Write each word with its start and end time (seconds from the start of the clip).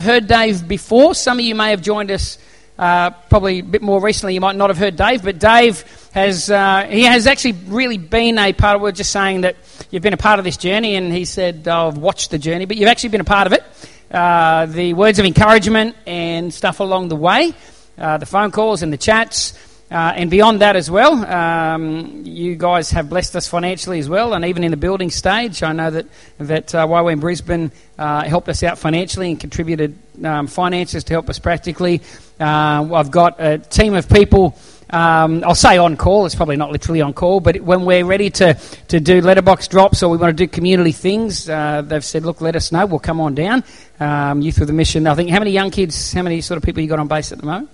heard 0.00 0.28
Dave 0.28 0.68
before. 0.68 1.12
Some 1.12 1.40
of 1.40 1.44
you 1.44 1.56
may 1.56 1.70
have 1.70 1.82
joined 1.82 2.12
us 2.12 2.38
uh, 2.78 3.10
probably 3.10 3.58
a 3.58 3.62
bit 3.64 3.82
more 3.82 4.00
recently. 4.00 4.32
You 4.32 4.40
might 4.40 4.54
not 4.54 4.70
have 4.70 4.78
heard 4.78 4.94
Dave, 4.94 5.24
but 5.24 5.40
Dave 5.40 5.82
has 6.12 6.48
uh, 6.48 6.86
he 6.88 7.02
has 7.02 7.26
actually 7.26 7.54
really 7.66 7.98
been 7.98 8.38
a 8.38 8.52
part 8.52 8.76
of. 8.76 8.82
We're 8.82 8.92
just 8.92 9.10
saying 9.10 9.40
that 9.40 9.56
you've 9.90 10.04
been 10.04 10.12
a 10.12 10.16
part 10.16 10.38
of 10.38 10.44
this 10.44 10.56
journey, 10.56 10.94
and 10.94 11.12
he 11.12 11.24
said 11.24 11.66
oh, 11.66 11.88
I've 11.88 11.98
watched 11.98 12.30
the 12.30 12.38
journey, 12.38 12.64
but 12.64 12.76
you've 12.76 12.88
actually 12.88 13.08
been 13.08 13.22
a 13.22 13.24
part 13.24 13.48
of 13.48 13.52
it. 13.52 13.64
Uh, 14.08 14.66
the 14.66 14.94
words 14.94 15.18
of 15.18 15.24
encouragement 15.24 15.96
and 16.06 16.54
stuff 16.54 16.78
along 16.78 17.08
the 17.08 17.16
way, 17.16 17.52
uh, 17.98 18.18
the 18.18 18.26
phone 18.26 18.52
calls 18.52 18.84
and 18.84 18.92
the 18.92 18.98
chats. 18.98 19.52
Uh, 19.90 20.12
and 20.16 20.30
beyond 20.30 20.60
that 20.60 20.76
as 20.76 20.90
well, 20.90 21.24
um, 21.24 22.22
you 22.26 22.56
guys 22.56 22.90
have 22.90 23.08
blessed 23.08 23.34
us 23.36 23.48
financially 23.48 23.98
as 23.98 24.06
well, 24.06 24.34
and 24.34 24.44
even 24.44 24.62
in 24.62 24.70
the 24.70 24.76
building 24.76 25.10
stage, 25.10 25.62
I 25.62 25.72
know 25.72 25.90
that 25.90 26.06
that 26.38 26.74
uh, 26.74 26.86
YWAM 26.86 27.20
Brisbane 27.20 27.72
uh, 27.98 28.24
helped 28.24 28.50
us 28.50 28.62
out 28.62 28.76
financially 28.76 29.30
and 29.30 29.40
contributed 29.40 29.98
um, 30.22 30.46
finances 30.46 31.04
to 31.04 31.14
help 31.14 31.30
us 31.30 31.38
practically. 31.38 32.02
Uh, 32.38 32.86
I've 32.92 33.10
got 33.10 33.40
a 33.40 33.58
team 33.58 33.94
of 33.94 34.10
people. 34.10 34.58
Um, 34.90 35.42
I'll 35.44 35.54
say 35.54 35.78
on 35.78 35.96
call. 35.96 36.26
It's 36.26 36.34
probably 36.34 36.56
not 36.56 36.70
literally 36.70 37.00
on 37.00 37.14
call, 37.14 37.40
but 37.40 37.60
when 37.60 37.86
we're 37.86 38.04
ready 38.04 38.28
to, 38.30 38.54
to 38.88 39.00
do 39.00 39.22
letterbox 39.22 39.68
drops 39.68 40.02
or 40.02 40.10
we 40.10 40.18
want 40.18 40.36
to 40.36 40.46
do 40.46 40.48
community 40.48 40.92
things, 40.92 41.48
uh, 41.48 41.80
they've 41.80 42.04
said, 42.04 42.26
"Look, 42.26 42.42
let 42.42 42.56
us 42.56 42.72
know. 42.72 42.84
We'll 42.84 42.98
come 42.98 43.20
on 43.20 43.34
down." 43.34 43.64
Um, 44.00 44.42
Youth 44.42 44.60
with 44.60 44.68
a 44.68 44.74
Mission. 44.74 45.06
I 45.06 45.14
think 45.14 45.30
how 45.30 45.38
many 45.38 45.52
young 45.52 45.70
kids, 45.70 46.12
how 46.12 46.22
many 46.22 46.42
sort 46.42 46.58
of 46.58 46.62
people 46.62 46.82
you 46.82 46.88
got 46.90 46.98
on 46.98 47.08
base 47.08 47.32
at 47.32 47.38
the 47.38 47.46
moment? 47.46 47.70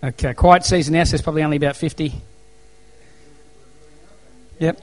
Okay, 0.00 0.32
quiet 0.32 0.64
season 0.64 0.94
now, 0.94 1.02
so 1.02 1.14
it's 1.14 1.22
probably 1.22 1.42
only 1.42 1.56
about 1.56 1.74
50. 1.74 2.12
Yep. 4.60 4.80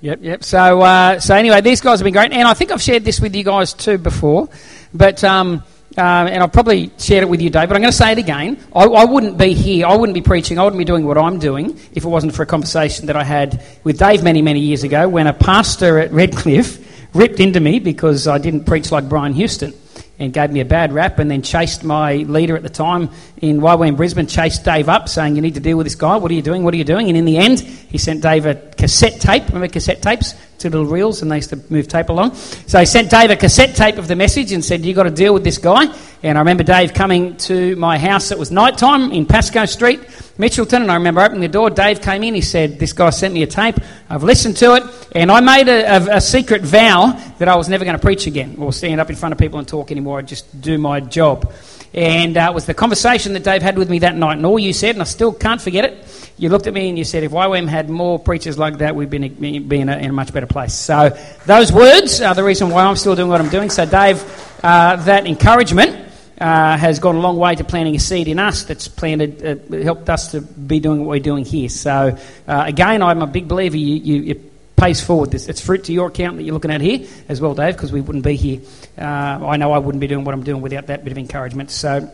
Yep, 0.00 0.18
yep. 0.22 0.44
So, 0.44 0.80
uh, 0.82 1.18
so 1.18 1.34
anyway, 1.34 1.60
these 1.62 1.80
guys 1.80 1.98
have 1.98 2.04
been 2.04 2.12
great, 2.12 2.30
and 2.30 2.46
I 2.46 2.54
think 2.54 2.70
I've 2.70 2.80
shared 2.80 3.04
this 3.04 3.20
with 3.20 3.34
you 3.34 3.42
guys 3.42 3.72
too 3.74 3.98
before, 3.98 4.48
but 4.94 5.24
um, 5.24 5.64
uh, 5.98 6.00
and 6.00 6.44
I've 6.44 6.52
probably 6.52 6.92
shared 6.96 7.24
it 7.24 7.28
with 7.28 7.42
you, 7.42 7.50
Dave. 7.50 7.68
But 7.68 7.74
I'm 7.74 7.82
going 7.82 7.90
to 7.90 7.96
say 7.96 8.12
it 8.12 8.18
again. 8.18 8.56
I, 8.72 8.84
I, 8.84 9.04
wouldn't 9.04 9.36
be 9.36 9.52
here. 9.52 9.86
I 9.86 9.96
wouldn't 9.96 10.14
be 10.14 10.22
preaching. 10.22 10.60
I 10.60 10.64
wouldn't 10.64 10.78
be 10.78 10.84
doing 10.84 11.04
what 11.04 11.18
I'm 11.18 11.40
doing 11.40 11.78
if 11.92 12.04
it 12.04 12.08
wasn't 12.08 12.34
for 12.34 12.44
a 12.44 12.46
conversation 12.46 13.06
that 13.06 13.16
I 13.16 13.24
had 13.24 13.64
with 13.82 13.98
Dave 13.98 14.22
many, 14.22 14.42
many 14.42 14.60
years 14.60 14.84
ago 14.84 15.08
when 15.08 15.26
a 15.26 15.34
pastor 15.34 15.98
at 15.98 16.12
Redcliffe 16.12 17.10
ripped 17.14 17.40
into 17.40 17.58
me 17.58 17.80
because 17.80 18.28
I 18.28 18.38
didn't 18.38 18.64
preach 18.64 18.92
like 18.92 19.08
Brian 19.08 19.32
Houston 19.32 19.74
and 20.18 20.32
gave 20.32 20.50
me 20.50 20.60
a 20.60 20.64
bad 20.64 20.92
rap 20.92 21.18
and 21.18 21.30
then 21.30 21.42
chased 21.42 21.84
my 21.84 22.16
leader 22.16 22.56
at 22.56 22.62
the 22.62 22.70
time 22.70 23.10
in 23.38 23.60
YWAM 23.60 23.96
Brisbane, 23.96 24.26
chased 24.26 24.64
Dave 24.64 24.88
up 24.88 25.08
saying, 25.08 25.36
You 25.36 25.42
need 25.42 25.54
to 25.54 25.60
deal 25.60 25.76
with 25.76 25.86
this 25.86 25.94
guy. 25.94 26.16
What 26.16 26.30
are 26.30 26.34
you 26.34 26.42
doing? 26.42 26.64
What 26.64 26.74
are 26.74 26.76
you 26.76 26.84
doing? 26.84 27.08
And 27.08 27.16
in 27.16 27.24
the 27.24 27.38
end, 27.38 27.60
he 27.60 27.98
sent 27.98 28.22
Dave 28.22 28.46
a 28.46 28.54
cassette 28.54 29.20
tape. 29.20 29.46
Remember 29.48 29.68
cassette 29.68 30.02
tapes? 30.02 30.34
Little 30.70 30.86
reels, 30.86 31.22
and 31.22 31.30
they 31.30 31.36
used 31.36 31.50
to 31.50 31.60
move 31.70 31.88
tape 31.88 32.08
along. 32.08 32.34
So 32.34 32.78
he 32.78 32.86
sent 32.86 33.10
Dave 33.10 33.30
a 33.30 33.36
cassette 33.36 33.74
tape 33.74 33.98
of 33.98 34.08
the 34.08 34.16
message 34.16 34.52
and 34.52 34.64
said, 34.64 34.84
You've 34.84 34.96
got 34.96 35.04
to 35.04 35.10
deal 35.10 35.34
with 35.34 35.44
this 35.44 35.58
guy. 35.58 35.94
And 36.22 36.38
I 36.38 36.40
remember 36.40 36.62
Dave 36.62 36.94
coming 36.94 37.36
to 37.38 37.74
my 37.76 37.98
house. 37.98 38.30
It 38.30 38.38
was 38.38 38.50
night 38.50 38.78
time 38.78 39.10
in 39.10 39.26
Pasco 39.26 39.64
Street, 39.64 40.00
Mitchelton. 40.38 40.82
And 40.82 40.90
I 40.90 40.94
remember 40.94 41.20
opening 41.20 41.40
the 41.40 41.48
door. 41.48 41.70
Dave 41.70 42.00
came 42.00 42.22
in. 42.22 42.34
He 42.34 42.40
said, 42.40 42.78
This 42.78 42.92
guy 42.92 43.10
sent 43.10 43.34
me 43.34 43.42
a 43.42 43.46
tape. 43.46 43.76
I've 44.08 44.22
listened 44.22 44.56
to 44.58 44.74
it. 44.74 44.84
And 45.12 45.30
I 45.30 45.40
made 45.40 45.68
a, 45.68 45.96
a, 45.96 46.16
a 46.16 46.20
secret 46.20 46.62
vow 46.62 47.12
that 47.38 47.48
I 47.48 47.56
was 47.56 47.68
never 47.68 47.84
going 47.84 47.96
to 47.96 48.02
preach 48.02 48.26
again 48.26 48.56
or 48.58 48.72
stand 48.72 49.00
up 49.00 49.10
in 49.10 49.16
front 49.16 49.32
of 49.32 49.38
people 49.38 49.58
and 49.58 49.66
talk 49.66 49.90
anymore. 49.90 50.18
I'd 50.18 50.28
just 50.28 50.60
do 50.60 50.78
my 50.78 51.00
job. 51.00 51.52
And 51.94 52.36
uh, 52.36 52.48
it 52.50 52.54
was 52.54 52.66
the 52.66 52.74
conversation 52.74 53.34
that 53.34 53.44
Dave 53.44 53.60
had 53.62 53.76
with 53.76 53.90
me 53.90 53.98
that 54.00 54.16
night. 54.16 54.36
And 54.36 54.46
all 54.46 54.58
you 54.58 54.72
said, 54.72 54.94
and 54.94 55.02
I 55.02 55.04
still 55.04 55.32
can't 55.32 55.60
forget 55.60 55.84
it, 55.84 56.32
you 56.38 56.48
looked 56.48 56.66
at 56.66 56.72
me 56.72 56.88
and 56.88 56.96
you 56.96 57.04
said, 57.04 57.22
if 57.22 57.32
YWAM 57.32 57.68
had 57.68 57.90
more 57.90 58.18
preachers 58.18 58.58
like 58.58 58.78
that, 58.78 58.96
we'd 58.96 59.10
be, 59.10 59.16
in, 59.16 59.88
a, 59.88 59.96
in 59.98 60.10
a 60.10 60.12
much 60.12 60.32
better 60.32 60.46
place. 60.46 60.74
So 60.74 61.10
those 61.44 61.70
words 61.70 62.20
are 62.20 62.34
the 62.34 62.44
reason 62.44 62.70
why 62.70 62.84
I'm 62.84 62.96
still 62.96 63.14
doing 63.14 63.28
what 63.28 63.40
I'm 63.40 63.50
doing. 63.50 63.68
So, 63.68 63.84
Dave, 63.84 64.22
uh, 64.62 64.96
that 64.96 65.26
encouragement. 65.26 66.08
Uh, 66.40 66.76
has 66.76 66.98
gone 66.98 67.14
a 67.14 67.20
long 67.20 67.36
way 67.36 67.54
to 67.54 67.62
planting 67.62 67.94
a 67.94 68.00
seed 68.00 68.26
in 68.26 68.40
us 68.40 68.64
that's 68.64 68.88
planted, 68.88 69.72
uh, 69.72 69.76
helped 69.84 70.10
us 70.10 70.32
to 70.32 70.40
be 70.40 70.80
doing 70.80 70.98
what 70.98 71.10
we're 71.10 71.20
doing 71.20 71.44
here. 71.44 71.68
So, 71.68 72.18
uh, 72.48 72.64
again, 72.66 73.00
I'm 73.00 73.22
a 73.22 73.28
big 73.28 73.46
believer 73.46 73.76
you, 73.76 73.94
you, 73.94 74.22
you 74.22 74.51
pays 74.82 75.00
forward. 75.00 75.30
This 75.30 75.48
it's 75.48 75.60
fruit 75.60 75.84
to 75.84 75.92
your 75.92 76.08
account 76.08 76.38
that 76.38 76.42
you're 76.42 76.54
looking 76.54 76.72
at 76.72 76.80
here 76.80 77.06
as 77.28 77.40
well, 77.40 77.54
Dave, 77.54 77.76
because 77.76 77.92
we 77.92 78.00
wouldn't 78.00 78.24
be 78.24 78.34
here. 78.34 78.60
Uh, 78.98 79.02
I 79.04 79.56
know 79.56 79.70
I 79.70 79.78
wouldn't 79.78 80.00
be 80.00 80.08
doing 80.08 80.24
what 80.24 80.34
I'm 80.34 80.42
doing 80.42 80.60
without 80.60 80.88
that 80.88 81.04
bit 81.04 81.12
of 81.12 81.18
encouragement. 81.18 81.70
So, 81.70 82.10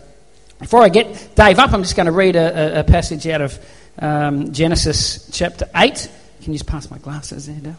before 0.59 0.83
I 0.83 0.91
get 0.91 1.31
Dave 1.34 1.59
up, 1.59 1.73
I'm 1.73 1.83
just 1.83 1.97
going 1.97 2.06
to 2.06 2.12
read 2.12 2.37
a, 2.37 2.81
a, 2.81 2.84
passage 2.84 3.27
out 3.27 3.41
of 3.41 3.59
um, 3.99 4.53
Genesis 4.53 5.31
chapter 5.33 5.67
eight. 5.77 6.11
Can 6.43 6.53
you 6.53 6.59
just 6.59 6.69
pass 6.69 6.91
my 6.91 6.99
glasses 6.99 7.47
there, 7.47 7.56
Dale? 7.56 7.77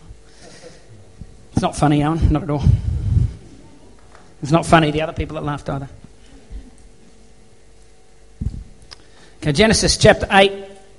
It's 1.54 1.62
not 1.62 1.76
funny, 1.76 2.02
Alan. 2.02 2.32
Not 2.32 2.44
at 2.44 2.50
all. 2.50 2.64
It's 4.42 4.52
not 4.52 4.66
funny. 4.66 4.90
The 4.90 5.02
other 5.02 5.14
people 5.14 5.36
that 5.36 5.44
laughed 5.44 5.70
either. 5.70 5.90
Okay, 9.42 9.52
Genesis 9.52 9.98
chapter 9.98 10.28
8, 10.30 10.52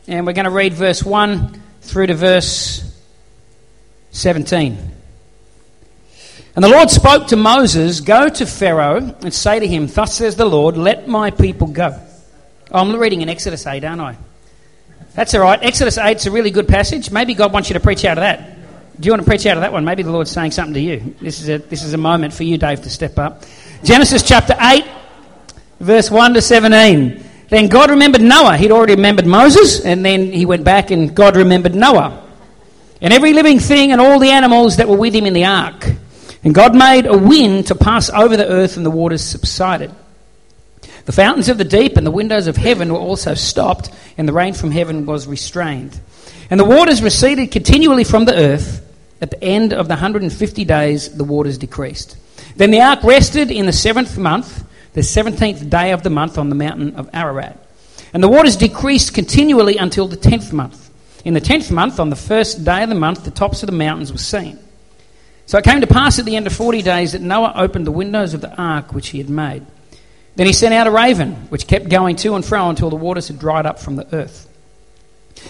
and 0.06 0.26
we're 0.26 0.32
going 0.32 0.44
to 0.44 0.50
read 0.50 0.72
verse 0.72 1.02
1 1.02 1.60
through 1.82 2.06
to 2.06 2.14
verse 2.14 2.89
17. 4.12 4.90
And 6.56 6.64
the 6.64 6.68
Lord 6.68 6.90
spoke 6.90 7.28
to 7.28 7.36
Moses, 7.36 8.00
Go 8.00 8.28
to 8.28 8.46
Pharaoh 8.46 9.14
and 9.22 9.32
say 9.32 9.60
to 9.60 9.66
him, 9.66 9.86
Thus 9.86 10.14
says 10.14 10.36
the 10.36 10.44
Lord, 10.44 10.76
let 10.76 11.06
my 11.06 11.30
people 11.30 11.68
go. 11.68 11.98
Oh, 12.72 12.80
I'm 12.80 12.94
reading 12.96 13.22
in 13.22 13.28
Exodus 13.28 13.66
8, 13.66 13.84
aren't 13.84 14.00
I? 14.00 14.16
That's 15.14 15.34
all 15.34 15.40
right. 15.40 15.60
Exodus 15.62 15.98
8 15.98 16.16
is 16.16 16.26
a 16.26 16.30
really 16.30 16.50
good 16.50 16.68
passage. 16.68 17.10
Maybe 17.10 17.34
God 17.34 17.52
wants 17.52 17.68
you 17.68 17.74
to 17.74 17.80
preach 17.80 18.04
out 18.04 18.18
of 18.18 18.22
that. 18.22 18.56
Do 18.98 19.06
you 19.06 19.12
want 19.12 19.22
to 19.22 19.28
preach 19.28 19.46
out 19.46 19.56
of 19.56 19.62
that 19.62 19.72
one? 19.72 19.84
Maybe 19.84 20.02
the 20.02 20.12
Lord's 20.12 20.30
saying 20.30 20.50
something 20.50 20.74
to 20.74 20.80
you. 20.80 21.14
This 21.20 21.40
is 21.40 21.48
a, 21.48 21.58
this 21.58 21.82
is 21.82 21.94
a 21.94 21.98
moment 21.98 22.34
for 22.34 22.44
you, 22.44 22.58
Dave, 22.58 22.82
to 22.82 22.90
step 22.90 23.18
up. 23.18 23.44
Genesis 23.82 24.22
chapter 24.22 24.54
8, 24.60 24.84
verse 25.78 26.10
1 26.10 26.34
to 26.34 26.42
17. 26.42 27.24
Then 27.48 27.68
God 27.68 27.90
remembered 27.90 28.20
Noah. 28.20 28.56
He'd 28.56 28.70
already 28.70 28.94
remembered 28.94 29.26
Moses, 29.26 29.84
and 29.84 30.04
then 30.04 30.30
he 30.30 30.46
went 30.46 30.64
back 30.64 30.90
and 30.90 31.14
God 31.14 31.36
remembered 31.36 31.74
Noah 31.74 32.29
and 33.00 33.12
every 33.12 33.32
living 33.32 33.58
thing 33.58 33.92
and 33.92 34.00
all 34.00 34.18
the 34.18 34.30
animals 34.30 34.76
that 34.76 34.88
were 34.88 34.96
with 34.96 35.14
him 35.14 35.26
in 35.26 35.32
the 35.32 35.44
ark. 35.44 35.86
And 36.42 36.54
God 36.54 36.74
made 36.74 37.06
a 37.06 37.16
wind 37.16 37.66
to 37.66 37.74
pass 37.74 38.08
over 38.10 38.36
the 38.36 38.48
earth, 38.48 38.76
and 38.76 38.86
the 38.86 38.90
waters 38.90 39.22
subsided. 39.22 39.94
The 41.04 41.12
fountains 41.12 41.48
of 41.48 41.58
the 41.58 41.64
deep 41.64 41.96
and 41.96 42.06
the 42.06 42.10
windows 42.10 42.46
of 42.46 42.56
heaven 42.56 42.92
were 42.92 42.98
also 42.98 43.34
stopped, 43.34 43.90
and 44.16 44.28
the 44.28 44.32
rain 44.32 44.54
from 44.54 44.70
heaven 44.70 45.06
was 45.06 45.26
restrained. 45.26 45.98
And 46.50 46.58
the 46.58 46.64
waters 46.64 47.02
receded 47.02 47.50
continually 47.50 48.04
from 48.04 48.24
the 48.24 48.34
earth. 48.34 48.86
At 49.20 49.30
the 49.30 49.42
end 49.44 49.74
of 49.74 49.86
the 49.86 49.94
150 49.94 50.64
days, 50.64 51.14
the 51.14 51.24
waters 51.24 51.58
decreased. 51.58 52.16
Then 52.56 52.70
the 52.70 52.80
ark 52.80 53.02
rested 53.02 53.50
in 53.50 53.66
the 53.66 53.72
seventh 53.72 54.16
month, 54.16 54.64
the 54.94 55.02
17th 55.02 55.68
day 55.68 55.92
of 55.92 56.02
the 56.02 56.10
month, 56.10 56.38
on 56.38 56.48
the 56.48 56.54
mountain 56.54 56.96
of 56.96 57.08
Ararat. 57.12 57.58
And 58.12 58.22
the 58.22 58.28
waters 58.28 58.56
decreased 58.56 59.14
continually 59.14 59.76
until 59.76 60.08
the 60.08 60.16
10th 60.16 60.52
month. 60.52 60.89
In 61.24 61.34
the 61.34 61.40
tenth 61.40 61.70
month, 61.70 62.00
on 62.00 62.10
the 62.10 62.16
first 62.16 62.64
day 62.64 62.82
of 62.82 62.88
the 62.88 62.94
month, 62.94 63.24
the 63.24 63.30
tops 63.30 63.62
of 63.62 63.68
the 63.68 63.76
mountains 63.76 64.12
were 64.12 64.18
seen. 64.18 64.58
So 65.46 65.58
it 65.58 65.64
came 65.64 65.80
to 65.80 65.86
pass 65.86 66.18
at 66.18 66.24
the 66.24 66.36
end 66.36 66.46
of 66.46 66.52
forty 66.52 66.80
days 66.80 67.12
that 67.12 67.20
Noah 67.20 67.52
opened 67.56 67.86
the 67.86 67.92
windows 67.92 68.34
of 68.34 68.40
the 68.40 68.54
ark 68.54 68.92
which 68.92 69.08
he 69.08 69.18
had 69.18 69.28
made. 69.28 69.66
Then 70.36 70.46
he 70.46 70.52
sent 70.52 70.72
out 70.72 70.86
a 70.86 70.90
raven, 70.90 71.34
which 71.50 71.66
kept 71.66 71.88
going 71.88 72.16
to 72.16 72.34
and 72.36 72.44
fro 72.44 72.70
until 72.70 72.88
the 72.88 72.96
waters 72.96 73.28
had 73.28 73.38
dried 73.38 73.66
up 73.66 73.80
from 73.80 73.96
the 73.96 74.14
earth. 74.14 74.48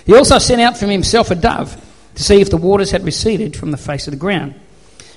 He 0.06 0.14
also 0.14 0.38
sent 0.38 0.60
out 0.60 0.76
from 0.76 0.90
himself 0.90 1.30
a 1.30 1.34
dove 1.34 1.76
to 2.14 2.22
see 2.22 2.40
if 2.40 2.50
the 2.50 2.56
waters 2.56 2.90
had 2.90 3.04
receded 3.04 3.56
from 3.56 3.70
the 3.70 3.76
face 3.76 4.06
of 4.06 4.12
the 4.12 4.18
ground. 4.18 4.54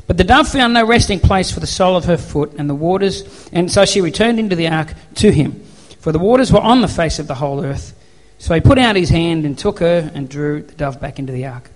But 0.05 0.17
the 0.17 0.23
dove 0.23 0.49
found 0.49 0.73
no 0.73 0.85
resting 0.85 1.19
place 1.19 1.49
for 1.49 1.59
the 1.59 1.67
sole 1.67 1.95
of 1.95 2.05
her 2.05 2.17
foot, 2.17 2.53
and 2.57 2.69
the 2.69 2.75
waters, 2.75 3.49
and 3.53 3.71
so 3.71 3.85
she 3.85 4.01
returned 4.01 4.37
into 4.37 4.55
the 4.55 4.67
ark 4.67 4.93
to 5.15 5.31
him. 5.31 5.63
For 5.99 6.11
the 6.11 6.19
waters 6.19 6.51
were 6.51 6.59
on 6.59 6.81
the 6.81 6.87
face 6.89 7.19
of 7.19 7.27
the 7.27 7.35
whole 7.35 7.63
earth, 7.63 7.97
so 8.43 8.53
he 8.53 8.59
put 8.59 8.77
out 8.77 8.97
his 8.97 9.07
hand 9.07 9.45
and 9.45 9.57
took 9.57 9.79
her 9.79 10.11
and 10.13 10.27
drew 10.27 10.63
the 10.63 10.73
dove 10.73 10.99
back 10.99 11.17
into 11.17 11.31
the 11.31 11.45
ark. 11.45 11.69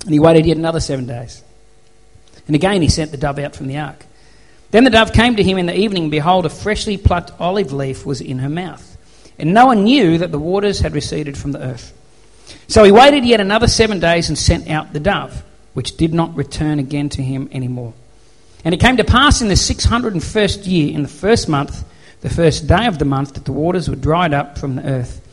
And 0.00 0.12
he 0.12 0.18
waited 0.18 0.44
yet 0.44 0.56
another 0.56 0.80
seven 0.80 1.06
days. 1.06 1.44
And 2.48 2.56
again 2.56 2.82
he 2.82 2.88
sent 2.88 3.12
the 3.12 3.16
dove 3.16 3.38
out 3.38 3.54
from 3.54 3.68
the 3.68 3.78
ark. 3.78 4.04
Then 4.72 4.82
the 4.82 4.90
dove 4.90 5.12
came 5.12 5.36
to 5.36 5.44
him 5.44 5.58
in 5.58 5.66
the 5.66 5.78
evening, 5.78 6.02
and 6.02 6.10
behold, 6.10 6.44
a 6.44 6.48
freshly 6.48 6.96
plucked 6.96 7.30
olive 7.40 7.72
leaf 7.72 8.04
was 8.04 8.20
in 8.20 8.40
her 8.40 8.48
mouth. 8.48 8.84
And 9.38 9.54
no 9.54 9.66
one 9.66 9.84
knew 9.84 10.18
that 10.18 10.32
the 10.32 10.40
waters 10.40 10.80
had 10.80 10.92
receded 10.92 11.38
from 11.38 11.52
the 11.52 11.62
earth. 11.62 11.96
So 12.66 12.82
he 12.82 12.90
waited 12.90 13.24
yet 13.24 13.38
another 13.38 13.68
seven 13.68 14.00
days 14.00 14.28
and 14.28 14.36
sent 14.36 14.68
out 14.68 14.92
the 14.92 14.98
dove, 14.98 15.44
which 15.74 15.96
did 15.96 16.12
not 16.12 16.34
return 16.34 16.80
again 16.80 17.10
to 17.10 17.22
him 17.22 17.48
any 17.52 17.68
more. 17.68 17.94
And 18.64 18.74
it 18.74 18.80
came 18.80 18.96
to 18.96 19.04
pass 19.04 19.40
in 19.40 19.46
the 19.46 19.54
six 19.54 19.84
hundred 19.84 20.14
and 20.14 20.24
first 20.24 20.66
year, 20.66 20.92
in 20.92 21.02
the 21.04 21.08
first 21.08 21.48
month, 21.48 21.84
the 22.22 22.28
first 22.28 22.66
day 22.66 22.86
of 22.86 22.98
the 22.98 23.04
month, 23.04 23.34
that 23.34 23.44
the 23.44 23.52
waters 23.52 23.88
were 23.88 23.94
dried 23.94 24.34
up 24.34 24.58
from 24.58 24.74
the 24.74 24.84
earth. 24.84 25.28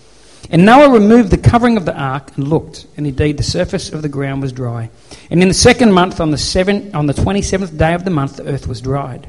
And 0.50 0.66
Noah 0.66 0.94
removed 0.94 1.30
the 1.30 1.38
covering 1.38 1.75
of 1.75 1.86
the 1.86 1.98
ark 1.98 2.31
and 2.38 2.48
looked, 2.48 2.88
and 2.95 3.06
indeed 3.06 3.38
the 3.38 3.44
surface 3.44 3.92
of 3.92 4.01
the 4.01 4.10
ground 4.10 4.42
was 4.42 4.54
dry. 4.54 4.89
And 5.30 5.42
in 5.42 5.50
the 5.50 5.54
second 5.54 5.92
month, 5.92 6.22
on 6.22 6.31
the, 6.31 6.38
seven, 6.38 6.95
on 6.95 7.06
the 7.06 7.13
27th 7.13 7.78
day 7.78 7.94
of 7.94 8.06
the 8.06 8.12
month, 8.12 8.38
the 8.38 8.48
earth 8.48 8.68
was 8.68 8.80
dried. 8.80 9.28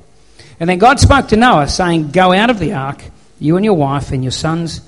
And 0.61 0.71
then 0.71 0.79
God 0.79 1.01
spoke 1.01 1.29
to 1.29 1.37
Noah, 1.37 1.69
saying, 1.69 2.11
Go 2.11 2.33
out 2.33 2.51
of 2.51 2.59
the 2.59 2.75
ark, 2.75 3.03
you 3.41 3.57
and 3.57 3.65
your 3.65 3.75
wife, 3.75 4.13
and 4.13 4.23
your 4.23 4.33
sons 4.33 4.81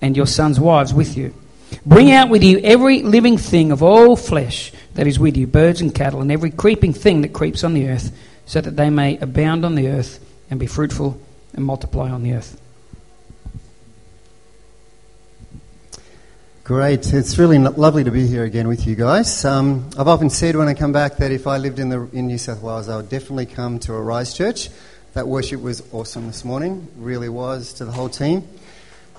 and 0.00 0.16
your 0.16 0.26
sons' 0.26 0.60
wives 0.60 0.92
with 0.92 1.16
you. 1.16 1.34
Bring 1.86 2.12
out 2.12 2.28
with 2.28 2.44
you 2.44 2.58
every 2.58 3.02
living 3.02 3.38
thing 3.38 3.72
of 3.72 3.82
all 3.82 4.16
flesh, 4.16 4.72
that 4.94 5.06
is 5.06 5.18
with 5.18 5.36
you, 5.36 5.46
birds 5.46 5.80
and 5.80 5.94
cattle, 5.94 6.20
and 6.20 6.30
every 6.30 6.50
creeping 6.50 6.92
thing 6.92 7.22
that 7.22 7.32
creeps 7.32 7.64
on 7.64 7.74
the 7.74 7.88
earth, 7.88 8.16
so 8.46 8.60
that 8.60 8.76
they 8.76 8.90
may 8.90 9.16
abound 9.18 9.64
on 9.64 9.74
the 9.74 9.88
earth 9.88 10.20
and 10.50 10.60
be 10.60 10.66
fruitful 10.66 11.18
and 11.54 11.64
multiply 11.64 12.10
on 12.10 12.22
the 12.22 12.34
earth. 12.34 12.60
Great. 16.64 17.12
It's 17.12 17.36
really 17.36 17.58
lovely 17.58 18.04
to 18.04 18.10
be 18.10 18.26
here 18.26 18.44
again 18.44 18.68
with 18.68 18.86
you 18.86 18.94
guys. 18.94 19.44
Um, 19.44 19.86
I've 19.98 20.08
often 20.08 20.30
said 20.30 20.56
when 20.56 20.66
I 20.66 20.72
come 20.72 20.92
back 20.92 21.18
that 21.18 21.30
if 21.30 21.46
I 21.46 21.58
lived 21.58 21.78
in, 21.78 21.90
the, 21.90 22.08
in 22.14 22.26
New 22.26 22.38
South 22.38 22.62
Wales, 22.62 22.88
I 22.88 22.96
would 22.96 23.10
definitely 23.10 23.44
come 23.44 23.78
to 23.80 23.92
a 23.92 24.00
Rise 24.00 24.32
Church. 24.32 24.70
That 25.12 25.28
worship 25.28 25.60
was 25.60 25.82
awesome 25.92 26.26
this 26.26 26.42
morning, 26.42 26.88
really 26.96 27.28
was 27.28 27.74
to 27.74 27.84
the 27.84 27.92
whole 27.92 28.08
team. 28.08 28.48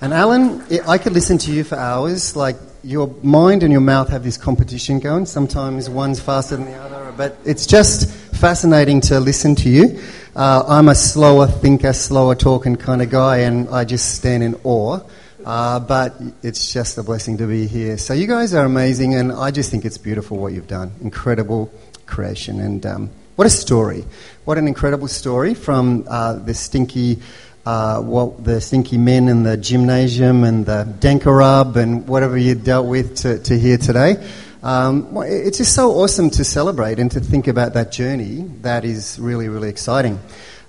And 0.01 0.11
Alan, 0.11 0.63
I 0.87 0.97
could 0.97 1.13
listen 1.13 1.37
to 1.37 1.51
you 1.51 1.63
for 1.63 1.75
hours. 1.75 2.35
Like 2.35 2.55
your 2.83 3.13
mind 3.21 3.61
and 3.61 3.71
your 3.71 3.79
mouth 3.79 4.09
have 4.09 4.23
this 4.23 4.37
competition 4.37 4.99
going. 4.99 5.27
Sometimes 5.27 5.87
one's 5.87 6.19
faster 6.19 6.57
than 6.57 6.65
the 6.65 6.77
other, 6.77 7.13
but 7.15 7.37
it's 7.45 7.67
just 7.67 8.09
fascinating 8.37 9.01
to 9.01 9.19
listen 9.19 9.53
to 9.57 9.69
you. 9.69 10.01
Uh, 10.35 10.63
I'm 10.67 10.89
a 10.89 10.95
slower 10.95 11.45
thinker, 11.45 11.93
slower 11.93 12.33
talking 12.33 12.75
kind 12.75 13.03
of 13.03 13.11
guy, 13.11 13.41
and 13.41 13.69
I 13.69 13.85
just 13.85 14.15
stand 14.15 14.41
in 14.41 14.55
awe. 14.63 14.99
Uh, 15.45 15.79
but 15.79 16.15
it's 16.41 16.73
just 16.73 16.97
a 16.97 17.03
blessing 17.03 17.37
to 17.37 17.45
be 17.45 17.67
here. 17.67 17.99
So 17.99 18.15
you 18.15 18.25
guys 18.25 18.55
are 18.55 18.65
amazing, 18.65 19.13
and 19.13 19.31
I 19.31 19.51
just 19.51 19.69
think 19.69 19.85
it's 19.85 19.99
beautiful 19.99 20.37
what 20.37 20.53
you've 20.53 20.67
done. 20.67 20.91
Incredible 21.01 21.71
creation, 22.07 22.59
and 22.59 22.83
um, 22.83 23.09
what 23.35 23.45
a 23.45 23.51
story! 23.51 24.05
What 24.45 24.57
an 24.57 24.67
incredible 24.67 25.07
story 25.07 25.53
from 25.53 26.05
uh, 26.09 26.33
the 26.33 26.55
stinky, 26.55 27.21
uh, 27.63 28.01
what 28.01 28.43
the 28.43 28.59
stinky 28.59 28.97
men 28.97 29.27
in 29.27 29.43
the 29.43 29.55
gymnasium 29.55 30.43
and 30.43 30.65
the 30.65 30.91
Dankarab 30.99 31.75
and 31.75 32.07
whatever 32.07 32.37
you 32.37 32.55
dealt 32.55 32.87
with 32.87 33.17
to, 33.17 33.37
to 33.37 33.59
here 33.59 33.77
today. 33.77 34.27
Um, 34.63 35.15
it's 35.17 35.59
just 35.59 35.75
so 35.75 35.91
awesome 35.91 36.31
to 36.31 36.43
celebrate 36.43 36.97
and 36.97 37.11
to 37.11 37.19
think 37.19 37.47
about 37.47 37.75
that 37.75 37.91
journey. 37.91 38.49
That 38.61 38.83
is 38.83 39.19
really, 39.19 39.47
really 39.47 39.69
exciting. 39.69 40.19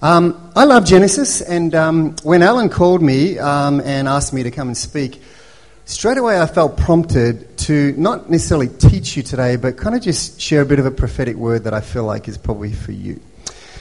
Um, 0.03 0.53
I 0.55 0.65
love 0.65 0.85
Genesis, 0.85 1.41
and 1.41 1.75
um, 1.75 2.17
when 2.23 2.43
Alan 2.43 2.69
called 2.69 3.01
me 3.01 3.39
um, 3.39 3.81
and 3.81 4.07
asked 4.07 4.35
me 4.35 4.43
to 4.43 4.51
come 4.51 4.69
and 4.69 4.77
speak, 4.77 5.23
straight 5.87 6.19
away 6.19 6.39
I 6.39 6.47
felt 6.47 6.77
prompted 6.77 7.57
to 7.59 7.95
not 7.97 8.29
necessarily 8.29 8.69
teach 8.69 9.17
you 9.17 9.23
today, 9.23 9.57
but 9.57 9.79
kind 9.79 9.97
of 9.97 10.03
just 10.03 10.39
share 10.39 10.61
a 10.61 10.67
bit 10.67 10.79
of 10.79 10.85
a 10.85 10.91
prophetic 10.91 11.37
word 11.37 11.65
that 11.65 11.73
I 11.73 11.81
feel 11.81 12.05
like 12.05 12.29
is 12.29 12.37
probably 12.37 12.75
for 12.75 12.93
you. 12.93 13.21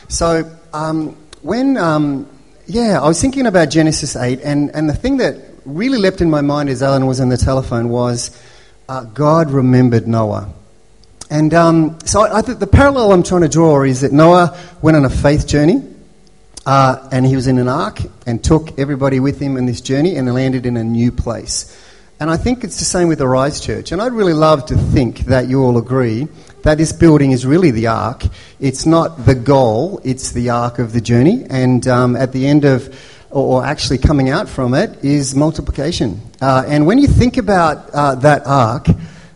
So, 0.07 0.50
um, 0.73 1.17
when, 1.41 1.75
um, 1.75 2.29
yeah, 2.65 3.01
I 3.01 3.07
was 3.09 3.19
thinking 3.19 3.45
about 3.45 3.69
Genesis 3.69 4.15
8, 4.15 4.39
and, 4.41 4.73
and 4.73 4.88
the 4.88 4.95
thing 4.95 5.18
that 5.18 5.35
really 5.65 5.97
leapt 5.97 6.21
in 6.21 6.29
my 6.29 6.41
mind 6.41 6.69
as 6.69 6.81
Alan 6.81 7.07
was 7.07 7.19
on 7.19 7.27
the 7.27 7.38
telephone 7.38 7.89
was 7.89 8.41
uh, 8.88 9.03
God 9.03 9.51
remembered 9.51 10.07
Noah. 10.07 10.53
And 11.29 11.53
um, 11.53 12.00
so 12.06 12.21
I, 12.21 12.38
I 12.38 12.41
the 12.41 12.68
parallel 12.68 13.11
I'm 13.11 13.23
trying 13.23 13.41
to 13.41 13.50
draw 13.50 13.81
is 13.81 14.01
that 14.01 14.13
Noah 14.13 14.57
went 14.81 14.95
on 14.95 15.03
a 15.06 15.09
faith 15.09 15.47
journey. 15.47 15.94
Uh, 16.65 17.07
and 17.12 17.25
he 17.25 17.35
was 17.35 17.47
in 17.47 17.59
an 17.59 17.67
ark 17.67 18.00
and 18.25 18.44
took 18.44 18.79
everybody 18.79 19.19
with 19.19 19.39
him 19.39 19.56
in 19.56 19.65
this 19.65 19.81
journey 19.81 20.15
and 20.15 20.33
landed 20.33 20.65
in 20.65 20.77
a 20.77 20.83
new 20.83 21.12
place. 21.12 21.79
And 22.19 22.29
I 22.29 22.38
think 22.38 22.63
it's 22.63 22.79
the 22.79 22.85
same 22.85 23.07
with 23.07 23.19
the 23.19 23.27
Rise 23.27 23.59
Church. 23.59 23.91
And 23.91 24.01
I'd 24.01 24.13
really 24.13 24.33
love 24.33 24.65
to 24.67 24.75
think 24.75 25.19
that 25.25 25.47
you 25.47 25.62
all 25.62 25.77
agree 25.77 26.27
that 26.63 26.77
this 26.77 26.91
building 26.91 27.31
is 27.31 27.45
really 27.45 27.71
the 27.71 27.88
ark. 27.88 28.23
It's 28.59 28.85
not 28.85 29.25
the 29.25 29.35
goal, 29.35 30.01
it's 30.03 30.31
the 30.31 30.50
ark 30.50 30.79
of 30.79 30.94
the 30.94 31.01
journey. 31.01 31.45
And 31.50 31.88
um, 31.88 32.15
at 32.15 32.31
the 32.31 32.47
end 32.47 32.65
of, 32.65 32.97
or 33.29 33.63
actually 33.63 34.00
coming 34.00 34.29
out 34.29 34.50
from 34.50 34.73
it, 34.73 35.03
is 35.03 35.35
multiplication. 35.35 36.21
Uh, 36.41 36.63
and 36.65 36.88
when 36.88 36.97
you 36.97 37.07
think 37.07 37.38
about 37.38 37.89
uh, 37.91 38.15
that 38.15 38.47
ark, 38.47 38.88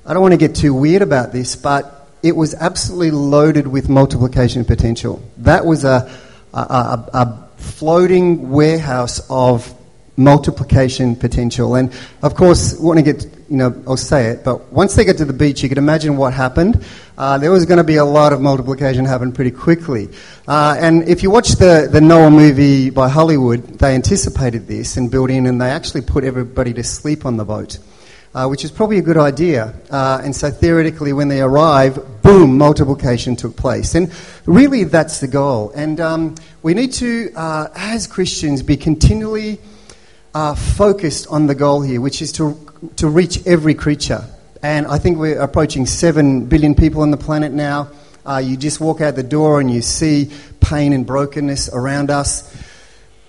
I 0.05 0.13
don't 0.13 0.21
want 0.23 0.31
to 0.31 0.37
get 0.37 0.55
too 0.55 0.73
weird 0.73 1.03
about 1.03 1.31
this, 1.31 1.55
but 1.55 2.07
it 2.23 2.35
was 2.35 2.55
absolutely 2.55 3.11
loaded 3.11 3.67
with 3.67 3.89
multiplication 3.89 4.65
potential. 4.65 5.21
That 5.37 5.65
was 5.65 5.83
a 5.83 6.09
a, 6.53 6.57
a, 6.57 7.09
a 7.13 7.49
floating 7.57 8.49
warehouse 8.49 9.21
of 9.29 9.73
multiplication 10.19 11.15
potential. 11.15 11.75
And 11.75 11.91
of 12.21 12.35
course, 12.35 12.77
want 12.77 12.99
to 12.99 13.03
get, 13.03 13.23
you 13.49 13.57
know, 13.57 13.83
I'll 13.87 13.97
say 13.97 14.27
it, 14.27 14.43
but 14.43 14.71
once 14.71 14.95
they 14.95 15.05
get 15.05 15.17
to 15.17 15.25
the 15.25 15.33
beach, 15.33 15.63
you 15.63 15.69
can 15.69 15.77
imagine 15.77 16.17
what 16.17 16.33
happened. 16.33 16.83
Uh, 17.17 17.37
there 17.37 17.51
was 17.51 17.65
going 17.65 17.77
to 17.77 17.83
be 17.83 17.95
a 17.95 18.05
lot 18.05 18.33
of 18.33 18.41
multiplication 18.41 19.05
happen 19.05 19.31
pretty 19.31 19.51
quickly. 19.51 20.09
Uh, 20.47 20.75
and 20.79 21.07
if 21.07 21.23
you 21.23 21.31
watch 21.31 21.51
the, 21.53 21.87
the 21.91 22.01
Noah 22.01 22.29
movie 22.31 22.89
by 22.89 23.07
Hollywood, 23.07 23.63
they 23.79 23.95
anticipated 23.95 24.67
this 24.67 24.97
and 24.97 25.09
built 25.09 25.29
in, 25.29 25.45
and 25.45 25.61
they 25.61 25.69
actually 25.69 26.01
put 26.01 26.23
everybody 26.23 26.73
to 26.73 26.83
sleep 26.83 27.25
on 27.25 27.37
the 27.37 27.45
boat 27.45 27.79
uh, 28.33 28.47
which 28.47 28.63
is 28.63 28.71
probably 28.71 28.97
a 28.97 29.01
good 29.01 29.17
idea. 29.17 29.73
Uh, 29.89 30.21
and 30.23 30.35
so 30.35 30.51
theoretically, 30.51 31.13
when 31.13 31.27
they 31.27 31.41
arrive, 31.41 32.21
boom, 32.21 32.57
multiplication 32.57 33.35
took 33.35 33.55
place. 33.55 33.95
And 33.95 34.11
really, 34.45 34.83
that's 34.83 35.19
the 35.19 35.27
goal. 35.27 35.71
And 35.71 35.99
um, 35.99 36.35
we 36.61 36.73
need 36.73 36.93
to, 36.93 37.31
uh, 37.35 37.69
as 37.75 38.07
Christians, 38.07 38.61
be 38.61 38.77
continually 38.77 39.59
uh, 40.33 40.55
focused 40.55 41.27
on 41.27 41.47
the 41.47 41.55
goal 41.55 41.81
here, 41.81 42.01
which 42.01 42.21
is 42.21 42.31
to, 42.33 42.57
to 42.97 43.07
reach 43.07 43.45
every 43.47 43.73
creature. 43.73 44.23
And 44.61 44.85
I 44.87 44.99
think 44.99 45.17
we're 45.17 45.39
approaching 45.39 45.85
7 45.85 46.45
billion 46.45 46.75
people 46.75 47.01
on 47.01 47.11
the 47.11 47.17
planet 47.17 47.51
now. 47.51 47.89
Uh, 48.25 48.37
you 48.37 48.57
just 48.57 48.79
walk 48.79 49.01
out 49.01 49.15
the 49.15 49.23
door 49.23 49.59
and 49.59 49.71
you 49.71 49.81
see 49.81 50.31
pain 50.59 50.93
and 50.93 51.05
brokenness 51.05 51.69
around 51.69 52.11
us. 52.11 52.55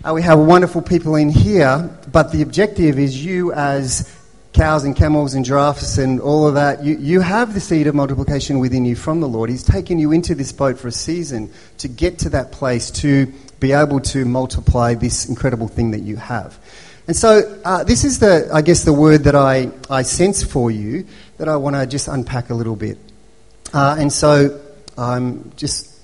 Uh, 0.05 0.13
we 0.13 0.23
have 0.23 0.39
wonderful 0.39 0.83
people 0.83 1.15
in 1.15 1.29
here, 1.29 1.89
but 2.11 2.33
the 2.33 2.43
objective 2.43 2.99
is 2.99 3.25
you 3.25 3.53
as 3.53 4.20
cows 4.53 4.85
and 4.85 4.97
camels 4.97 5.35
and 5.35 5.45
giraffes 5.45 5.99
and 5.99 6.21
all 6.21 6.47
of 6.47 6.55
that, 6.55 6.83
you, 6.83 6.97
you 6.99 7.21
have 7.21 7.55
the 7.55 7.61
seed 7.61 7.87
of 7.87 7.95
multiplication 7.95 8.59
within 8.59 8.85
you 8.85 8.97
from 8.97 9.21
the 9.21 9.29
Lord. 9.29 9.49
He's 9.51 9.63
taken 9.63 9.99
you 9.99 10.13
into 10.13 10.35
this 10.35 10.53
boat 10.53 10.79
for 10.79 10.89
a 10.89 10.93
season 10.93 11.53
to 11.79 11.89
get 11.89 12.19
to 12.21 12.31
that 12.31 12.53
place 12.53 12.91
to 12.93 13.33
be 13.61 13.73
able 13.73 14.01
to 14.01 14.25
multiply 14.25 14.95
this 14.95 15.29
incredible 15.29 15.69
thing 15.69 15.93
that 15.93 16.01
you 16.01 16.17
have. 16.17 16.59
And 17.07 17.17
so, 17.17 17.61
uh, 17.65 17.85
this 17.85 18.05
is 18.05 18.19
the, 18.19 18.49
I 18.53 18.63
guess, 18.63 18.85
the 18.85 18.93
word 18.93 19.25
that 19.25 19.35
I, 19.35 19.71
I 19.89 20.03
sense 20.03 20.43
for 20.45 20.71
you 20.71 21.07
that 21.39 21.49
I 21.49 21.57
want 21.57 21.77
to 21.77 21.87
just 21.87 22.09
unpack 22.09 22.51
a 22.51 22.55
little 22.55 22.77
bit. 22.77 22.99
Uh, 23.73 23.97
and 23.99 24.13
so, 24.13 24.61
I'm 24.97 25.53
just. 25.57 25.99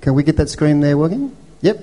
Can 0.00 0.14
we 0.14 0.22
get 0.22 0.36
that 0.38 0.48
screen 0.48 0.80
there 0.80 0.96
working? 0.96 1.36
Yep. 1.62 1.80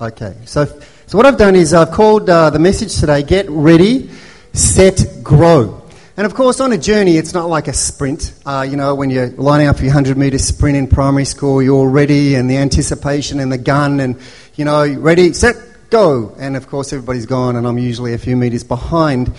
Okay. 0.00 0.36
So, 0.44 0.64
so 1.06 1.16
what 1.16 1.26
I've 1.26 1.38
done 1.38 1.56
is 1.56 1.72
I've 1.72 1.90
called 1.90 2.28
uh, 2.28 2.50
the 2.50 2.58
message 2.58 2.98
today 3.00 3.22
"Get 3.22 3.48
Ready." 3.48 4.10
Set, 4.52 5.22
grow. 5.22 5.82
And 6.16 6.26
of 6.26 6.34
course, 6.34 6.60
on 6.60 6.72
a 6.72 6.78
journey, 6.78 7.16
it's 7.16 7.32
not 7.32 7.48
like 7.48 7.66
a 7.66 7.72
sprint. 7.72 8.34
Uh, 8.44 8.66
you 8.68 8.76
know, 8.76 8.94
when 8.94 9.10
you're 9.10 9.28
lining 9.28 9.68
up 9.68 9.76
for 9.76 9.84
your 9.84 9.94
100 9.94 10.18
metre 10.18 10.38
sprint 10.38 10.76
in 10.76 10.86
primary 10.86 11.24
school, 11.24 11.62
you're 11.62 11.76
all 11.76 11.86
ready 11.86 12.34
and 12.34 12.50
the 12.50 12.58
anticipation 12.58 13.40
and 13.40 13.50
the 13.50 13.58
gun 13.58 14.00
and, 14.00 14.20
you 14.56 14.64
know, 14.64 14.86
ready, 14.86 15.32
set, 15.32 15.56
go. 15.88 16.34
And 16.38 16.56
of 16.56 16.68
course, 16.68 16.92
everybody's 16.92 17.26
gone 17.26 17.56
and 17.56 17.66
I'm 17.66 17.78
usually 17.78 18.12
a 18.12 18.18
few 18.18 18.36
metres 18.36 18.64
behind. 18.64 19.32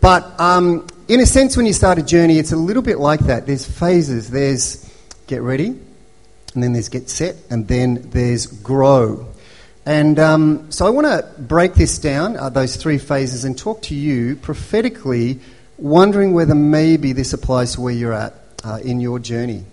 But 0.00 0.40
um, 0.40 0.86
in 1.06 1.20
a 1.20 1.26
sense, 1.26 1.56
when 1.56 1.66
you 1.66 1.72
start 1.72 1.98
a 1.98 2.02
journey, 2.02 2.38
it's 2.38 2.52
a 2.52 2.56
little 2.56 2.82
bit 2.82 2.98
like 2.98 3.20
that. 3.20 3.46
There's 3.46 3.64
phases. 3.64 4.30
There's 4.30 4.90
get 5.26 5.42
ready, 5.42 5.66
and 5.66 6.62
then 6.62 6.72
there's 6.72 6.88
get 6.88 7.08
set, 7.08 7.36
and 7.50 7.68
then 7.68 8.10
there's 8.10 8.46
grow. 8.46 9.31
And 9.84 10.18
um, 10.20 10.70
so 10.70 10.86
I 10.86 10.90
want 10.90 11.08
to 11.08 11.28
break 11.40 11.74
this 11.74 11.98
down, 11.98 12.36
uh, 12.36 12.48
those 12.50 12.76
three 12.76 12.98
phases, 12.98 13.44
and 13.44 13.58
talk 13.58 13.82
to 13.82 13.94
you 13.94 14.36
prophetically, 14.36 15.40
wondering 15.76 16.34
whether 16.34 16.54
maybe 16.54 17.12
this 17.12 17.32
applies 17.32 17.74
to 17.74 17.80
where 17.80 17.92
you're 17.92 18.12
at 18.12 18.34
uh, 18.62 18.78
in 18.84 19.00
your 19.00 19.18
journey. 19.18 19.64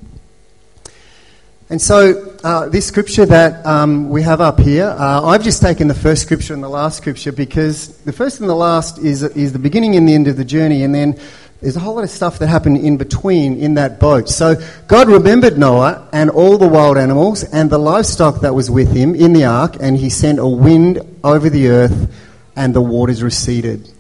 And 1.70 1.80
so, 1.80 2.36
uh, 2.44 2.68
this 2.70 2.88
scripture 2.88 3.28
that 3.28 3.64
um, 3.64 4.10
we 4.10 4.24
have 4.24 4.42
up 4.42 4.60
here, 4.60 4.88
uh, 4.88 5.24
I've 5.24 5.44
just 5.44 5.62
taken 5.62 5.88
the 5.88 5.94
first 5.94 6.24
scripture 6.24 6.56
and 6.56 6.64
the 6.64 6.70
last 6.70 6.98
scripture 6.98 7.32
because 7.32 7.96
the 8.00 8.12
first 8.12 8.40
and 8.40 8.50
the 8.50 8.56
last 8.56 8.98
is, 8.98 9.22
is 9.22 9.54
the 9.54 9.60
beginning 9.60 9.96
and 9.96 10.10
the 10.10 10.16
end 10.16 10.28
of 10.28 10.38
the 10.38 10.46
journey, 10.46 10.82
and 10.82 10.96
then 10.96 11.20
there's 11.62 11.76
a 11.76 11.80
whole 11.80 11.96
lot 11.96 12.04
of 12.06 12.10
stuff 12.10 12.40
that 12.40 12.48
happened 12.48 12.78
in 12.78 12.98
between 12.98 13.58
in 13.60 13.74
that 13.74 14.00
boat. 14.00 14.30
So 14.30 14.56
God 14.88 15.10
remembered 15.10 15.58
Noah 15.58 16.08
and 16.14 16.30
all 16.30 16.58
the 16.58 16.68
wild 16.68 16.98
animals 16.98 17.44
and 17.44 17.70
the 17.70 17.78
livestock 17.78 18.42
that 18.42 18.56
was 18.56 18.72
with 18.72 18.96
him 18.96 19.14
in 19.14 19.34
the 19.34 19.46
ark, 19.46 19.76
and 19.80 19.98
he 19.98 20.10
sent 20.10 20.40
a 20.40 20.48
wind 20.48 21.02
over 21.24 21.50
the 21.50 21.68
earth, 21.68 22.14
and 22.56 22.74
the 22.74 22.82
waters 22.82 23.22
receded. 23.22 23.92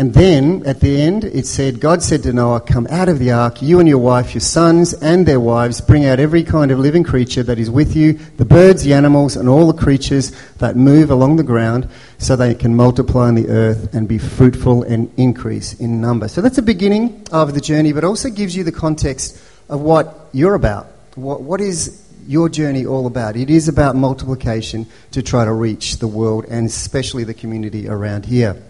And 0.00 0.14
then 0.14 0.62
at 0.64 0.80
the 0.80 0.98
end, 0.98 1.24
it 1.24 1.46
said, 1.46 1.78
God 1.78 2.02
said 2.02 2.22
to 2.22 2.32
Noah, 2.32 2.62
Come 2.62 2.86
out 2.88 3.10
of 3.10 3.18
the 3.18 3.32
ark, 3.32 3.60
you 3.60 3.80
and 3.80 3.86
your 3.86 3.98
wife, 3.98 4.32
your 4.32 4.40
sons 4.40 4.94
and 4.94 5.26
their 5.26 5.38
wives, 5.38 5.82
bring 5.82 6.06
out 6.06 6.18
every 6.18 6.42
kind 6.42 6.70
of 6.70 6.78
living 6.78 7.04
creature 7.04 7.42
that 7.42 7.58
is 7.58 7.70
with 7.70 7.94
you, 7.94 8.14
the 8.38 8.46
birds, 8.46 8.82
the 8.82 8.94
animals, 8.94 9.36
and 9.36 9.46
all 9.46 9.70
the 9.70 9.78
creatures 9.78 10.30
that 10.56 10.74
move 10.74 11.10
along 11.10 11.36
the 11.36 11.42
ground, 11.42 11.86
so 12.16 12.34
they 12.34 12.54
can 12.54 12.74
multiply 12.74 13.28
on 13.28 13.34
the 13.34 13.50
earth 13.50 13.94
and 13.94 14.08
be 14.08 14.16
fruitful 14.16 14.84
and 14.84 15.12
increase 15.18 15.74
in 15.74 16.00
number. 16.00 16.28
So 16.28 16.40
that's 16.40 16.56
the 16.56 16.62
beginning 16.62 17.26
of 17.30 17.52
the 17.52 17.60
journey, 17.60 17.92
but 17.92 18.02
also 18.02 18.30
gives 18.30 18.56
you 18.56 18.64
the 18.64 18.72
context 18.72 19.38
of 19.68 19.82
what 19.82 20.30
you're 20.32 20.54
about. 20.54 20.86
What, 21.14 21.42
what 21.42 21.60
is 21.60 22.10
your 22.26 22.48
journey 22.48 22.86
all 22.86 23.06
about? 23.06 23.36
It 23.36 23.50
is 23.50 23.68
about 23.68 23.96
multiplication 23.96 24.86
to 25.10 25.20
try 25.20 25.44
to 25.44 25.52
reach 25.52 25.98
the 25.98 26.08
world 26.08 26.46
and 26.48 26.68
especially 26.68 27.24
the 27.24 27.34
community 27.34 27.86
around 27.86 28.24
here. 28.24 28.62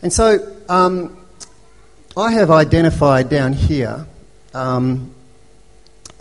And 0.00 0.12
so 0.12 0.56
um, 0.68 1.16
I 2.16 2.32
have 2.32 2.50
identified 2.50 3.28
down 3.28 3.52
here, 3.52 4.06
um, 4.54 5.12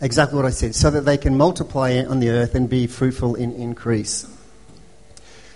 exactly 0.01 0.36
what 0.36 0.46
I 0.46 0.50
said, 0.50 0.74
so 0.74 0.89
that 0.89 1.01
they 1.01 1.17
can 1.17 1.38
multiply 1.38 2.03
on 2.03 2.19
the 2.19 2.29
earth 2.29 2.55
and 2.55 2.67
be 2.69 2.88
fruitful 2.88 3.36
in 3.36 3.53
increase. 3.53 4.27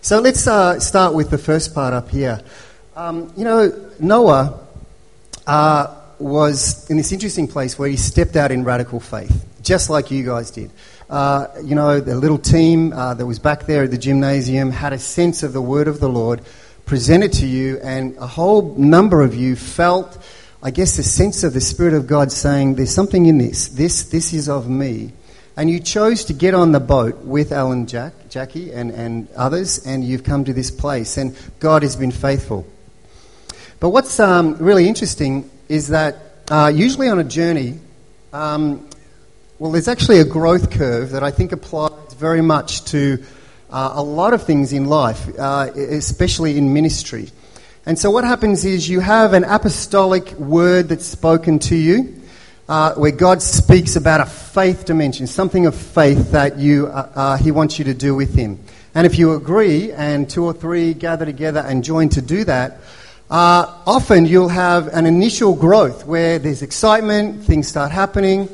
So 0.01 0.19
let's 0.19 0.45
uh, 0.47 0.79
start 0.79 1.13
with 1.15 1.29
the 1.31 1.37
first 1.37 1.73
part 1.73 1.93
up 1.93 2.09
here. 2.09 2.41
Um, 2.95 3.33
you 3.35 3.43
know, 3.43 3.91
Noah 3.99 4.59
uh, 5.47 5.95
was 6.19 6.89
in 6.89 6.97
this 6.97 7.11
interesting 7.11 7.47
place 7.47 7.79
where 7.79 7.89
he 7.89 7.97
stepped 7.97 8.35
out 8.35 8.51
in 8.51 8.63
radical 8.63 8.99
faith, 8.99 9.45
just 9.63 9.89
like 9.89 10.11
you 10.11 10.23
guys 10.23 10.51
did. 10.51 10.69
Uh, 11.09 11.47
you 11.63 11.75
know, 11.75 11.99
the 11.99 12.15
little 12.15 12.37
team 12.37 12.93
uh, 12.93 13.13
that 13.15 13.25
was 13.25 13.39
back 13.39 13.65
there 13.65 13.83
at 13.83 13.91
the 13.91 13.97
gymnasium 13.97 14.71
had 14.71 14.93
a 14.93 14.99
sense 14.99 15.43
of 15.43 15.53
the 15.53 15.61
word 15.61 15.87
of 15.87 15.99
the 15.99 16.09
Lord 16.09 16.41
presented 16.91 17.31
to 17.31 17.47
you, 17.47 17.79
and 17.81 18.17
a 18.17 18.27
whole 18.27 18.75
number 18.75 19.21
of 19.21 19.33
you 19.33 19.55
felt, 19.55 20.17
I 20.61 20.71
guess, 20.71 20.97
the 20.97 21.03
sense 21.03 21.41
of 21.45 21.53
the 21.53 21.61
Spirit 21.61 21.93
of 21.93 22.05
God 22.05 22.33
saying, 22.33 22.75
There's 22.75 22.93
something 22.93 23.27
in 23.27 23.37
this. 23.37 23.69
This, 23.69 24.09
this 24.09 24.33
is 24.33 24.49
of 24.49 24.69
me. 24.69 25.13
And 25.55 25.69
you 25.69 25.79
chose 25.79 26.25
to 26.25 26.33
get 26.33 26.53
on 26.53 26.73
the 26.73 26.81
boat 26.81 27.19
with 27.19 27.53
Alan 27.53 27.87
Jack, 27.87 28.11
Jackie 28.27 28.73
and, 28.73 28.91
and 28.91 29.29
others, 29.37 29.87
and 29.87 30.03
you've 30.03 30.25
come 30.25 30.43
to 30.43 30.51
this 30.51 30.69
place, 30.69 31.15
and 31.15 31.33
God 31.61 31.81
has 31.83 31.95
been 31.95 32.11
faithful. 32.11 32.67
But 33.79 33.91
what's 33.91 34.19
um, 34.19 34.57
really 34.57 34.85
interesting 34.85 35.49
is 35.69 35.87
that 35.87 36.17
uh, 36.49 36.73
usually 36.75 37.07
on 37.07 37.19
a 37.19 37.23
journey, 37.23 37.79
um, 38.33 38.85
well, 39.59 39.71
there's 39.71 39.87
actually 39.87 40.19
a 40.19 40.25
growth 40.25 40.71
curve 40.71 41.11
that 41.11 41.23
I 41.23 41.31
think 41.31 41.53
applies 41.53 42.15
very 42.15 42.41
much 42.41 42.83
to 42.91 43.23
uh, 43.71 43.93
a 43.95 44.03
lot 44.03 44.33
of 44.33 44.43
things 44.43 44.73
in 44.73 44.85
life, 44.85 45.27
uh, 45.39 45.69
especially 45.75 46.57
in 46.57 46.73
ministry. 46.73 47.29
And 47.85 47.97
so, 47.97 48.11
what 48.11 48.23
happens 48.23 48.65
is 48.65 48.87
you 48.89 48.99
have 48.99 49.33
an 49.33 49.43
apostolic 49.43 50.31
word 50.33 50.89
that's 50.89 51.05
spoken 51.05 51.57
to 51.59 51.75
you, 51.75 52.21
uh, 52.69 52.93
where 52.93 53.11
God 53.11 53.41
speaks 53.41 53.95
about 53.95 54.21
a 54.21 54.25
faith 54.25 54.85
dimension, 54.85 55.25
something 55.25 55.65
of 55.65 55.75
faith 55.75 56.31
that 56.31 56.59
you, 56.59 56.87
uh, 56.87 57.11
uh, 57.15 57.37
He 57.37 57.51
wants 57.51 57.79
you 57.79 57.85
to 57.85 57.93
do 57.93 58.13
with 58.13 58.35
Him. 58.35 58.59
And 58.93 59.07
if 59.07 59.17
you 59.17 59.33
agree, 59.33 59.91
and 59.93 60.29
two 60.29 60.43
or 60.43 60.53
three 60.53 60.93
gather 60.93 61.25
together 61.25 61.61
and 61.61 61.83
join 61.83 62.09
to 62.09 62.21
do 62.21 62.43
that, 62.43 62.79
uh, 63.31 63.65
often 63.87 64.25
you'll 64.25 64.49
have 64.49 64.87
an 64.89 65.05
initial 65.05 65.55
growth 65.55 66.05
where 66.05 66.37
there's 66.37 66.61
excitement, 66.61 67.43
things 67.45 67.67
start 67.67 67.89
happening. 67.89 68.49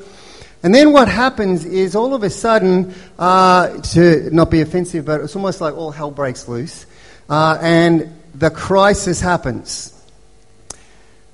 And 0.64 0.74
then 0.74 0.92
what 0.92 1.08
happens 1.08 1.66
is 1.66 1.96
all 1.96 2.14
of 2.14 2.24
a 2.24 2.30
sudden, 2.30 2.94
uh, 3.20 3.70
to 3.94 4.30
not 4.34 4.50
be 4.50 4.62
offensive, 4.62 5.06
but 5.06 5.22
it's 5.22 5.36
almost 5.36 5.62
like 5.62 5.76
all 5.76 5.92
hell 5.92 6.12
breaks 6.12 6.48
loose, 6.48 6.86
uh, 7.30 7.58
and 7.62 8.14
the 8.34 8.50
crisis 8.50 9.22
happens. 9.22 9.94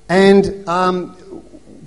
And 0.08 0.68
um, 0.68 1.16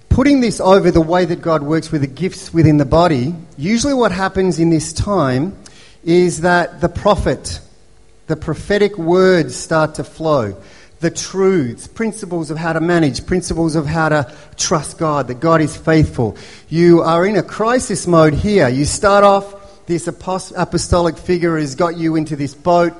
putting 0.09 0.39
this 0.41 0.59
over 0.59 0.89
the 0.89 1.01
way 1.01 1.25
that 1.25 1.41
God 1.41 1.61
works 1.61 1.91
with 1.91 2.01
the 2.01 2.07
gifts 2.07 2.51
within 2.51 2.77
the 2.77 2.85
body, 2.85 3.35
usually 3.57 3.93
what 3.93 4.11
happens 4.11 4.59
in 4.59 4.71
this 4.71 4.91
time 4.91 5.55
is 6.03 6.41
that 6.41 6.81
the 6.81 6.89
prophet, 6.89 7.59
the 8.25 8.35
prophetic 8.35 8.97
words 8.97 9.55
start 9.55 9.95
to 9.95 10.03
flow 10.03 10.55
the 10.99 11.11
truths, 11.11 11.87
principles 11.87 12.49
of 12.49 12.57
how 12.57 12.73
to 12.73 12.81
manage, 12.81 13.25
principles 13.25 13.75
of 13.75 13.85
how 13.85 14.09
to 14.09 14.35
trust 14.55 14.97
God, 14.97 15.27
that 15.27 15.39
God 15.39 15.61
is 15.61 15.77
faithful. 15.77 16.35
You 16.69 17.01
are 17.01 17.25
in 17.25 17.35
a 17.35 17.43
crisis 17.43 18.07
mode 18.07 18.33
here. 18.33 18.67
You 18.67 18.85
start 18.85 19.23
off, 19.23 19.85
this 19.85 20.07
apostolic 20.07 21.17
figure 21.17 21.57
has 21.57 21.75
got 21.75 21.97
you 21.97 22.15
into 22.15 22.35
this 22.35 22.53
boat, 22.55 22.93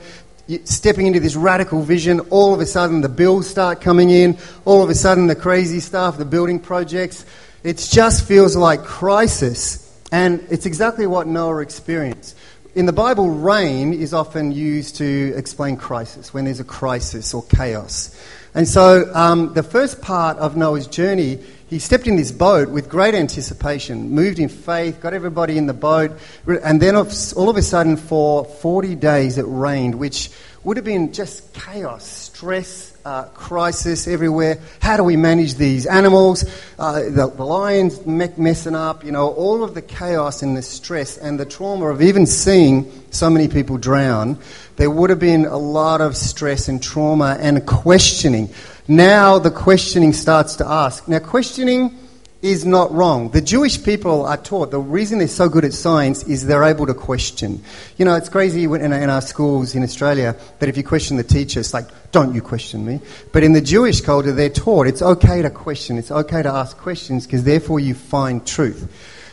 stepping 0.64 1.08
into 1.08 1.20
this 1.20 1.36
radical 1.36 1.82
vision. 1.82 2.20
All 2.30 2.54
of 2.54 2.62
a 2.62 2.66
sudden, 2.66 3.02
the 3.02 3.10
bills 3.10 3.50
start 3.50 3.82
coming 3.82 4.12
in. 4.12 4.38
All 4.64 4.84
of 4.84 4.90
a 4.90 4.96
sudden, 4.96 5.28
the 5.28 5.36
crazy 5.36 5.80
stuff, 5.80 6.18
the 6.18 6.24
building 6.24 6.60
projects. 6.60 7.26
It 7.64 7.78
just 7.78 8.26
feels 8.26 8.56
like 8.56 8.84
crisis. 8.84 9.84
And 10.12 10.46
it's 10.50 10.66
exactly 10.66 11.06
what 11.06 11.28
Noah 11.28 11.60
experienced. 11.60 12.37
In 12.78 12.86
the 12.86 12.94
Bible, 12.94 13.32
rain 13.32 13.92
is 13.92 14.14
often 14.14 14.52
used 14.52 14.98
to 14.98 15.34
explain 15.36 15.78
crisis, 15.78 16.32
when 16.32 16.46
there's 16.46 16.60
a 16.60 16.64
crisis 16.64 17.34
or 17.34 17.42
chaos. 17.42 18.16
And 18.54 18.68
so, 18.68 19.12
um, 19.16 19.56
the 19.56 19.64
first 19.64 20.00
part 20.00 20.38
of 20.38 20.56
Noah's 20.56 20.86
journey, 20.86 21.40
he 21.72 21.80
stepped 21.80 22.06
in 22.06 22.18
this 22.18 22.32
boat 22.32 22.70
with 22.70 22.88
great 22.88 23.16
anticipation, 23.16 24.12
moved 24.12 24.38
in 24.38 24.48
faith, 24.48 25.02
got 25.02 25.16
everybody 25.16 25.58
in 25.58 25.66
the 25.66 25.74
boat, 25.74 26.20
and 26.46 26.80
then 26.80 26.96
all 26.96 27.50
of 27.50 27.58
a 27.58 27.64
sudden, 27.64 27.98
for 27.98 28.46
40 28.46 28.94
days, 28.94 29.40
it 29.40 29.46
rained, 29.48 29.96
which 29.96 30.30
would 30.64 30.78
have 30.78 30.86
been 30.86 31.14
just 31.14 31.52
chaos, 31.56 32.06
stress, 32.06 32.96
uh, 33.08 33.24
crisis 33.30 34.06
everywhere. 34.06 34.60
How 34.82 34.98
do 34.98 35.04
we 35.06 35.16
manage 35.16 35.56
these 35.56 35.86
animals? 35.86 36.44
Uh, 36.78 37.04
the, 37.04 37.32
the, 37.34 37.46
lions 37.46 38.06
messing 38.06 38.76
up, 38.76 39.06
you 39.06 39.14
know, 39.14 39.30
all 39.30 39.64
of 39.64 39.74
the 39.76 39.82
chaos 39.82 40.44
and 40.44 40.58
the 40.58 40.62
stress 40.62 41.18
and 41.18 41.40
the 41.40 41.46
trauma 41.46 41.86
of 41.86 42.02
even 42.02 42.26
seeing 42.26 42.92
so 43.12 43.30
many 43.30 43.48
people 43.48 43.78
drown. 43.78 44.38
There 44.76 44.92
would 44.92 45.10
have 45.10 45.20
been 45.20 45.46
a 45.46 45.56
lot 45.56 46.02
of 46.02 46.18
stress 46.18 46.68
and 46.68 46.84
trauma 46.84 47.38
and 47.40 47.66
questioning. 47.66 48.50
Now 48.90 49.40
the 49.40 49.52
questioning 49.52 50.12
starts 50.12 50.58
to 50.58 50.68
ask. 50.68 51.08
Now, 51.08 51.20
questioning 51.20 51.98
is 52.42 52.66
not 52.66 52.92
wrong. 52.92 53.30
The 53.32 53.42
Jewish 53.42 53.84
people 53.84 54.26
are 54.26 54.38
taught 54.38 54.70
the 54.70 54.80
reason 54.80 55.18
they're 55.18 55.28
so 55.28 55.50
good 55.50 55.66
at 55.66 55.74
science 55.74 56.24
is 56.24 56.46
they're 56.46 56.64
able 56.64 56.86
to 56.86 56.94
question. 56.94 57.64
You 57.98 58.06
know, 58.06 58.16
it's 58.16 58.30
crazy 58.30 58.66
in 58.66 59.10
our 59.10 59.22
schools 59.22 59.74
in 59.74 59.84
Australia 59.84 60.36
that 60.60 60.70
if 60.70 60.78
you 60.78 60.84
question 60.84 61.18
the 61.18 61.24
teacher, 61.24 61.60
it's 61.60 61.74
like, 61.74 61.88
don't 62.12 62.36
you 62.36 62.42
question 62.42 62.86
me. 62.86 63.00
But 63.34 63.44
in 63.44 63.54
the 63.54 63.62
Jewish 63.62 64.02
culture, 64.02 64.32
they're 64.32 64.50
taught 64.50 64.88
it's 64.88 65.02
okay 65.02 65.42
to 65.42 65.50
question, 65.50 65.98
it's 65.98 66.12
okay 66.12 66.44
to 66.44 66.50
ask 66.50 66.78
questions 66.78 67.26
because 67.26 67.44
therefore 67.44 67.80
you 67.80 67.96
find 67.96 68.46
truth. 68.46 68.88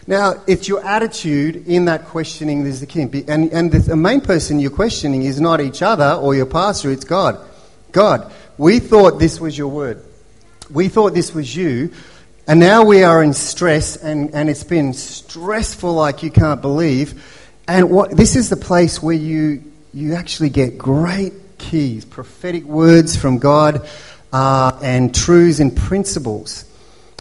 Now, 0.07 0.43
it's 0.47 0.69
your 0.69 0.85
attitude 0.85 1.67
in 1.67 1.87
that 1.87 2.07
questioning 2.07 2.65
that's 2.65 2.81
the 2.81 2.87
key. 2.87 3.03
And, 3.03 3.53
and 3.53 3.73
the 3.73 3.97
main 3.97 4.21
person 4.21 4.61
you're 4.61 4.71
questioning 4.71 5.23
is 5.23 5.41
not 5.41 5.61
each 5.61 5.83
other 5.83 6.13
or 6.13 6.35
your 6.35 6.47
pastor, 6.47 6.91
it's 6.91 7.05
God. 7.05 7.39
God, 7.93 8.33
we 8.59 8.81
thought 8.81 9.19
this 9.19 9.41
was 9.41 9.57
your 9.57 9.69
word. 9.69 10.03
We 10.71 10.89
thought 10.89 11.15
this 11.15 11.35
was 11.35 11.55
you. 11.55 11.93
And 12.47 12.61
now 12.61 12.85
we 12.85 13.03
are 13.03 13.23
in 13.23 13.33
stress, 13.33 13.97
and, 13.97 14.35
and 14.35 14.51
it's 14.51 14.65
been 14.65 14.93
stressful 14.93 15.95
like 15.95 16.23
you 16.23 16.31
can't 16.31 16.61
believe. 16.61 17.25
And 17.67 17.89
what, 17.89 18.11
this 18.11 18.37
is 18.37 18.51
the 18.51 18.57
place 18.57 19.03
where 19.03 19.17
you, 19.17 19.65
you 19.95 20.13
actually 20.13 20.51
get 20.51 20.77
great 20.77 21.33
keys, 21.57 22.05
prophetic 22.05 22.65
words 22.65 23.17
from 23.17 23.39
God, 23.39 23.89
uh, 24.31 24.79
and 24.83 25.15
truths 25.15 25.59
and 25.59 25.75
principles. 25.75 26.67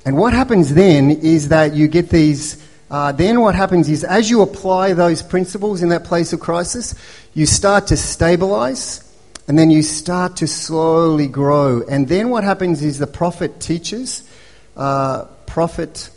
And 0.04 0.18
what 0.18 0.34
happens 0.34 0.74
then 0.74 1.10
is 1.10 1.48
that 1.48 1.74
you 1.74 1.88
get 1.88 2.10
these. 2.10 2.62
Uh, 2.92 3.14
then 3.14 3.40
what 3.40 3.56
happens 3.56 3.88
is, 3.88 4.04
as 4.04 4.30
you 4.30 4.42
apply 4.42 4.92
those 4.92 5.24
principles 5.24 5.82
in 5.82 5.88
that 5.90 6.04
place 6.04 6.34
of 6.34 6.42
crisis, 6.42 6.96
you 7.34 7.46
start 7.46 7.88
to 7.88 7.96
stabilize, 7.96 9.10
and 9.48 9.58
then 9.58 9.70
you 9.70 9.84
start 9.84 10.36
to 10.36 10.48
slowly 10.48 11.30
grow. 11.30 11.82
And 11.90 12.10
then 12.10 12.30
what 12.30 12.44
happens 12.44 12.84
is 12.84 13.00
the 13.00 13.08
prophet 13.08 13.62
teaches 13.62 14.30
uh, 14.76 15.26
prophet 15.46 16.10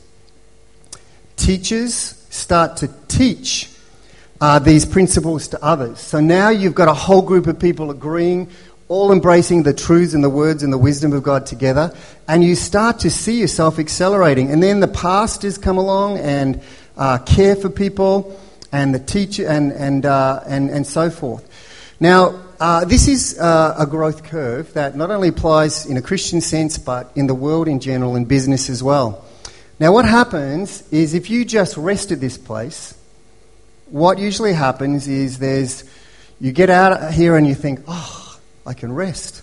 teachers 1.37 1.93
start 2.31 2.79
to 2.79 2.89
teach 3.09 3.71
uh, 4.41 4.59
these 4.59 4.85
principles 4.85 5.49
to 5.49 5.65
others. 5.65 5.99
So 5.99 6.21
now 6.21 6.51
you've 6.51 6.75
got 6.75 6.89
a 6.89 6.95
whole 6.95 7.23
group 7.23 7.47
of 7.47 7.59
people 7.59 7.91
agreeing, 7.91 8.49
all 8.89 9.13
embracing 9.13 9.63
the 9.63 9.75
truths 9.75 10.15
and 10.15 10.23
the 10.23 10.31
words 10.31 10.63
and 10.63 10.73
the 10.73 10.79
wisdom 10.79 11.13
of 11.13 11.23
God 11.23 11.47
together, 11.47 11.95
and 12.29 12.45
you 12.45 12.55
start 12.55 13.01
to 13.01 13.11
see 13.11 13.41
yourself 13.41 13.79
accelerating. 13.79 14.51
And 14.51 14.63
then 14.63 14.81
the 14.81 14.89
pastors 14.89 15.59
come 15.59 15.79
along 15.79 16.19
and 16.19 16.61
uh, 16.97 17.19
care 17.19 17.57
for 17.57 17.69
people, 17.69 18.39
and 18.73 18.95
the 18.95 18.99
teacher, 18.99 19.47
and 19.47 19.73
and 19.73 20.07
uh, 20.07 20.41
and 20.47 20.71
and 20.71 20.87
so 20.87 21.11
forth. 21.11 21.47
Now, 22.01 22.46
uh, 22.59 22.85
this 22.85 23.09
is 23.09 23.39
uh, 23.39 23.75
a 23.79 23.87
growth 23.87 24.25
curve 24.25 24.73
that 24.75 24.97
not 24.97 25.11
only 25.11 25.29
applies 25.29 25.87
in 25.87 25.97
a 25.97 26.03
Christian 26.03 26.41
sense, 26.41 26.79
but 26.79 27.11
in 27.15 27.27
the 27.27 27.35
world 27.35 27.69
in 27.69 27.81
general, 27.81 28.17
in 28.17 28.25
business 28.25 28.71
as 28.71 28.83
well. 28.83 29.25
Now, 29.79 29.93
what 29.93 30.05
happens 30.07 30.83
is 30.91 31.13
if 31.13 31.29
you 31.29 31.45
just 31.45 31.77
rest 31.77 32.13
at 32.13 32.21
this 32.21 32.39
place, 32.39 32.97
what 33.91 34.19
usually 34.19 34.53
happens 34.53 35.07
is 35.07 35.39
there's 35.39 35.85
you 36.41 36.53
get 36.53 36.71
out 36.71 37.13
here 37.13 37.37
and 37.37 37.47
you 37.47 37.55
think, 37.55 37.81
oh, 37.87 38.39
I 38.67 38.75
can 38.75 38.93
rest. 38.93 39.43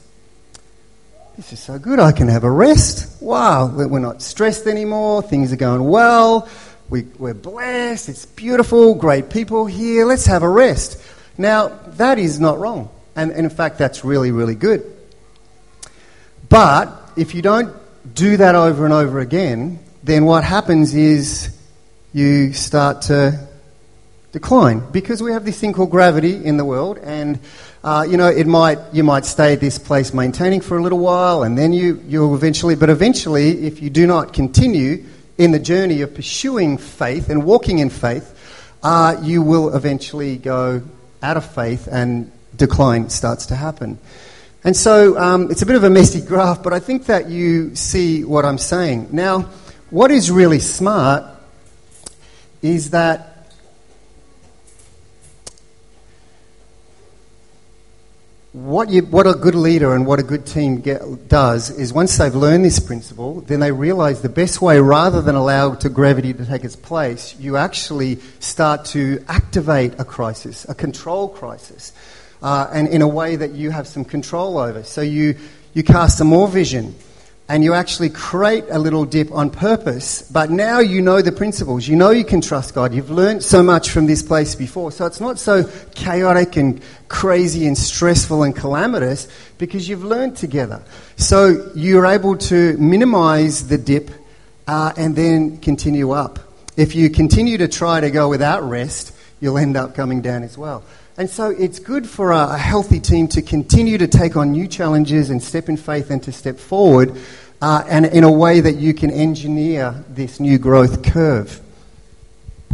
This 1.36 1.53
is 1.53 1.60
so 1.60 1.79
good. 1.79 2.00
I 2.00 2.12
can 2.12 2.27
have 2.27 2.43
a 2.43 2.51
rest. 2.51 3.22
Wow, 3.22 3.67
we're 3.67 4.00
not 4.00 4.22
stressed 4.22 4.67
anymore. 4.67 5.24
Things 5.24 5.51
are 5.51 5.58
going 5.58 5.84
well. 5.84 6.48
We, 6.89 7.03
we're 7.17 7.34
blessed. 7.34 8.10
It's 8.10 8.25
beautiful. 8.25 8.93
Great 8.93 9.32
people 9.32 9.65
here. 9.65 10.05
Let's 10.05 10.27
have 10.27 10.43
a 10.43 10.50
rest. 10.50 11.01
Now, 11.38 11.70
that 11.98 12.20
is 12.20 12.39
not 12.39 12.60
wrong. 12.60 12.89
And, 13.15 13.32
and 13.32 13.46
in 13.46 13.50
fact, 13.50 13.77
that's 13.77 14.03
really, 14.03 14.32
really 14.32 14.55
good. 14.55 14.84
But 16.50 17.12
if 17.15 17.36
you 17.36 17.41
don't 17.41 17.75
do 18.13 18.38
that 18.38 18.55
over 18.55 18.86
and 18.86 18.93
over 18.93 19.20
again, 19.20 19.79
then 20.03 20.25
what 20.25 20.43
happens 20.43 20.93
is 20.93 21.55
you 22.13 22.53
start 22.53 23.03
to 23.03 23.48
decline 24.32 24.84
because 24.91 25.22
we 25.22 25.32
have 25.32 25.46
this 25.46 25.60
thing 25.60 25.74
called 25.74 25.91
gravity 25.91 26.43
in 26.43 26.58
the 26.58 26.65
world, 26.65 26.98
and 26.98 27.39
uh, 27.84 28.05
you 28.08 28.17
know 28.17 28.27
it 28.27 28.48
might 28.48 28.79
you 28.91 29.03
might 29.03 29.25
stay 29.25 29.53
at 29.53 29.60
this 29.60 29.79
place 29.79 30.13
maintaining 30.13 30.60
for 30.60 30.77
a 30.77 30.82
little 30.82 31.00
while, 31.00 31.43
and 31.43 31.58
then 31.58 31.72
you 31.72 32.03
you'll 32.08 32.36
eventually, 32.36 32.75
but 32.75 32.89
eventually, 32.89 33.65
if 33.65 33.82
you 33.82 33.89
do 33.89 34.05
not 34.05 34.34
continue, 34.34 35.05
in 35.38 35.51
the 35.51 35.60
journey 35.60 36.01
of 36.01 36.13
pursuing 36.13 36.77
faith 36.77 37.29
and 37.29 37.43
walking 37.43 37.79
in 37.79 37.89
faith, 37.89 38.29
uh, 38.84 39.15
you 39.24 39.41
will 39.41 39.75
eventually 39.75 40.38
go 40.38 40.82
out 41.22 41.38
of 41.38 41.46
faith 41.46 41.88
and 41.91 42.32
decline 42.55 43.10
starts 43.10 43.48
to 43.48 43.55
happen. 43.55 44.00
And 44.63 44.75
so 44.75 45.17
um, 45.17 45.51
it's 45.51 45.62
a 45.62 45.65
bit 45.65 45.75
of 45.75 45.83
a 45.83 45.89
messy 45.89 46.22
graph, 46.25 46.63
but 46.63 46.74
I 46.74 46.79
think 46.79 47.05
that 47.07 47.29
you 47.29 47.75
see 47.75 48.24
what 48.24 48.45
I'm 48.45 48.57
saying. 48.57 49.10
Now, 49.12 49.50
what 49.89 50.10
is 50.10 50.31
really 50.31 50.60
smart 50.60 51.24
is 52.62 52.91
that 52.91 53.33
what, 58.53 58.89
you, 58.89 59.01
what 59.01 59.27
a 59.27 59.33
good 59.33 59.55
leader 59.55 59.93
and 59.95 60.05
what 60.05 60.19
a 60.19 60.24
good 60.24 60.45
team 60.45 60.79
get, 60.79 61.27
does 61.27 61.72
is 61.72 61.91
once 61.91 62.17
they've 62.17 62.33
learned 62.33 62.63
this 62.63 62.79
principle, 62.79 63.41
then 63.41 63.60
they 63.60 63.72
realize 63.72 64.22
the 64.22 64.29
best 64.29 64.62
way, 64.62 64.79
rather 64.79 65.22
than 65.22 65.36
allow 65.36 65.74
to 65.75 65.89
gravity 65.89 66.33
to 66.33 66.45
take 66.45 66.63
its 66.63 66.75
place, 66.75 67.36
you 67.39 67.57
actually 67.57 68.19
start 68.39 68.86
to 68.86 69.24
activate 69.27 70.00
a 70.00 70.05
crisis, 70.05 70.65
a 70.69 70.75
control 70.75 71.27
crisis, 71.27 71.91
uh, 72.43 72.67
and 72.71 72.88
in 72.89 73.01
a 73.01 73.07
way 73.07 73.38
that 73.38 73.53
you 73.53 73.71
have 73.71 73.88
some 73.88 74.03
control 74.03 74.57
over. 74.57 74.83
So 74.83 75.01
you, 75.01 75.35
you 75.73 75.83
cast 75.83 76.17
some 76.17 76.27
more 76.27 76.47
vision 76.47 76.93
and 77.50 77.63
you 77.63 77.73
actually 77.73 78.09
create 78.09 78.65
a 78.69 78.79
little 78.79 79.05
dip 79.05 79.31
on 79.31 79.50
purpose, 79.50 80.21
but 80.23 80.50
now 80.50 80.79
you 80.79 81.01
know 81.01 81.21
the 81.21 81.31
principles. 81.31 81.88
You 81.88 81.95
know 81.95 82.09
you 82.12 82.23
can 82.23 82.41
trust 82.41 82.73
God. 82.73 82.93
You've 82.93 83.12
learned 83.12 83.43
so 83.43 83.62
much 83.62 83.89
from 83.89 84.07
this 84.07 84.23
place 84.23 84.55
before. 84.55 84.91
So 84.91 85.05
it's 85.05 85.19
not 85.19 85.39
so 85.39 85.69
chaotic 85.93 86.55
and 86.55 86.81
crazy 87.09 87.67
and 87.67 87.77
stressful 87.77 88.43
and 88.43 88.55
calamitous 88.55 89.27
because 89.57 89.89
you've 89.89 90.03
learned 90.05 90.38
together. 90.38 90.83
So 91.15 91.71
you're 91.75 92.05
able 92.05 92.38
to 92.38 92.77
minimize 92.77 93.67
the 93.67 93.77
dip 93.77 94.09
uh, 94.67 94.93
and 94.97 95.15
then 95.15 95.57
continue 95.57 96.12
up. 96.12 96.39
If 96.75 96.95
you 96.95 97.09
continue 97.09 97.57
to 97.57 97.67
try 97.67 98.00
to 98.00 98.09
go 98.09 98.29
without 98.29 98.67
rest, 98.67 99.13
you'll 99.41 99.57
end 99.57 99.75
up 99.77 99.95
coming 99.95 100.21
down 100.21 100.43
as 100.43 100.57
well. 100.57 100.83
And 101.15 101.29
so 101.29 101.51
it's 101.51 101.77
good 101.77 102.10
for 102.10 102.32
a, 102.32 102.58
healthy 102.58 103.00
team 103.00 103.27
to 103.29 103.41
continue 103.43 104.00
to 104.00 104.08
take 104.08 104.36
on 104.36 104.51
new 104.51 104.67
challenges 104.67 105.29
and 105.29 105.43
step 105.43 105.70
in 105.70 105.77
faith 105.77 106.10
and 106.10 106.24
to 106.24 106.32
step 106.32 106.58
forward, 106.58 107.15
uh, 107.62 107.84
and 107.88 108.08
in 108.08 108.24
a 108.24 108.32
way 108.32 108.62
that 108.62 108.77
you 108.77 108.96
can 108.96 109.12
engineer 109.12 110.03
this 110.10 110.39
new 110.39 110.58
growth 110.58 111.03
curve. 111.03 111.62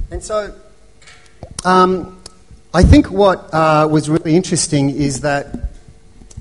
And 0.09 0.23
so 0.23 0.55
um, 1.65 2.17
I 2.73 2.81
think 2.81 3.11
what 3.11 3.53
uh, 3.53 3.89
was 3.91 4.09
really 4.09 4.37
interesting 4.37 4.89
is 4.89 5.19
that 5.19 5.71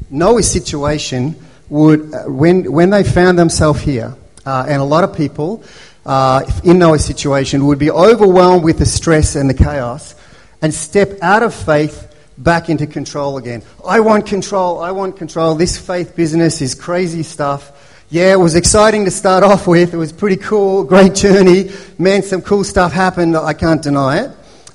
Noah's 0.09 0.49
situation 0.49 1.35
would, 1.69 2.15
uh, 2.15 2.25
when, 2.27 2.71
when 2.71 2.91
they 2.91 3.03
found 3.03 3.37
themselves 3.37 3.81
here, 3.81 4.15
uh, 4.47 4.67
and 4.69 4.81
a 4.81 4.85
lot 4.85 5.03
of 5.03 5.17
people 5.17 5.65
uh, 6.07 6.49
in 6.63 6.79
Noah's 6.79 7.05
situation 7.05 7.67
would 7.67 7.81
be 7.81 7.91
overwhelmed 7.91 8.63
with 8.63 8.79
the 8.79 8.87
stress 8.87 9.35
and 9.35 9.51
the 9.51 9.55
chaos 9.55 10.15
and 10.61 10.73
step 10.73 11.19
out 11.23 11.43
of 11.43 11.55
faith 11.55 12.05
back 12.37 12.69
into 12.69 12.87
control 12.87 13.37
again. 13.37 13.63
I 13.85 14.01
want 14.01 14.27
control. 14.27 14.81
I 14.81 14.93
want 14.93 15.17
control. 15.17 15.55
This 15.55 15.79
faith 15.79 16.15
business 16.15 16.63
is 16.63 16.75
crazy 16.75 17.23
stuff. 17.23 17.73
Yeah, 18.11 18.33
it 18.33 18.41
was 18.41 18.55
exciting 18.55 19.05
to 19.05 19.11
start 19.11 19.45
off 19.45 19.67
with. 19.67 19.93
It 19.93 19.99
was 19.99 20.13
pretty 20.13 20.37
cool, 20.37 20.85
great 20.85 21.15
journey. 21.15 21.71
Man, 21.99 22.23
some 22.23 22.41
cool 22.41 22.65
stuff 22.65 22.93
happened. 22.93 23.37
I 23.37 23.53
can't 23.53 23.83
deny 23.83 24.25
it. 24.25 24.31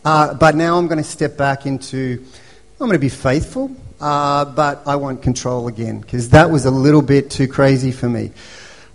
Uh, 0.06 0.34
but 0.34 0.56
now 0.56 0.78
I'm 0.78 0.88
going 0.88 0.98
to 0.98 1.04
step 1.04 1.38
back 1.38 1.66
into, 1.66 2.24
I'm 2.74 2.88
going 2.88 2.92
to 2.92 3.00
be 3.00 3.10
faithful, 3.10 3.76
uh, 4.02 4.46
but 4.46 4.84
I 4.86 4.98
want 4.98 5.22
control 5.22 5.68
again 5.68 6.02
because 6.02 6.30
that 6.30 6.52
was 6.52 6.66
a 6.66 6.72
little 6.72 7.02
bit 7.02 7.32
too 7.32 7.48
crazy 7.48 7.92
for 7.92 8.10
me. 8.10 8.32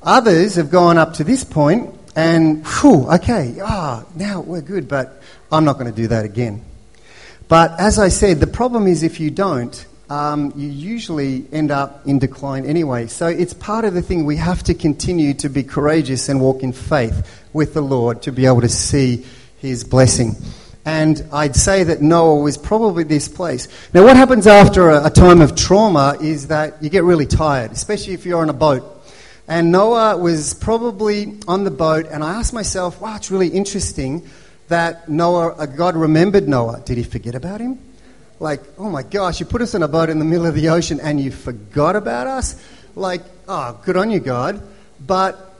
Others 0.03 0.57
have 0.57 0.71
gone 0.71 0.99
up 0.99 1.15
to 1.15 1.25
this 1.25 1.45
point 1.45 1.99
and, 2.15 2.65
whew, 2.67 3.11
okay, 3.11 3.57
ah, 3.63 4.05
now 4.15 4.41
we're 4.41 4.61
good, 4.61 4.87
but 4.87 5.23
I'm 5.51 5.65
not 5.65 5.79
going 5.79 5.91
to 5.91 5.97
do 5.97 6.09
that 6.09 6.27
again. 6.27 6.63
But 7.49 7.81
as 7.81 7.99
I 7.99 8.09
said, 8.09 8.41
the 8.41 8.47
problem 8.47 8.87
is 8.87 9.03
if 9.03 9.21
you 9.21 9.31
don't, 9.31 9.87
um, 10.11 10.53
you 10.55 10.69
usually 10.69 11.47
end 11.51 11.71
up 11.71 12.07
in 12.07 12.19
decline 12.19 12.67
anyway. 12.67 13.07
So 13.07 13.27
it's 13.27 13.55
part 13.55 13.85
of 13.85 13.95
the 13.95 14.03
thing. 14.03 14.25
We 14.25 14.37
have 14.37 14.63
to 14.65 14.75
continue 14.75 15.35
to 15.35 15.49
be 15.49 15.63
courageous 15.63 16.29
and 16.29 16.41
walk 16.41 16.63
in 16.63 16.73
faith 16.73 17.47
with 17.53 17.75
the 17.75 17.81
Lord 17.81 18.23
to 18.23 18.33
be 18.33 18.47
able 18.47 18.61
to 18.61 18.69
see 18.69 19.25
His 19.59 19.85
blessing. 19.85 20.37
And 20.85 21.23
I'd 21.33 21.57
say 21.57 21.85
that 21.85 22.01
Noah 22.01 22.41
was 22.41 22.57
probably 22.57 23.05
this 23.05 23.29
place. 23.29 23.69
Now, 23.93 24.05
what 24.05 24.17
happens 24.17 24.47
after 24.47 24.91
a, 24.91 25.07
a 25.07 25.11
time 25.11 25.43
of 25.43 25.55
trauma 25.55 26.17
is 26.21 26.49
that 26.49 26.83
you 26.83 26.89
get 26.89 27.05
really 27.05 27.27
tired, 27.27 27.73
especially 27.73 28.15
if 28.15 28.25
you're 28.25 28.41
on 28.41 28.49
a 28.49 28.55
boat. 28.55 28.95
And 29.47 29.73
Noah 29.73 30.17
was 30.17 30.55
probably 30.55 31.39
on 31.49 31.65
the 31.65 31.71
boat, 31.71 32.07
and 32.11 32.23
I 32.23 32.35
asked 32.35 32.53
myself, 32.53 33.01
wow, 33.01 33.17
it's 33.17 33.31
really 33.31 33.49
interesting 33.49 34.29
that 34.69 35.09
Noah, 35.09 35.55
uh, 35.55 35.67
God 35.67 35.97
remembered 35.97 36.49
Noah. 36.49 36.81
Did 36.85 36.97
he 36.97 37.03
forget 37.03 37.35
about 37.35 37.61
him? 37.61 37.79
Like, 38.41 38.63
oh 38.79 38.89
my 38.89 39.03
gosh, 39.03 39.41
you 39.41 39.47
put 39.47 39.63
us 39.63 39.75
in 39.75 39.83
a 39.83 39.89
boat 39.89 40.11
in 40.11 40.19
the 40.19 40.25
middle 40.25 40.47
of 40.47 40.55
the 40.55 40.69
ocean 40.69 41.01
and 41.01 41.21
you 41.21 41.31
forgot 41.31 41.97
about 41.97 42.27
us? 42.27 42.63
Like, 42.95 43.23
oh, 43.49 43.81
good 43.85 43.97
on 43.97 44.11
you, 44.11 44.21
God. 44.21 44.63
But 45.05 45.55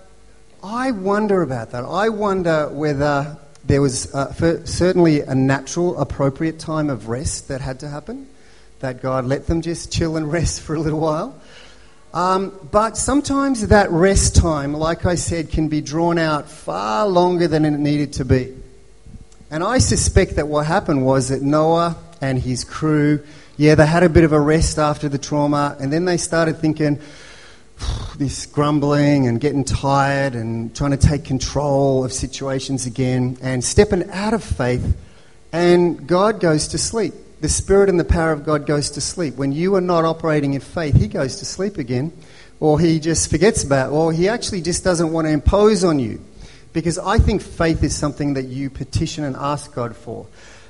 I 0.63 0.93
wonder 0.93 1.43
about 1.43 1.73
that. 1.73 1.85
I 1.85 2.09
wonder 2.09 2.69
whether 2.69 3.37
there 3.65 3.83
was 3.83 4.15
uh, 4.15 4.33
certainly 4.65 5.21
a 5.21 5.35
natural, 5.35 5.99
appropriate 5.99 6.59
time 6.59 6.89
of 6.89 7.09
rest 7.09 7.49
that 7.49 7.61
had 7.61 7.81
to 7.81 7.89
happen, 7.89 8.29
that 8.81 9.03
God 9.03 9.25
let 9.25 9.47
them 9.47 9.61
just 9.61 9.93
chill 9.93 10.17
and 10.17 10.31
rest 10.33 10.61
for 10.61 10.75
a 10.75 10.81
little 10.81 11.01
while. 11.01 11.41
Um, 12.15 12.59
but 12.71 12.97
sometimes 12.97 13.69
that 13.69 13.91
rest 13.91 14.37
time, 14.37 14.73
like 14.73 15.05
I 15.05 15.17
said, 15.17 15.51
can 15.51 15.69
be 15.69 15.81
drawn 15.81 16.19
out 16.19 16.49
far 16.49 17.07
longer 17.07 17.49
than 17.49 17.65
it 17.65 17.73
needed 17.73 18.15
to 18.15 18.25
be. 18.25 18.57
And 19.51 19.65
I 19.65 19.79
suspect 19.79 20.37
that 20.37 20.47
what 20.47 20.67
happened 20.67 21.07
was 21.07 21.29
that 21.29 21.41
Noah 21.41 21.97
and 22.21 22.39
his 22.39 22.65
crew, 22.65 23.25
yeah, 23.57 23.75
they 23.75 23.87
had 23.87 24.03
a 24.03 24.09
bit 24.09 24.25
of 24.25 24.33
a 24.33 24.41
rest 24.41 24.79
after 24.79 25.09
the 25.09 25.17
trauma, 25.17 25.77
and 25.81 25.91
then 25.91 26.05
they 26.05 26.19
started 26.19 26.59
thinking, 26.59 27.01
this 28.19 28.47
grumbling 28.47 29.27
and 29.27 29.41
getting 29.41 29.65
tired 29.65 30.35
and 30.35 30.75
trying 30.75 30.91
to 30.91 30.97
take 30.97 31.25
control 31.25 32.05
of 32.05 32.13
situations 32.13 32.87
again 32.87 33.39
and 33.41 33.65
stepping 33.65 34.11
out 34.11 34.35
of 34.35 34.45
faith, 34.45 34.97
and 35.53 36.07
God 36.07 36.41
goes 36.41 36.69
to 36.69 36.79
sleep. 36.79 37.15
The 37.41 37.49
Spirit 37.49 37.89
and 37.89 37.99
the 37.99 38.05
power 38.05 38.33
of 38.33 38.45
God 38.45 38.67
goes 38.67 38.91
to 38.91 39.01
sleep. 39.01 39.37
When 39.37 39.53
you 39.53 39.77
are 39.77 39.81
not 39.81 40.05
operating 40.05 40.55
in 40.55 40.61
faith, 40.61 40.97
He 40.97 41.07
goes 41.07 41.37
to 41.37 41.45
sleep 41.45 41.79
again, 41.79 42.13
or 42.61 42.79
He 42.81 42.99
just 42.99 43.31
forgets 43.31 43.63
about, 43.63 43.91
it, 43.91 43.95
or 43.95 44.13
He 44.13 44.29
actually 44.29 44.61
just 44.61 44.85
doesn't 44.85 45.11
want 45.11 45.27
to 45.27 45.31
impose 45.31 45.85
on 45.85 46.01
you 46.01 46.21
because 46.73 46.99
I 46.99 47.19
think 47.19 47.43
faith 47.43 47.83
is 47.83 47.95
something 47.95 48.35
that 48.35 48.45
you 48.45 48.71
petition 48.71 49.25
and 49.25 49.37
ask 49.37 49.75
God 49.75 49.97
for. 49.97 50.27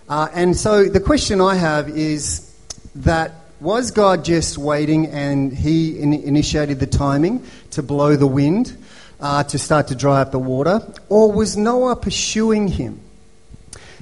Uh, 0.08 0.28
and 0.32 0.56
so 0.56 0.84
the 0.84 1.00
question 1.00 1.40
I 1.40 1.54
have 1.54 1.88
is 1.90 2.54
that 2.96 3.32
was 3.60 3.90
God 3.90 4.24
just 4.24 4.56
waiting 4.56 5.06
and 5.08 5.52
He 5.52 5.98
in- 5.98 6.12
initiated 6.12 6.80
the 6.80 6.86
timing 6.86 7.44
to 7.72 7.82
blow 7.82 8.16
the 8.16 8.26
wind 8.26 8.76
uh, 9.20 9.42
to 9.44 9.58
start 9.58 9.88
to 9.88 9.94
dry 9.94 10.20
up 10.20 10.30
the 10.30 10.38
water? 10.38 10.80
Or 11.08 11.32
was 11.32 11.56
Noah 11.56 11.96
pursuing 11.96 12.68
Him? 12.68 13.00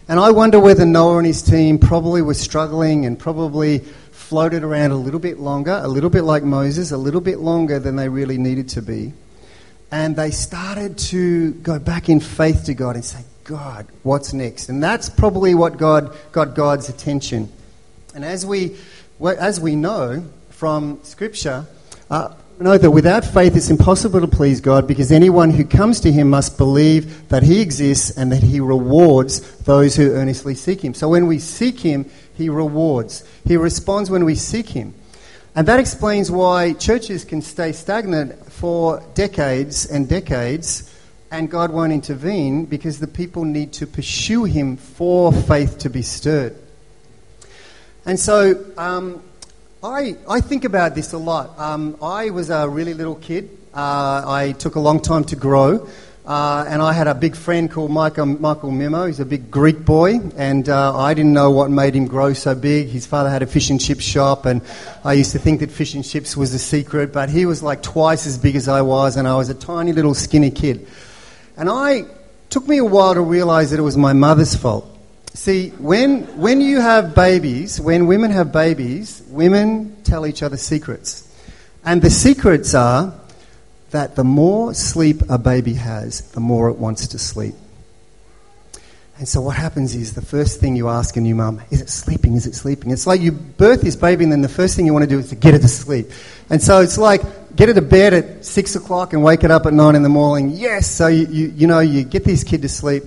And 0.09 0.21
I 0.21 0.31
wonder 0.31 0.61
whether 0.61 0.87
Noah 0.87 1.19
and 1.19 1.27
his 1.27 1.43
team 1.43 1.81
probably 1.81 2.23
were 2.23 2.35
struggling 2.35 3.07
and 3.07 3.19
probably 3.19 3.81
floated 4.13 4.63
around 4.63 4.93
a 4.93 4.97
little 4.97 5.19
bit 5.19 5.41
longer, 5.41 5.81
a 5.83 5.89
little 5.89 6.11
bit 6.11 6.23
like 6.23 6.45
Moses, 6.45 6.93
a 6.93 6.97
little 6.97 7.21
bit 7.21 7.41
longer 7.41 7.81
than 7.81 7.97
they 7.97 8.09
really 8.09 8.39
needed 8.39 8.69
to 8.71 8.83
be 8.83 9.13
and 9.91 10.17
they 10.17 10.31
started 10.31 10.99
to 10.99 11.53
go 11.53 11.79
back 11.79 12.09
in 12.09 12.21
faith 12.21 12.65
to 12.65 12.75
God 12.75 12.97
and 12.97 13.05
say, 13.05 13.23
God, 13.45 13.87
what's 14.03 14.33
next? 14.33 14.69
And 14.69 14.83
that's 14.83 15.09
probably 15.09 15.55
what 15.55 15.77
God 15.77 16.17
got 16.33 16.55
God's 16.55 16.89
attention. 16.89 17.51
And 18.15 18.25
as 18.25 18.45
we, 18.45 18.77
as 19.23 19.61
we 19.61 19.77
know 19.77 20.25
from 20.51 20.99
Scripture, 21.05 21.67
uh, 22.11 22.35
know 22.59 22.79
that 22.79 22.91
without 22.91 23.25
faith 23.25 23.55
it's 23.55 23.71
impossible 23.71 24.21
to 24.21 24.27
please 24.27 24.61
God 24.61 24.89
because 24.89 25.13
anyone 25.13 25.51
who 25.51 25.65
comes 25.65 26.01
to 26.01 26.11
Him 26.11 26.31
must 26.31 26.57
believe 26.57 27.29
that 27.29 27.43
He 27.43 27.61
exists 27.61 28.17
and 28.17 28.33
that 28.33 28.43
He 28.43 28.59
rewards 28.59 29.59
those 29.59 29.95
who 29.95 30.13
earnestly 30.13 30.55
seek 30.55 30.83
Him. 30.83 30.95
So 30.95 31.09
when 31.09 31.27
we 31.27 31.39
seek 31.39 31.79
Him, 31.79 32.11
He 32.35 32.49
rewards. 32.49 33.23
He 33.47 33.57
responds 33.57 34.11
when 34.11 34.25
we 34.25 34.35
seek 34.35 34.71
Him. 34.71 34.95
And 35.55 35.69
that 35.69 35.81
explains 35.81 36.31
why 36.31 36.73
churches 36.73 37.25
can 37.25 37.43
stay 37.43 37.73
stagnant 37.73 38.46
for 38.57 39.03
decades 39.15 39.85
and 39.85 40.09
decades 40.09 40.91
and 41.31 41.51
God 41.51 41.71
won't 41.71 41.93
intervene 41.93 42.65
because 42.65 43.01
the 43.01 43.07
people 43.07 43.45
need 43.45 43.73
to 43.75 43.87
pursue 43.87 44.45
Him 44.45 44.77
for 44.77 45.33
faith 45.33 45.79
to 45.79 45.91
be 45.91 46.03
stirred. 46.03 46.57
And 48.07 48.19
so 48.19 48.65
um, 48.79 49.23
I, 49.83 50.17
I 50.29 50.41
think 50.41 50.65
about 50.65 50.95
this 50.95 51.13
a 51.13 51.19
lot. 51.19 51.59
Um, 51.59 51.99
I 52.01 52.31
was 52.31 52.49
a 52.49 52.69
really 52.69 52.95
little 52.95 53.17
kid. 53.17 53.51
Uh, 53.75 54.23
I 54.27 54.55
took 54.59 54.77
a 54.77 54.81
long 54.81 55.01
time 55.01 55.25
to 55.25 55.37
grow. 55.37 55.87
Uh, 56.27 56.65
and 56.67 56.83
I 56.83 56.93
had 56.93 57.07
a 57.07 57.15
big 57.15 57.37
friend 57.37 57.71
called 57.71 57.93
Michael, 57.93 58.27
Michael 58.27 58.73
Mimo. 58.73 59.07
He's 59.07 59.21
a 59.21 59.25
big 59.25 59.49
Greek 59.49 59.85
boy, 59.85 60.19
and 60.37 60.69
uh, 60.69 60.99
I 60.99 61.15
didn't 61.15 61.33
know 61.33 61.53
what 61.53 61.71
made 61.71 61.95
him 61.95 62.07
grow 62.07 62.33
so 62.33 62.53
big. 62.53 62.89
His 62.89 63.07
father 63.07 63.31
had 63.31 63.43
a 63.43 63.47
fish 63.47 63.71
and 63.71 63.81
chip 63.81 64.01
shop, 64.01 64.45
and 64.45 64.61
I 65.05 65.13
used 65.13 65.31
to 65.33 65.39
think 65.39 65.61
that 65.61 65.71
fish 65.71 65.95
and 65.95 66.05
chips 66.05 66.37
was 66.37 66.51
the 66.51 66.59
secret, 66.59 67.13
but 67.13 67.31
he 67.31 67.47
was 67.47 67.63
like 67.63 67.81
twice 67.81 68.27
as 68.27 68.39
big 68.39 68.57
as 68.57 68.67
I 68.67 68.83
was, 68.83 69.17
and 69.17 69.29
I 69.29 69.37
was 69.37 69.51
a 69.51 69.55
tiny 69.55 69.93
little 69.93 70.15
skinny 70.15 70.51
kid. 70.51 70.89
And 71.57 71.71
I 71.71 72.07
took 72.51 72.67
me 72.67 72.79
a 72.79 72.85
while 72.85 73.15
to 73.15 73.21
realize 73.21 73.71
that 73.71 73.79
it 73.79 73.85
was 73.85 73.97
my 73.97 74.13
mother's 74.13 74.57
fault. 74.57 74.85
See, 75.35 75.69
when, 75.79 76.23
when 76.41 76.61
you 76.61 76.81
have 76.81 77.15
babies, 77.15 77.81
when 77.81 78.09
women 78.09 78.33
have 78.33 78.51
babies, 78.51 79.23
women 79.29 79.97
tell 80.03 80.27
each 80.27 80.43
other 80.43 80.57
secrets. 80.57 81.23
And 81.85 82.03
the 82.03 82.11
secrets 82.11 82.75
are 82.75 83.15
that 83.97 84.15
the 84.15 84.25
more 84.25 84.75
sleep 84.75 85.23
a 85.31 85.39
baby 85.39 85.73
has, 85.73 86.21
the 86.33 86.41
more 86.41 86.69
it 86.69 86.77
wants 86.77 87.09
to 87.09 87.19
sleep. 87.19 87.55
And 89.19 89.27
so 89.27 89.41
what 89.41 89.57
happens 89.57 89.95
is 89.95 90.13
the 90.13 90.21
first 90.21 90.61
thing 90.61 90.77
you 90.77 90.89
ask 90.89 91.17
a 91.17 91.21
new 91.23 91.35
mum, 91.35 91.63
is 91.71 91.81
it 91.81 91.89
sleeping? 91.89 92.35
Is 92.35 92.47
it 92.47 92.55
sleeping? 92.55 92.91
It's 92.91 93.07
like 93.07 93.23
you 93.23 93.33
birth 93.33 93.81
this 93.81 93.97
baby 93.97 94.25
and 94.25 94.31
then 94.31 94.43
the 94.43 94.51
first 94.51 94.77
thing 94.77 94.85
you 94.85 94.93
want 94.93 95.05
to 95.05 95.09
do 95.09 95.19
is 95.19 95.31
to 95.31 95.35
get 95.35 95.55
it 95.55 95.63
to 95.63 95.69
sleep. 95.69 96.11
And 96.51 96.63
so 96.63 96.83
it's 96.83 96.99
like 96.99 97.23
get 97.57 97.71
it 97.71 97.75
to 97.75 97.81
bed 97.81 98.13
at 98.13 98.45
six 98.45 98.77
o'clock 98.77 99.15
and 99.15 99.25
wake 99.25 99.45
it 99.45 99.51
up 99.51 99.65
at 99.65 99.73
nine 99.73 99.95
in 99.95 100.03
the 100.03 100.11
morning. 100.11 100.51
Yes, 100.51 100.87
so 100.87 101.07
you, 101.07 101.27
you, 101.29 101.47
you 101.57 101.67
know, 101.67 101.81
you 101.81 102.05
get 102.05 102.25
this 102.25 102.45
kid 102.45 102.61
to 102.63 102.69
sleep. 102.69 103.05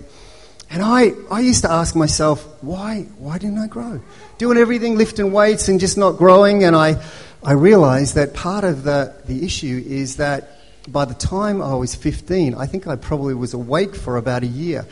And 0.72 0.82
I, 0.82 1.12
I 1.30 1.42
used 1.42 1.62
to 1.66 1.72
ask 1.72 1.96
myself, 1.96 2.44
why, 2.64 3.04
why 3.20 3.38
didn't 3.38 3.60
I 3.60 3.68
grow? 3.68 4.02
Doing 4.40 4.58
everything, 4.58 4.98
lifting 4.98 5.32
weights 5.32 5.68
and 5.68 5.80
just 5.80 6.00
not 6.00 6.18
growing. 6.18 6.64
And 6.64 6.76
I, 6.76 7.00
I 7.44 7.54
realized 7.54 8.16
that 8.16 8.34
part 8.34 8.64
of 8.64 8.84
the, 8.84 9.14
the 9.28 9.46
issue 9.46 9.84
is 9.86 10.18
that 10.18 10.59
by 10.88 11.06
the 11.06 11.14
time 11.14 11.62
I 11.62 11.76
was 11.76 11.96
15, 11.96 12.56
I 12.56 12.66
think 12.66 12.88
I 12.88 12.96
probably 12.96 13.34
was 13.34 13.54
awake 13.54 13.96
for 13.96 14.18
about 14.18 14.44
a 14.44 14.48
year. 14.48 14.86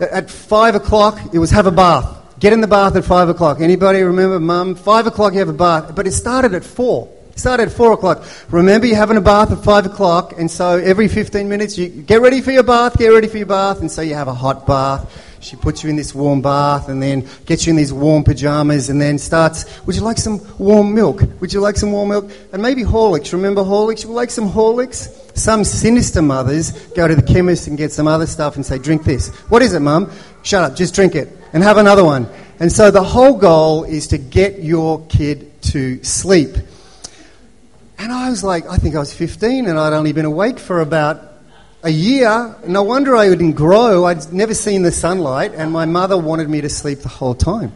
At 0.00 0.30
five 0.30 0.74
o'clock, 0.74 1.18
it 1.34 1.38
was 1.38 1.50
have 1.50 1.66
a 1.66 1.70
bath. 1.70 2.16
Get 2.38 2.52
in 2.52 2.60
the 2.60 2.68
bath 2.68 2.94
at 2.94 3.04
five 3.04 3.28
o'clock. 3.28 3.60
Anybody 3.60 4.02
remember, 4.02 4.38
mum? 4.38 4.74
Five 4.76 5.06
o'clock, 5.06 5.32
you 5.32 5.40
have 5.40 5.48
a 5.48 5.52
bath. 5.52 5.94
But 5.94 6.06
it 6.06 6.12
started 6.12 6.54
at 6.54 6.64
four. 6.64 7.12
It 7.30 7.38
started 7.38 7.68
at 7.68 7.72
four 7.72 7.92
o'clock. 7.92 8.24
Remember, 8.50 8.86
you're 8.86 8.96
having 8.96 9.16
a 9.16 9.20
bath 9.20 9.50
at 9.50 9.64
five 9.64 9.86
o'clock, 9.86 10.34
and 10.38 10.50
so 10.50 10.78
every 10.78 11.08
15 11.08 11.48
minutes, 11.48 11.76
you 11.76 11.88
get 11.88 12.20
ready 12.20 12.40
for 12.40 12.52
your 12.52 12.62
bath, 12.62 12.96
get 12.96 13.08
ready 13.08 13.26
for 13.26 13.38
your 13.38 13.46
bath, 13.46 13.80
and 13.80 13.90
so 13.90 14.02
you 14.02 14.14
have 14.14 14.28
a 14.28 14.34
hot 14.34 14.66
bath. 14.66 15.27
She 15.40 15.56
puts 15.56 15.84
you 15.84 15.90
in 15.90 15.96
this 15.96 16.14
warm 16.14 16.42
bath 16.42 16.88
and 16.88 17.02
then 17.02 17.26
gets 17.46 17.66
you 17.66 17.70
in 17.70 17.76
these 17.76 17.92
warm 17.92 18.24
pajamas 18.24 18.90
and 18.90 19.00
then 19.00 19.18
starts, 19.18 19.64
Would 19.86 19.96
you 19.96 20.02
like 20.02 20.18
some 20.18 20.40
warm 20.58 20.94
milk? 20.94 21.22
Would 21.40 21.52
you 21.52 21.60
like 21.60 21.76
some 21.76 21.92
warm 21.92 22.08
milk? 22.08 22.30
And 22.52 22.60
maybe 22.60 22.82
Horlicks. 22.82 23.32
Remember 23.32 23.62
Horlicks? 23.62 24.02
You 24.02 24.08
would 24.08 24.16
like 24.16 24.30
some 24.30 24.50
Horlicks? 24.50 25.36
Some 25.36 25.64
sinister 25.64 26.22
mothers 26.22 26.72
go 26.88 27.06
to 27.06 27.14
the 27.14 27.22
chemist 27.22 27.68
and 27.68 27.78
get 27.78 27.92
some 27.92 28.08
other 28.08 28.26
stuff 28.26 28.56
and 28.56 28.66
say, 28.66 28.78
Drink 28.78 29.04
this. 29.04 29.28
What 29.48 29.62
is 29.62 29.72
it, 29.74 29.80
mum? 29.80 30.10
Shut 30.42 30.64
up, 30.64 30.76
just 30.76 30.94
drink 30.94 31.14
it 31.14 31.28
and 31.52 31.62
have 31.62 31.76
another 31.76 32.04
one. 32.04 32.28
And 32.60 32.72
so 32.72 32.90
the 32.90 33.02
whole 33.02 33.36
goal 33.36 33.84
is 33.84 34.08
to 34.08 34.18
get 34.18 34.60
your 34.60 35.04
kid 35.06 35.62
to 35.62 36.02
sleep. 36.02 36.56
And 37.98 38.12
I 38.12 38.30
was 38.30 38.44
like, 38.44 38.66
I 38.66 38.76
think 38.76 38.94
I 38.94 38.98
was 38.98 39.12
15 39.12 39.66
and 39.66 39.78
I'd 39.78 39.92
only 39.92 40.12
been 40.12 40.24
awake 40.24 40.58
for 40.58 40.80
about 40.80 41.27
a 41.82 41.90
year. 41.90 42.54
No 42.66 42.82
wonder 42.82 43.16
I 43.16 43.28
didn't 43.28 43.52
grow. 43.52 44.06
I'd 44.06 44.32
never 44.32 44.54
seen 44.54 44.82
the 44.82 44.92
sunlight, 44.92 45.52
and 45.54 45.72
my 45.72 45.84
mother 45.84 46.16
wanted 46.16 46.48
me 46.48 46.60
to 46.60 46.68
sleep 46.68 47.00
the 47.00 47.08
whole 47.08 47.34
time. 47.34 47.72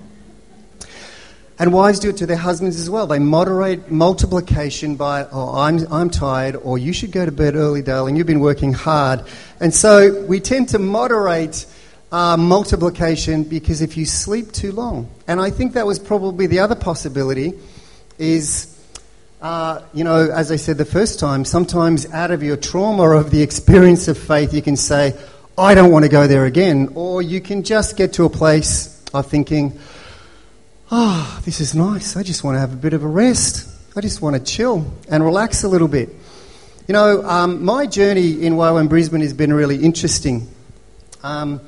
And 1.58 1.72
wives 1.72 2.00
do 2.00 2.10
it 2.10 2.16
to 2.16 2.26
their 2.26 2.36
husbands 2.36 2.80
as 2.80 2.90
well. 2.90 3.06
They 3.06 3.20
moderate 3.20 3.90
multiplication 3.90 4.96
by, 4.96 5.28
oh, 5.30 5.54
I'm, 5.54 5.86
I'm 5.92 6.10
tired, 6.10 6.56
or 6.56 6.78
you 6.78 6.92
should 6.92 7.12
go 7.12 7.24
to 7.24 7.30
bed 7.30 7.54
early, 7.54 7.82
darling, 7.82 8.16
you've 8.16 8.26
been 8.26 8.40
working 8.40 8.72
hard. 8.72 9.24
And 9.60 9.72
so 9.72 10.24
we 10.24 10.40
tend 10.40 10.70
to 10.70 10.80
moderate 10.80 11.66
uh, 12.10 12.36
multiplication 12.36 13.44
because 13.44 13.80
if 13.80 13.96
you 13.96 14.06
sleep 14.06 14.50
too 14.50 14.72
long, 14.72 15.08
and 15.28 15.40
I 15.40 15.50
think 15.50 15.74
that 15.74 15.86
was 15.86 16.00
probably 16.00 16.48
the 16.48 16.58
other 16.58 16.74
possibility, 16.74 17.52
is 18.18 18.71
uh, 19.42 19.83
you 19.92 20.05
know, 20.05 20.31
as 20.31 20.52
I 20.52 20.57
said 20.57 20.78
the 20.78 20.85
first 20.85 21.18
time, 21.18 21.44
sometimes 21.44 22.09
out 22.12 22.31
of 22.31 22.44
your 22.44 22.57
trauma 22.57 23.11
of 23.16 23.33
the 23.33 23.42
experience 23.42 24.07
of 24.07 24.16
faith, 24.16 24.55
you 24.55 24.62
can 24.62 24.76
say, 24.76 25.18
I 25.59 25.74
don't 25.74 25.90
want 25.90 26.05
to 26.05 26.09
go 26.09 26.28
there 26.28 26.44
again. 26.44 26.90
Or 26.94 27.20
you 27.20 27.40
can 27.40 27.64
just 27.64 27.96
get 27.96 28.12
to 28.14 28.24
a 28.24 28.31
place 28.31 29.05
of 29.12 29.26
thinking, 29.26 29.81
oh, 30.92 31.42
this 31.44 31.61
is 31.61 31.74
nice. 31.74 32.16
I 32.16 32.22
just 32.22 32.44
want 32.44 32.55
to 32.55 32.61
have 32.61 32.72
a 32.72 32.76
bit 32.76 32.92
of 32.92 33.02
a 33.02 33.09
rest. 33.09 33.68
I 33.96 34.00
just 34.00 34.22
want 34.22 34.37
to 34.37 34.42
chill 34.42 34.87
and 35.09 35.24
relax 35.24 35.64
a 35.64 35.68
little 35.68 35.88
bit. 35.88 36.11
You 36.87 36.92
know, 36.92 37.24
um, 37.24 37.64
my 37.64 37.87
journey 37.87 38.44
in 38.44 38.52
YWAM 38.52 38.88
Brisbane 38.88 39.22
has 39.22 39.33
been 39.33 39.52
really 39.52 39.83
interesting. 39.83 40.46
Um, 41.24 41.61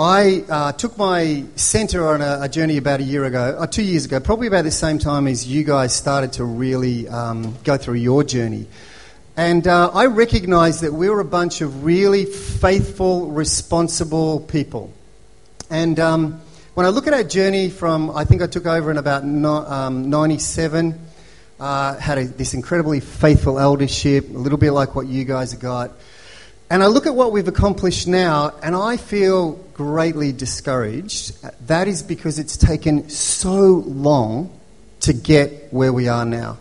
I 0.00 0.44
uh, 0.48 0.70
took 0.70 0.96
my 0.96 1.42
centre 1.56 2.06
on 2.06 2.22
a, 2.22 2.42
a, 2.42 2.48
journey 2.48 2.76
about 2.76 3.00
a 3.00 3.02
year 3.02 3.24
ago, 3.24 3.56
uh, 3.58 3.66
two 3.66 3.82
years 3.82 4.04
ago, 4.04 4.20
probably 4.20 4.46
about 4.46 4.62
the 4.62 4.70
same 4.70 5.00
time 5.00 5.26
as 5.26 5.44
you 5.44 5.64
guys 5.64 5.92
started 5.92 6.34
to 6.34 6.44
really 6.44 7.08
um, 7.08 7.56
go 7.64 7.76
through 7.76 7.96
your 7.96 8.22
journey. 8.22 8.68
And 9.36 9.66
uh, 9.66 9.90
I 9.92 10.06
recognised 10.06 10.82
that 10.82 10.92
we 10.92 11.10
were 11.10 11.18
a 11.18 11.24
bunch 11.24 11.62
of 11.62 11.82
really 11.82 12.26
faithful, 12.26 13.26
responsible 13.32 14.38
people. 14.38 14.92
And 15.68 15.98
um, 15.98 16.42
when 16.74 16.86
I 16.86 16.90
look 16.90 17.08
at 17.08 17.12
our 17.12 17.24
journey 17.24 17.68
from, 17.68 18.12
I 18.12 18.24
think 18.24 18.40
I 18.40 18.46
took 18.46 18.66
over 18.66 18.92
in 18.92 18.98
about 18.98 19.24
no, 19.24 19.66
um, 19.66 20.10
97, 20.10 20.96
uh, 21.58 21.96
had 21.96 22.18
a, 22.18 22.24
this 22.24 22.54
incredibly 22.54 23.00
faithful 23.00 23.58
eldership, 23.58 24.28
a 24.28 24.38
little 24.38 24.58
bit 24.58 24.70
like 24.70 24.94
what 24.94 25.08
you 25.08 25.24
guys 25.24 25.50
have 25.50 25.60
got. 25.60 25.90
And 26.70 26.82
I 26.82 26.86
look 26.86 27.06
at 27.06 27.14
what 27.14 27.32
we've 27.32 27.48
accomplished 27.48 28.06
now, 28.06 28.52
and 28.62 28.76
I 28.76 28.98
feel 28.98 29.52
greatly 29.72 30.32
discouraged. 30.32 31.42
That 31.66 31.88
is 31.88 32.02
because 32.02 32.38
it's 32.38 32.58
taken 32.58 33.08
so 33.08 33.84
long 33.86 34.50
to 35.00 35.14
get 35.14 35.72
where 35.72 35.92
we 35.92 36.08
are 36.08 36.26
now. 36.26 36.58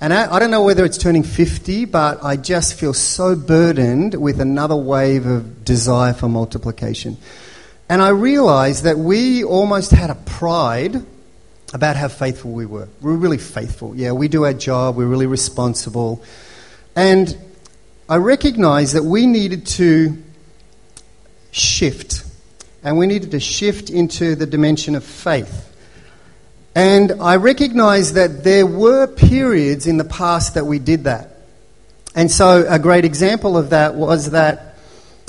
And 0.00 0.12
I, 0.12 0.34
I, 0.34 0.38
don't 0.38 0.50
know 0.50 0.62
whether 0.62 0.84
it's 0.84 0.98
turning 0.98 1.22
50, 1.22 1.84
but 1.84 2.24
I 2.24 2.36
just 2.36 2.74
feel 2.74 2.94
so 2.94 3.36
burdened 3.36 4.14
with 4.14 4.40
another 4.40 4.74
wave 4.74 5.26
of 5.26 5.64
desire 5.64 6.14
for 6.14 6.28
multiplication. 6.28 7.18
And 7.88 8.00
I 8.00 8.08
realize 8.08 8.82
that 8.82 8.98
we 8.98 9.44
almost 9.44 9.90
had 9.90 10.10
a 10.10 10.14
pride 10.14 11.04
about 11.74 11.96
how 11.96 12.08
faithful 12.08 12.52
we 12.52 12.66
were. 12.66 12.88
We 13.00 13.12
we're 13.12 13.18
really 13.18 13.38
faithful. 13.38 13.94
Yeah, 13.94 14.12
we 14.12 14.26
do 14.28 14.44
our 14.44 14.54
job, 14.54 14.96
we're 14.96 15.06
really 15.06 15.26
responsible. 15.26 16.24
And 16.96 17.36
I 18.10 18.16
recognized 18.16 18.96
that 18.96 19.04
we 19.04 19.24
needed 19.24 19.66
to 19.66 20.20
shift, 21.52 22.24
and 22.82 22.98
we 22.98 23.06
needed 23.06 23.30
to 23.30 23.38
shift 23.38 23.88
into 23.88 24.34
the 24.34 24.46
dimension 24.46 24.96
of 24.96 25.04
faith. 25.04 25.72
And 26.74 27.12
I 27.22 27.36
recognized 27.36 28.14
that 28.14 28.42
there 28.42 28.66
were 28.66 29.06
periods 29.06 29.86
in 29.86 29.96
the 29.96 30.04
past 30.04 30.54
that 30.54 30.66
we 30.66 30.80
did 30.80 31.04
that. 31.04 31.36
And 32.16 32.28
so 32.28 32.66
a 32.68 32.80
great 32.80 33.04
example 33.04 33.56
of 33.56 33.70
that 33.70 33.94
was 33.94 34.32
that 34.32 34.74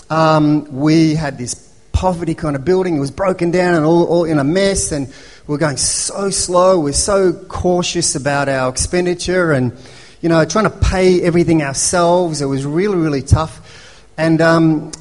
um, 0.09 0.79
we 0.79 1.13
had 1.13 1.37
this 1.37 1.71
poverty 1.91 2.33
kind 2.33 2.55
of 2.55 2.65
building. 2.65 2.97
It 2.97 2.99
was 2.99 3.11
broken 3.11 3.51
down 3.51 3.75
and 3.75 3.85
all, 3.85 4.05
all 4.05 4.23
in 4.23 4.39
a 4.39 4.43
mess, 4.43 4.91
and 4.91 5.13
we 5.45 5.53
are 5.53 5.59
going 5.59 5.77
so 5.77 6.31
slow. 6.31 6.79
We 6.79 6.85
we're 6.85 6.93
so 6.93 7.31
cautious 7.31 8.15
about 8.15 8.49
our 8.49 8.71
expenditure, 8.71 9.51
and 9.51 9.77
you 10.21 10.29
know, 10.29 10.45
trying 10.45 10.65
to 10.65 10.69
pay 10.69 11.21
everything 11.21 11.63
ourselves. 11.63 12.41
It 12.41 12.45
was 12.45 12.65
really, 12.65 12.97
really 12.97 13.21
tough. 13.21 14.07
And 14.17 14.39
um, 14.39 14.91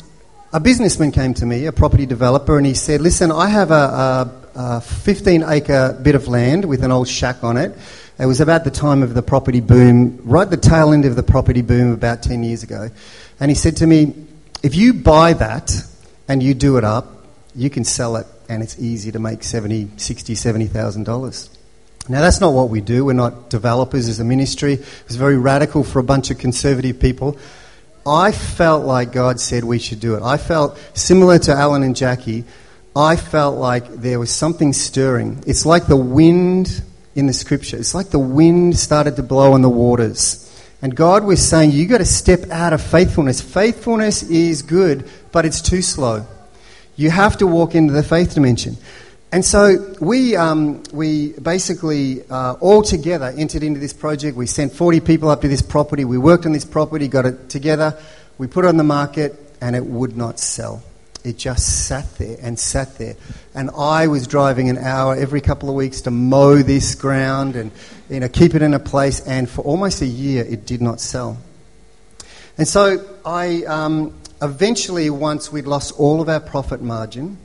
a 0.52 0.60
businessman 0.60 1.12
came 1.12 1.34
to 1.34 1.46
me, 1.46 1.66
a 1.66 1.72
property 1.72 2.06
developer, 2.06 2.56
and 2.56 2.66
he 2.66 2.74
said, 2.74 3.00
Listen, 3.00 3.30
I 3.30 3.48
have 3.48 3.70
a, 3.70 3.74
a, 3.74 4.32
a 4.54 4.80
15 4.80 5.44
acre 5.44 5.98
bit 6.02 6.14
of 6.14 6.26
land 6.26 6.64
with 6.64 6.82
an 6.82 6.90
old 6.90 7.06
shack 7.06 7.44
on 7.44 7.56
it. 7.56 7.76
It 8.18 8.26
was 8.26 8.40
about 8.40 8.64
the 8.64 8.70
time 8.70 9.02
of 9.02 9.14
the 9.14 9.22
property 9.22 9.60
boom, 9.60 10.20
right 10.24 10.48
the 10.48 10.56
tail 10.56 10.92
end 10.92 11.04
of 11.04 11.16
the 11.16 11.22
property 11.22 11.62
boom 11.62 11.92
about 11.92 12.22
10 12.22 12.42
years 12.42 12.62
ago. 12.62 12.90
And 13.38 13.50
he 13.50 13.54
said 13.54 13.76
to 13.78 13.86
me, 13.86 14.14
If 14.62 14.74
you 14.74 14.94
buy 14.94 15.34
that 15.34 15.72
and 16.28 16.42
you 16.42 16.54
do 16.54 16.78
it 16.78 16.84
up, 16.84 17.24
you 17.54 17.68
can 17.70 17.84
sell 17.84 18.16
it 18.16 18.26
and 18.48 18.62
it's 18.62 18.78
easy 18.78 19.12
to 19.12 19.18
make 19.18 19.44
70, 19.44 19.90
60, 19.96 20.34
$70,000. 20.34 21.59
Now, 22.08 22.20
that's 22.22 22.40
not 22.40 22.52
what 22.52 22.70
we 22.70 22.80
do. 22.80 23.04
We're 23.04 23.12
not 23.12 23.50
developers 23.50 24.08
as 24.08 24.18
a 24.18 24.24
ministry. 24.24 24.74
It 24.74 25.04
was 25.06 25.16
very 25.16 25.36
radical 25.36 25.84
for 25.84 25.98
a 25.98 26.02
bunch 26.02 26.30
of 26.30 26.38
conservative 26.38 26.98
people. 26.98 27.38
I 28.06 28.32
felt 28.32 28.84
like 28.84 29.12
God 29.12 29.38
said 29.38 29.62
we 29.62 29.78
should 29.78 30.00
do 30.00 30.14
it. 30.14 30.22
I 30.22 30.38
felt 30.38 30.78
similar 30.94 31.38
to 31.40 31.52
Alan 31.52 31.82
and 31.82 31.94
Jackie. 31.94 32.44
I 32.96 33.16
felt 33.16 33.58
like 33.58 33.86
there 33.88 34.18
was 34.18 34.30
something 34.30 34.72
stirring. 34.72 35.44
It's 35.46 35.66
like 35.66 35.86
the 35.86 35.96
wind 35.96 36.82
in 37.14 37.26
the 37.26 37.32
scripture. 37.32 37.76
It's 37.76 37.94
like 37.94 38.08
the 38.08 38.18
wind 38.18 38.76
started 38.78 39.16
to 39.16 39.22
blow 39.22 39.52
on 39.52 39.62
the 39.62 39.70
waters. 39.70 40.46
And 40.82 40.96
God 40.96 41.24
was 41.24 41.46
saying, 41.46 41.72
you 41.72 41.86
got 41.86 41.98
to 41.98 42.06
step 42.06 42.50
out 42.50 42.72
of 42.72 42.80
faithfulness. 42.80 43.40
Faithfulness 43.40 44.22
is 44.22 44.62
good, 44.62 45.08
but 45.30 45.44
it's 45.44 45.60
too 45.60 45.82
slow. 45.82 46.26
You 46.96 47.10
have 47.10 47.36
to 47.38 47.46
walk 47.46 47.74
into 47.74 47.92
the 47.92 48.02
faith 48.02 48.34
dimension. 48.34 48.76
And 49.32 49.44
so 49.44 49.94
we, 50.00 50.34
um, 50.34 50.82
we 50.92 51.32
basically 51.34 52.28
uh, 52.28 52.54
all 52.54 52.82
together 52.82 53.32
entered 53.36 53.62
into 53.62 53.78
this 53.78 53.92
project. 53.92 54.36
We 54.36 54.46
sent 54.46 54.72
40 54.72 55.00
people 55.00 55.28
up 55.28 55.42
to 55.42 55.48
this 55.48 55.62
property. 55.62 56.04
We 56.04 56.18
worked 56.18 56.46
on 56.46 56.52
this 56.52 56.64
property, 56.64 57.06
got 57.06 57.26
it 57.26 57.48
together. 57.48 57.96
We 58.38 58.48
put 58.48 58.64
it 58.64 58.68
on 58.68 58.76
the 58.76 58.84
market, 58.84 59.36
and 59.60 59.76
it 59.76 59.86
would 59.86 60.16
not 60.16 60.40
sell. 60.40 60.82
It 61.22 61.36
just 61.36 61.86
sat 61.86 62.12
there 62.16 62.38
and 62.40 62.58
sat 62.58 62.98
there. 62.98 63.14
And 63.54 63.70
I 63.76 64.08
was 64.08 64.26
driving 64.26 64.68
an 64.68 64.78
hour 64.78 65.14
every 65.14 65.40
couple 65.40 65.68
of 65.68 65.76
weeks 65.76 66.00
to 66.02 66.10
mow 66.10 66.56
this 66.56 66.96
ground 66.96 67.54
and 67.54 67.70
you 68.08 68.18
know, 68.18 68.28
keep 68.28 68.56
it 68.56 68.62
in 68.62 68.74
a 68.74 68.80
place. 68.80 69.20
And 69.20 69.48
for 69.48 69.62
almost 69.62 70.02
a 70.02 70.06
year, 70.06 70.44
it 70.44 70.66
did 70.66 70.82
not 70.82 71.00
sell. 71.00 71.38
And 72.58 72.66
so 72.66 73.06
I, 73.24 73.62
um, 73.64 74.18
eventually, 74.42 75.08
once 75.08 75.52
we'd 75.52 75.66
lost 75.66 75.92
all 75.98 76.20
of 76.20 76.28
our 76.28 76.40
profit 76.40 76.82
margin, 76.82 77.38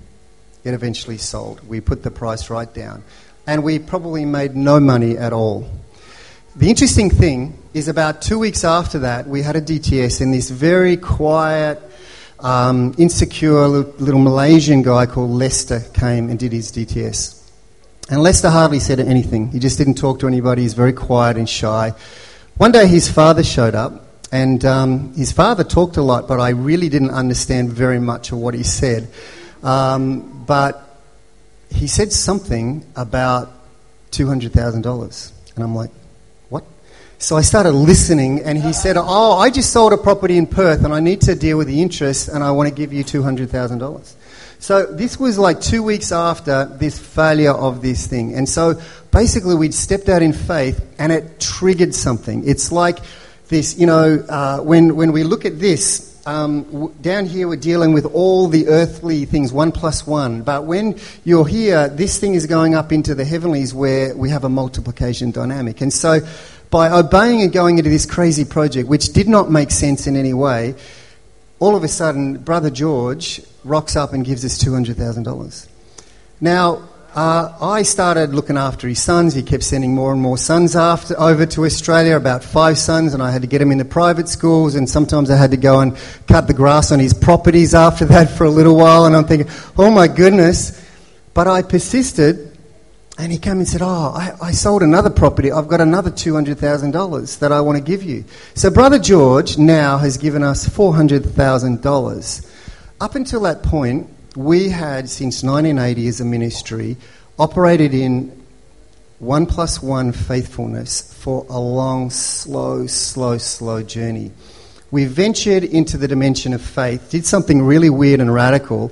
it 0.65 0.73
eventually 0.73 1.17
sold. 1.17 1.65
We 1.67 1.80
put 1.80 2.04
the 2.04 2.12
price 2.12 2.49
right 2.49 2.71
down. 2.73 3.04
And 3.47 3.63
we 3.63 3.80
probably 3.80 4.25
made 4.25 4.56
no 4.56 4.80
money 4.80 5.17
at 5.17 5.32
all. 5.32 5.69
The 6.56 6.69
interesting 6.69 7.10
thing 7.10 7.58
is, 7.73 7.88
about 7.88 8.21
two 8.21 8.39
weeks 8.39 8.63
after 8.63 8.99
that, 8.99 9.28
we 9.28 9.43
had 9.43 9.56
a 9.56 9.62
DTS, 9.62 10.21
and 10.21 10.34
this 10.34 10.49
very 10.49 10.97
quiet, 10.97 11.82
um, 12.39 12.95
insecure 12.97 13.67
little 13.67 14.19
Malaysian 14.19 14.82
guy 14.82 15.06
called 15.06 15.30
Lester 15.30 15.82
came 15.93 16.30
and 16.30 16.39
did 16.39 16.51
his 16.51 16.71
DTS. 16.71 17.43
And 18.10 18.23
Lester 18.23 18.49
hardly 18.49 18.80
said 18.80 18.99
anything. 18.99 19.51
He 19.51 19.60
just 19.60 19.78
didn't 19.78 19.95
talk 19.95 20.19
to 20.19 20.28
anybody. 20.28 20.63
He's 20.63 20.73
very 20.73 20.93
quiet 20.93 21.38
and 21.38 21.47
shy. 21.47 21.93
One 22.58 22.71
day 22.71 22.88
his 22.88 23.12
father 23.12 23.43
showed 23.43 23.75
up, 23.75 24.08
and 24.32 24.63
um, 24.65 25.13
his 25.13 25.32
father 25.32 25.63
talked 25.63 25.97
a 25.97 26.01
lot, 26.01 26.28
but 26.28 26.39
I 26.39 26.49
really 26.49 26.89
didn't 26.89 27.12
understand 27.12 27.71
very 27.71 27.99
much 27.99 28.32
of 28.32 28.39
what 28.39 28.54
he 28.54 28.63
said. 28.63 29.10
Um, 29.65 30.45
but 30.45 30.99
he 31.69 31.88
said 31.88 32.13
something 32.13 32.86
about 32.95 33.51
$200,000. 34.12 35.32
And 35.56 35.63
I'm 35.63 35.75
like, 35.75 35.89
what? 36.49 36.63
So 37.17 37.36
I 37.36 37.41
started 37.41 37.71
listening, 37.71 38.41
and 38.41 38.58
he 38.58 38.73
said, 38.73 38.95
Oh, 38.97 39.38
I 39.38 39.49
just 39.49 39.73
sold 39.73 39.91
a 39.91 39.97
property 39.97 40.38
in 40.38 40.45
Perth, 40.45 40.86
and 40.86 40.93
I 40.93 40.99
need 40.99 41.21
to 41.21 41.36
deal 41.36 41.58
with 41.58 41.67
the 41.67 41.82
interest, 41.82 42.28
and 42.28 42.43
I 42.43 42.51
want 42.51 42.69
to 42.69 42.75
give 42.75 42.93
you 42.93 43.04
$200,000. 43.04 44.13
So 44.60 44.86
this 44.86 45.19
was 45.19 45.38
like 45.39 45.60
two 45.62 45.82
weeks 45.82 46.12
after 46.12 46.65
this 46.65 46.97
failure 46.99 47.51
of 47.51 47.82
this 47.82 48.08
thing. 48.08 48.36
And 48.36 48.47
so 48.47 48.80
basically, 49.12 49.56
we'd 49.56 49.73
stepped 49.73 50.10
out 50.10 50.21
in 50.21 50.34
faith, 50.34 50.86
and 50.99 51.12
it 51.12 51.39
triggered 51.39 51.95
something. 51.95 52.47
It's 52.47 52.71
like 52.71 52.99
this, 53.47 53.78
you 53.80 53.88
know, 53.88 54.23
uh, 54.30 54.60
when, 54.60 54.95
when 54.95 55.12
we 55.12 55.23
look 55.23 55.45
at 55.45 55.60
this, 55.60 56.14
um, 56.25 56.63
w- 56.63 56.93
down 57.01 57.25
here 57.25 57.47
we're 57.47 57.55
dealing 57.55 57.93
with 57.93 58.05
all 58.05 58.47
the 58.47 58.67
earthly 58.67 59.25
things, 59.25 59.53
one 59.53 59.71
plus 59.71 60.07
one. 60.07 60.41
But 60.41 60.65
when 60.65 60.99
you're 61.23 61.47
here, 61.47 61.88
this 61.89 62.19
thing 62.19 62.33
is 62.33 62.47
going 62.47 62.73
up 62.73 62.91
into 62.91 63.13
the 63.13 63.25
heavenlies 63.25 63.73
where 63.73 64.15
we 64.15 64.29
have 64.29 64.43
a 64.43 64.49
multiplication 64.49 65.31
dynamic. 65.31 65.81
And 65.81 65.93
so 65.93 66.19
by 66.71 66.89
obeying 66.89 67.41
and 67.41 67.53
going 67.53 67.77
into 67.77 67.89
this 67.89 68.05
crazy 68.05 68.45
project, 68.45 68.89
which 68.89 69.13
did 69.13 69.27
not 69.27 69.51
make 69.51 69.71
sense 69.71 70.07
in 70.07 70.15
any 70.15 70.33
way, 70.33 70.75
all 71.59 71.75
of 71.75 71.83
a 71.83 71.88
sudden, 71.88 72.38
Brother 72.38 72.69
George 72.69 73.41
rocks 73.63 73.95
up 73.95 74.13
and 74.13 74.25
gives 74.25 74.43
us 74.43 74.61
$200,000. 74.63 75.67
Now, 76.41 76.88
uh, 77.15 77.58
I 77.62 77.84
started 77.84 78.34
looking 78.34 78.58
after 78.58 78.89
his 78.89 79.01
sons. 79.01 79.34
He 79.34 79.41
kept 79.41 79.63
sending 79.63 79.95
more 79.95 80.12
and 80.12 80.21
more 80.21 80.38
sons 80.38 80.75
after, 80.75 81.17
over 81.17 81.45
to 81.45 81.63
Australia, 81.63 82.17
about 82.17 82.43
five 82.43 82.78
sons, 82.78 83.13
and 83.13 83.23
I 83.23 83.32
had 83.32 83.41
to 83.41 83.47
get 83.47 83.60
them 83.60 83.71
into 83.71 83.86
private 83.86 84.28
schools, 84.28 84.75
and 84.75 84.89
sometimes 84.89 85.30
I 85.30 85.38
had 85.38 85.51
to 85.51 85.58
go 85.58 85.80
and 85.80 85.97
cut 86.28 86.47
the 86.47 86.54
grass 86.54 86.91
on 86.91 86.99
his 86.99 87.13
properties 87.13 87.73
after 87.73 88.04
that 88.13 88.30
for 88.30 88.43
a 88.43 88.49
little 88.49 88.75
while, 88.75 89.06
and 89.06 89.15
I'm 89.15 89.23
thinking, 89.23 89.49
oh 89.78 89.89
my 89.89 90.10
goodness. 90.10 90.82
But 91.34 91.47
I 91.47 91.62
persisted, 91.62 92.58
and 93.17 93.32
he 93.32 93.38
came 93.38 93.60
and 93.60 93.67
said, 93.67 93.82
Oh, 93.82 94.13
I, 94.15 94.34
I 94.41 94.51
sold 94.51 94.84
another 94.84 95.10
property. 95.10 95.51
I've 95.51 95.67
got 95.67 95.80
another 95.82 96.12
$200,000 96.12 97.39
that 97.39 97.51
I 97.51 97.62
want 97.62 97.78
to 97.78 97.84
give 97.84 98.04
you. 98.04 98.25
So, 98.56 98.69
Brother 98.69 98.99
George 98.99 99.58
now 99.58 99.97
has 99.97 100.17
given 100.17 100.43
us 100.43 100.67
$400,000. 100.67 102.51
Up 103.01 103.15
until 103.15 103.41
that 103.41 103.63
point, 103.63 104.10
we 104.35 104.69
had, 104.69 105.09
since 105.09 105.43
1980 105.43 106.07
as 106.07 106.21
a 106.21 106.25
ministry, 106.25 106.97
operated 107.39 107.93
in 107.93 108.43
one 109.19 109.45
plus 109.45 109.81
one 109.81 110.11
faithfulness 110.11 111.13
for 111.13 111.45
a 111.49 111.59
long, 111.59 112.09
slow, 112.09 112.85
slow, 112.87 113.37
slow 113.37 113.81
journey. 113.81 114.31
We 114.91 115.05
ventured 115.05 115.63
into 115.63 115.97
the 115.97 116.07
dimension 116.07 116.53
of 116.53 116.61
faith, 116.61 117.09
did 117.09 117.25
something 117.25 117.61
really 117.61 117.89
weird 117.89 118.19
and 118.19 118.33
radical, 118.33 118.91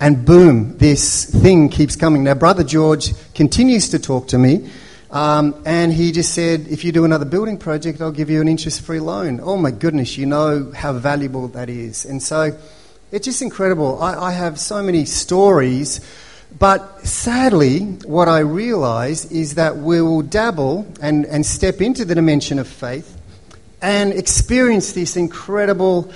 and 0.00 0.24
boom, 0.24 0.78
this 0.78 1.24
thing 1.24 1.68
keeps 1.68 1.96
coming. 1.96 2.24
Now, 2.24 2.34
Brother 2.34 2.64
George 2.64 3.12
continues 3.34 3.88
to 3.90 3.98
talk 3.98 4.28
to 4.28 4.38
me, 4.38 4.70
um, 5.10 5.60
and 5.66 5.92
he 5.92 6.12
just 6.12 6.34
said, 6.34 6.66
If 6.68 6.84
you 6.84 6.92
do 6.92 7.04
another 7.04 7.24
building 7.24 7.58
project, 7.58 8.00
I'll 8.00 8.12
give 8.12 8.30
you 8.30 8.40
an 8.40 8.48
interest 8.48 8.82
free 8.82 9.00
loan. 9.00 9.40
Oh 9.42 9.56
my 9.56 9.70
goodness, 9.70 10.16
you 10.16 10.26
know 10.26 10.70
how 10.74 10.92
valuable 10.92 11.48
that 11.48 11.68
is. 11.68 12.04
And 12.04 12.22
so, 12.22 12.56
it's 13.10 13.24
just 13.24 13.42
incredible. 13.42 14.02
I, 14.02 14.14
I 14.14 14.32
have 14.32 14.58
so 14.60 14.82
many 14.82 15.04
stories, 15.04 16.00
but 16.58 17.06
sadly, 17.06 17.80
what 17.80 18.28
I 18.28 18.40
realize 18.40 19.30
is 19.30 19.54
that 19.54 19.76
we 19.76 20.02
will 20.02 20.22
dabble 20.22 20.86
and, 21.00 21.24
and 21.26 21.44
step 21.44 21.80
into 21.80 22.04
the 22.04 22.14
dimension 22.14 22.58
of 22.58 22.68
faith 22.68 23.16
and 23.80 24.12
experience 24.12 24.92
this 24.92 25.16
incredible 25.16 26.12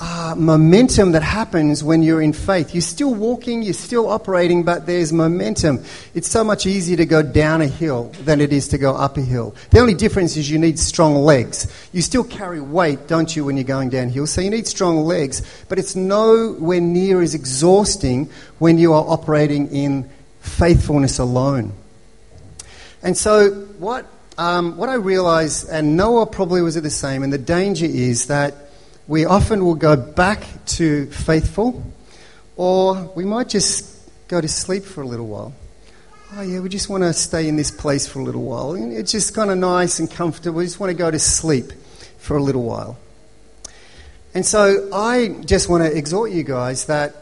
uh, 0.00 0.34
momentum 0.36 1.12
that 1.12 1.22
happens 1.22 1.84
when 1.84 2.02
you're 2.02 2.20
in 2.20 2.32
faith. 2.32 2.74
You're 2.74 2.82
still 2.82 3.14
walking, 3.14 3.62
you're 3.62 3.74
still 3.74 4.08
operating, 4.08 4.64
but 4.64 4.86
there's 4.86 5.12
momentum. 5.12 5.84
It's 6.14 6.26
so 6.26 6.42
much 6.42 6.66
easier 6.66 6.96
to 6.96 7.06
go 7.06 7.22
down 7.22 7.62
a 7.62 7.68
hill 7.68 8.10
than 8.24 8.40
it 8.40 8.52
is 8.52 8.68
to 8.68 8.78
go 8.78 8.94
up 8.94 9.16
a 9.18 9.20
hill. 9.20 9.54
The 9.70 9.78
only 9.78 9.94
difference 9.94 10.36
is 10.36 10.50
you 10.50 10.58
need 10.58 10.80
strong 10.80 11.14
legs. 11.14 11.72
You 11.92 12.02
still 12.02 12.24
carry 12.24 12.60
weight, 12.60 13.06
don't 13.06 13.34
you, 13.36 13.44
when 13.44 13.56
you're 13.56 13.64
going 13.64 13.90
downhill? 13.90 14.26
So 14.26 14.40
you 14.40 14.50
need 14.50 14.66
strong 14.66 15.04
legs, 15.04 15.42
but 15.68 15.78
it's 15.78 15.94
nowhere 15.94 16.80
near 16.80 17.22
as 17.22 17.34
exhausting 17.34 18.28
when 18.58 18.78
you 18.78 18.94
are 18.94 19.04
operating 19.06 19.68
in 19.68 20.10
faithfulness 20.40 21.20
alone. 21.20 21.72
And 23.04 23.16
so, 23.16 23.50
what, 23.78 24.06
um, 24.38 24.76
what 24.76 24.88
I 24.88 24.94
realized, 24.94 25.68
and 25.68 25.96
Noah 25.96 26.26
probably 26.26 26.62
was 26.62 26.76
at 26.76 26.82
the 26.82 26.90
same, 26.90 27.22
and 27.22 27.32
the 27.32 27.38
danger 27.38 27.86
is 27.86 28.26
that 28.26 28.63
we 29.06 29.24
often 29.26 29.64
will 29.64 29.74
go 29.74 29.96
back 29.96 30.42
to 30.66 31.06
faithful, 31.06 31.82
or 32.56 33.12
we 33.14 33.24
might 33.24 33.48
just 33.48 34.08
go 34.28 34.40
to 34.40 34.48
sleep 34.48 34.84
for 34.84 35.02
a 35.02 35.06
little 35.06 35.26
while. 35.26 35.52
Oh, 36.36 36.42
yeah, 36.42 36.60
we 36.60 36.68
just 36.68 36.88
want 36.88 37.02
to 37.04 37.12
stay 37.12 37.46
in 37.46 37.56
this 37.56 37.70
place 37.70 38.06
for 38.06 38.18
a 38.18 38.22
little 38.22 38.42
while. 38.42 38.74
It's 38.74 39.12
just 39.12 39.34
kind 39.34 39.50
of 39.50 39.58
nice 39.58 39.98
and 39.98 40.10
comfortable. 40.10 40.58
We 40.58 40.64
just 40.64 40.80
want 40.80 40.90
to 40.90 40.96
go 40.96 41.10
to 41.10 41.18
sleep 41.18 41.72
for 42.18 42.36
a 42.36 42.42
little 42.42 42.62
while. 42.62 42.98
And 44.34 44.44
so 44.44 44.88
I 44.92 45.28
just 45.44 45.68
want 45.68 45.84
to 45.84 45.96
exhort 45.96 46.32
you 46.32 46.42
guys 46.42 46.86
that 46.86 47.14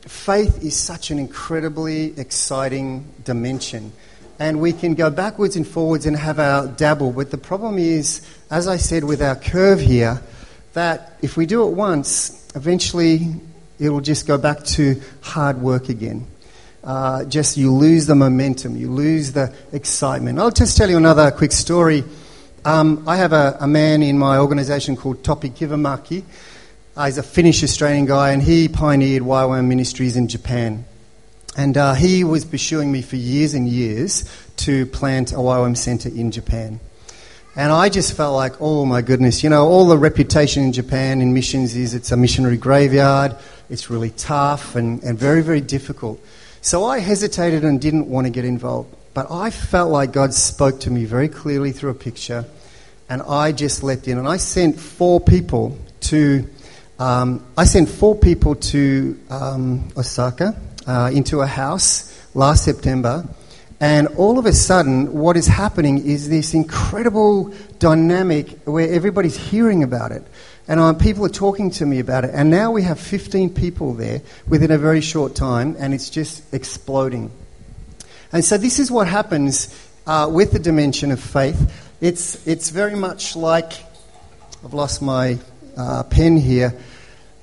faith 0.00 0.64
is 0.64 0.74
such 0.74 1.10
an 1.10 1.18
incredibly 1.18 2.18
exciting 2.18 3.06
dimension. 3.22 3.92
And 4.40 4.60
we 4.60 4.72
can 4.72 4.94
go 4.94 5.10
backwards 5.10 5.54
and 5.54 5.66
forwards 5.66 6.06
and 6.06 6.16
have 6.16 6.38
our 6.38 6.66
dabble. 6.66 7.12
But 7.12 7.30
the 7.30 7.38
problem 7.38 7.78
is, 7.78 8.26
as 8.50 8.66
I 8.66 8.76
said 8.76 9.04
with 9.04 9.20
our 9.20 9.36
curve 9.36 9.80
here, 9.80 10.20
that 10.72 11.18
if 11.22 11.36
we 11.36 11.46
do 11.46 11.66
it 11.66 11.72
once, 11.72 12.46
eventually 12.54 13.34
it'll 13.78 14.00
just 14.00 14.26
go 14.26 14.38
back 14.38 14.64
to 14.64 15.00
hard 15.20 15.60
work 15.60 15.88
again. 15.88 16.26
Uh, 16.82 17.24
just 17.24 17.56
you 17.56 17.72
lose 17.72 18.06
the 18.06 18.14
momentum, 18.14 18.76
you 18.76 18.90
lose 18.90 19.32
the 19.32 19.52
excitement. 19.72 20.38
I'll 20.38 20.50
just 20.50 20.76
tell 20.76 20.88
you 20.88 20.96
another 20.96 21.30
quick 21.30 21.52
story. 21.52 22.04
Um, 22.64 23.04
I 23.08 23.16
have 23.16 23.32
a, 23.32 23.56
a, 23.60 23.66
man 23.66 24.02
in 24.02 24.18
my 24.18 24.38
organisation 24.38 24.96
called 24.96 25.24
Topi 25.24 25.50
Kivamaki. 25.50 26.22
Uh, 26.96 27.06
he's 27.06 27.18
a 27.18 27.22
Finnish 27.22 27.62
Australian 27.62 28.06
guy, 28.06 28.32
and 28.32 28.42
he 28.42 28.68
pioneered 28.68 29.22
YWAM 29.22 29.66
ministries 29.66 30.16
in 30.16 30.28
Japan. 30.28 30.84
And 31.56 31.76
uh, 31.76 31.94
he 31.94 32.24
was 32.24 32.44
pursuing 32.44 32.92
me 32.92 33.02
for 33.02 33.16
years 33.16 33.54
and 33.54 33.68
years 33.68 34.24
to 34.58 34.86
plant 34.86 35.32
a 35.32 35.36
YWAM 35.36 35.76
centre 35.76 36.08
in 36.08 36.30
Japan. 36.30 36.80
And 37.58 37.72
I 37.72 37.88
just 37.88 38.16
felt 38.16 38.36
like, 38.36 38.52
oh 38.60 38.84
my 38.84 39.02
goodness, 39.02 39.42
you 39.42 39.50
know, 39.50 39.66
all 39.66 39.88
the 39.88 39.98
reputation 39.98 40.62
in 40.62 40.72
Japan 40.72 41.20
in 41.20 41.34
missions 41.34 41.74
is 41.74 41.92
it's 41.92 42.12
a 42.12 42.16
missionary 42.16 42.56
graveyard, 42.56 43.34
it's 43.68 43.90
really 43.90 44.10
tough 44.10 44.76
and, 44.76 45.02
and 45.02 45.18
very, 45.18 45.42
very 45.42 45.60
difficult. 45.60 46.24
So 46.60 46.84
I 46.84 47.00
hesitated 47.00 47.64
and 47.64 47.80
didn't 47.80 48.08
want 48.08 48.28
to 48.28 48.30
get 48.30 48.44
involved. 48.44 48.94
But 49.12 49.32
I 49.32 49.50
felt 49.50 49.90
like 49.90 50.12
God 50.12 50.34
spoke 50.34 50.78
to 50.82 50.90
me 50.92 51.04
very 51.04 51.26
clearly 51.26 51.72
through 51.72 51.90
a 51.90 51.94
picture, 51.94 52.44
and 53.08 53.22
I 53.22 53.50
just 53.50 53.82
leapt 53.82 54.06
in. 54.06 54.18
And 54.18 54.28
I 54.28 54.36
sent 54.36 54.78
four 54.78 55.20
people 55.20 55.76
to, 56.02 56.48
um, 57.00 57.44
I 57.56 57.64
sent 57.64 57.88
four 57.88 58.14
people 58.14 58.54
to 58.54 59.18
um, 59.30 59.88
Osaka 59.96 60.54
uh, 60.86 61.10
into 61.12 61.40
a 61.40 61.46
house 61.48 62.16
last 62.36 62.64
September 62.64 63.26
and 63.80 64.08
all 64.16 64.38
of 64.38 64.46
a 64.46 64.52
sudden, 64.52 65.12
what 65.12 65.36
is 65.36 65.46
happening 65.46 66.04
is 66.04 66.28
this 66.28 66.52
incredible 66.52 67.54
dynamic 67.78 68.58
where 68.64 68.92
everybody's 68.92 69.36
hearing 69.36 69.84
about 69.84 70.10
it. 70.10 70.24
And 70.66 70.80
uh, 70.80 70.94
people 70.94 71.24
are 71.24 71.30
talking 71.30 71.70
to 71.72 71.86
me 71.86 72.00
about 72.00 72.24
it. 72.24 72.30
And 72.34 72.50
now 72.50 72.72
we 72.72 72.82
have 72.82 72.98
15 72.98 73.54
people 73.54 73.94
there 73.94 74.20
within 74.48 74.72
a 74.72 74.78
very 74.78 75.00
short 75.00 75.36
time, 75.36 75.76
and 75.78 75.94
it's 75.94 76.10
just 76.10 76.42
exploding. 76.52 77.30
And 78.32 78.44
so, 78.44 78.58
this 78.58 78.78
is 78.78 78.90
what 78.90 79.06
happens 79.06 79.74
uh, 80.06 80.28
with 80.30 80.52
the 80.52 80.58
dimension 80.58 81.12
of 81.12 81.20
faith. 81.20 81.72
It's, 82.00 82.46
it's 82.46 82.70
very 82.70 82.96
much 82.96 83.36
like 83.36 83.72
I've 84.64 84.74
lost 84.74 85.00
my 85.00 85.38
uh, 85.76 86.02
pen 86.02 86.36
here. 86.36 86.74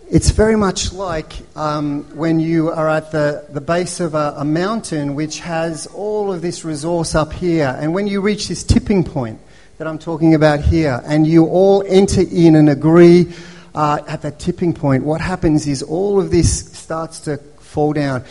It's 0.07 0.29
very 0.29 0.55
much 0.55 0.93
like 0.93 1.33
um, 1.55 2.03
when 2.15 2.39
you 2.39 2.69
are 2.69 2.87
at 2.87 3.11
the, 3.11 3.43
the 3.49 3.59
base 3.59 3.99
of 3.99 4.13
a, 4.13 4.35
a, 4.37 4.45
mountain 4.45 5.15
which 5.15 5.39
has 5.39 5.87
all 5.87 6.31
of 6.31 6.43
this 6.43 6.63
resource 6.63 7.15
up 7.15 7.33
here, 7.33 7.75
and 7.79 7.91
when 7.91 8.05
you 8.05 8.21
reach 8.21 8.47
this 8.47 8.63
tipping 8.63 9.03
point 9.03 9.39
that 9.79 9.87
I'm 9.87 9.97
talking 9.97 10.35
about 10.35 10.59
here, 10.59 11.01
and 11.05 11.25
you 11.25 11.47
all 11.47 11.83
enter 11.87 12.21
in 12.21 12.55
and 12.55 12.69
agree 12.69 13.33
uh, 13.73 13.97
at 14.07 14.21
that 14.21 14.37
tipping 14.37 14.75
point, 14.75 15.03
what 15.03 15.21
happens 15.21 15.65
is 15.65 15.81
all 15.81 16.21
of 16.21 16.29
this 16.29 16.71
starts 16.77 17.21
to 17.21 17.37
fall 17.37 17.91
down. 17.91 18.23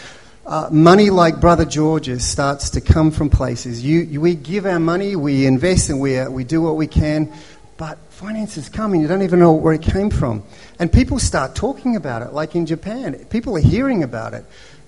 Uh, 0.46 0.68
money 0.70 1.10
like 1.10 1.40
Brother 1.40 1.64
George's 1.64 2.24
starts 2.24 2.70
to 2.70 2.80
come 2.80 3.10
from 3.10 3.30
places. 3.30 3.84
You, 3.84 4.00
you, 4.00 4.20
we 4.20 4.36
give 4.36 4.64
our 4.64 4.78
money, 4.78 5.16
we 5.16 5.44
invest, 5.44 5.90
and 5.90 5.98
we, 6.00 6.18
uh, 6.18 6.30
we 6.30 6.44
do 6.44 6.62
what 6.62 6.76
we 6.76 6.86
can, 6.86 7.32
but 7.76 7.98
finances 8.10 8.68
come 8.68 8.92
and 8.92 9.02
you 9.02 9.08
don't 9.08 9.22
even 9.22 9.38
know 9.38 9.52
where 9.52 9.74
it 9.74 9.82
came 9.82 10.10
from. 10.10 10.42
And 10.78 10.92
people 10.92 11.18
start 11.18 11.54
talking 11.54 11.96
about 11.96 12.22
it, 12.22 12.32
like 12.32 12.54
in 12.54 12.66
Japan. 12.66 13.14
People 13.30 13.56
are 13.56 13.60
hearing 13.60 14.02
about 14.02 14.34
it. 14.34 14.44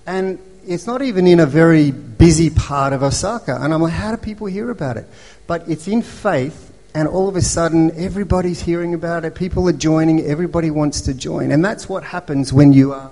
And 0.07 0.39
it's 0.67 0.87
not 0.87 1.03
even 1.03 1.27
in 1.27 1.41
a 1.41 1.47
very 1.47 1.91
busy 1.91 2.51
part 2.51 2.93
of 2.93 3.03
Osaka. 3.03 3.59
And 3.61 3.75
I'm 3.75 3.83
like, 3.83 3.93
how 3.93 4.11
do 4.11 4.17
people 4.17 4.47
hear 4.47 4.71
about 4.71 4.97
it? 4.97 5.07
But 5.47 5.69
it's 5.69 5.89
in 5.89 6.03
faith, 6.03 6.73
and 6.95 7.07
all 7.07 7.29
of 7.29 7.37
a 7.37 7.43
sudden, 7.43 7.93
everybody's 7.97 8.61
hearing 8.61 8.95
about 8.95 9.25
it. 9.25 9.35
People 9.35 9.69
are 9.69 9.73
joining, 9.73 10.21
everybody 10.21 10.71
wants 10.71 11.03
to 11.03 11.15
join. 11.15 11.53
And 11.53 11.65
that's 11.65 11.89
what 11.89 12.03
happens 12.05 12.53
when 12.53 12.73
you 12.73 12.93
are 12.93 13.11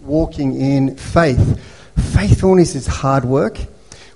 walking 0.00 0.60
in 0.60 0.96
faith. 0.96 1.60
Faithfulness 2.14 2.74
is 2.74 2.86
hard 2.86 3.24
work. 3.24 3.58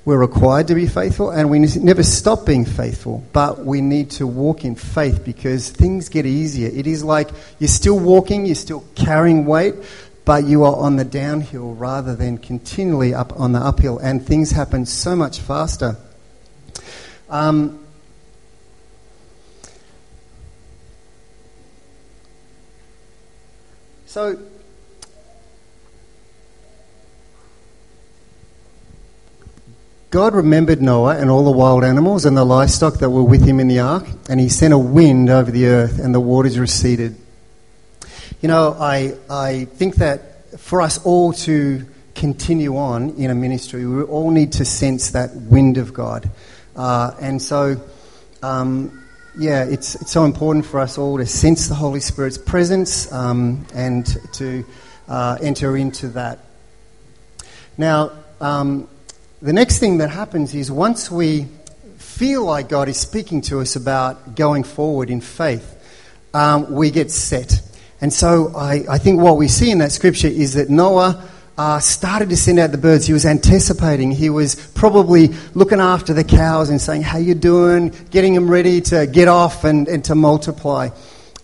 We're 0.05 0.19
required 0.19 0.67
to 0.69 0.75
be 0.75 0.89
faithful, 0.89 1.31
and 1.31 1.49
we 1.49 1.61
never 1.61 2.03
stop 2.03 2.45
being 2.45 2.65
faithful, 2.65 3.23
but 3.33 3.65
we 3.65 3.81
need 3.81 4.11
to 4.13 4.27
walk 4.27 4.65
in 4.65 4.75
faith 4.75 5.25
because 5.25 5.71
things 5.71 6.09
get 6.09 6.27
easier. 6.27 6.69
It 6.69 6.89
is 6.89 7.05
like 7.05 7.31
you're 7.61 7.69
still 7.69 8.01
walking, 8.01 8.45
you're 8.45 8.57
still 8.57 8.85
carrying 8.97 9.47
weight, 9.47 9.77
but 10.25 10.43
you 10.43 10.65
are 10.65 10.75
on 10.75 10.97
the 10.97 11.05
downhill 11.05 11.75
rather 11.75 12.17
than 12.17 12.39
continually 12.39 13.15
up 13.15 13.39
on 13.39 13.53
the 13.53 13.61
uphill, 13.61 13.99
and 13.99 14.27
things 14.27 14.51
happen 14.51 14.87
so 14.87 15.15
much 15.15 15.39
faster. 15.39 15.97
Um, 17.31 17.87
so, 24.07 24.37
God 30.13 30.35
remembered 30.35 30.83
Noah 30.83 31.17
and 31.17 31.31
all 31.31 31.43
the 31.43 31.51
wild 31.51 31.85
animals 31.85 32.27
and 32.27 32.37
the 32.37 32.45
livestock 32.45 32.99
that 32.99 33.09
were 33.09 33.23
with 33.23 33.47
him 33.47 33.59
in 33.59 33.67
the 33.67 33.79
ark, 33.79 34.07
and 34.29 34.39
he 34.39 34.51
sent 34.51 34.75
a 34.75 34.79
wind 34.79 35.31
over 35.31 35.51
the 35.51 35.69
earth, 35.69 35.99
and 35.99 36.15
the 36.15 36.21
waters 36.21 36.59
receded. 36.59 37.17
You 38.43 38.49
know, 38.49 38.77
I, 38.79 39.15
I 39.31 39.65
think 39.65 39.95
that 39.97 40.61
for 40.61 40.83
us 40.83 41.03
all 41.07 41.33
to 41.33 41.87
continue 42.15 42.77
on 42.77 43.15
in 43.17 43.31
a 43.31 43.35
ministry, 43.35 43.87
we 43.87 44.03
all 44.03 44.31
need 44.31 44.53
to 44.53 44.67
sense 44.67 45.13
that 45.13 45.35
wind 45.35 45.79
of 45.79 45.95
God. 45.95 46.29
Uh, 46.77 47.13
and 47.19 47.41
so, 47.41 47.81
um, 48.43 49.03
yeah, 49.39 49.65
it's, 49.65 49.95
it's 49.95 50.11
so 50.11 50.27
important 50.27 50.67
for 50.67 50.79
us 50.79 50.99
all 50.99 51.17
to 51.17 51.25
sense 51.25 51.69
the 51.69 51.75
Holy 51.75 52.01
Spirit's 52.01 52.37
presence 52.37 53.11
um, 53.13 53.67
and 53.73 54.05
to 54.35 54.63
uh, 55.09 55.39
enter 55.41 55.75
into 55.75 56.09
that. 56.09 56.39
Now, 57.79 58.13
um, 58.43 58.89
the 59.43 59.53
next 59.53 59.81
thing 59.81 59.99
that 59.99 60.09
happens 60.09 60.55
is 60.55 60.71
once 60.71 61.11
we 61.11 61.49
feel 61.99 62.45
like 62.45 62.69
God 62.69 62.89
is 62.89 62.97
speaking 62.97 63.41
to 63.43 63.59
us 63.59 63.75
about 63.75 64.37
going 64.37 64.63
forward 64.63 65.11
in 65.11 65.21
faith, 65.21 65.69
um, 66.33 66.73
we 66.73 66.93
get 66.93 67.11
set. 67.11 67.61
And 68.01 68.13
so 68.13 68.53
I, 68.55 68.85
I, 68.89 68.99
think 68.99 69.21
what 69.21 69.37
we 69.37 69.49
see 69.49 69.73
in 69.73 69.79
that 69.79 69.91
scripture 69.91 70.29
is 70.29 70.55
that 70.55 70.71
Noah 70.71 71.29
uh, 71.59 71.81
started 71.81 72.31
to 72.31 72.37
send 72.37 72.61
out 72.61 72.71
the 72.71 72.79
birds. 72.79 73.05
He 73.05 73.13
was 73.13 73.27
anticipating. 73.27 74.13
He 74.13 74.31
was 74.31 74.55
probably 74.75 75.31
looking 75.55 75.81
after 75.81 76.15
the 76.15 76.25
cows 76.25 76.71
and 76.71 76.81
saying, 76.81 77.03
"How 77.03 77.19
you 77.19 77.35
doing?" 77.35 77.93
Getting 78.11 78.35
them 78.35 78.49
ready 78.49 78.81
to 78.83 79.09
get 79.09 79.27
off 79.27 79.65
and, 79.65 79.89
and 79.89 80.05
to 80.05 80.15
multiply. 80.15 80.91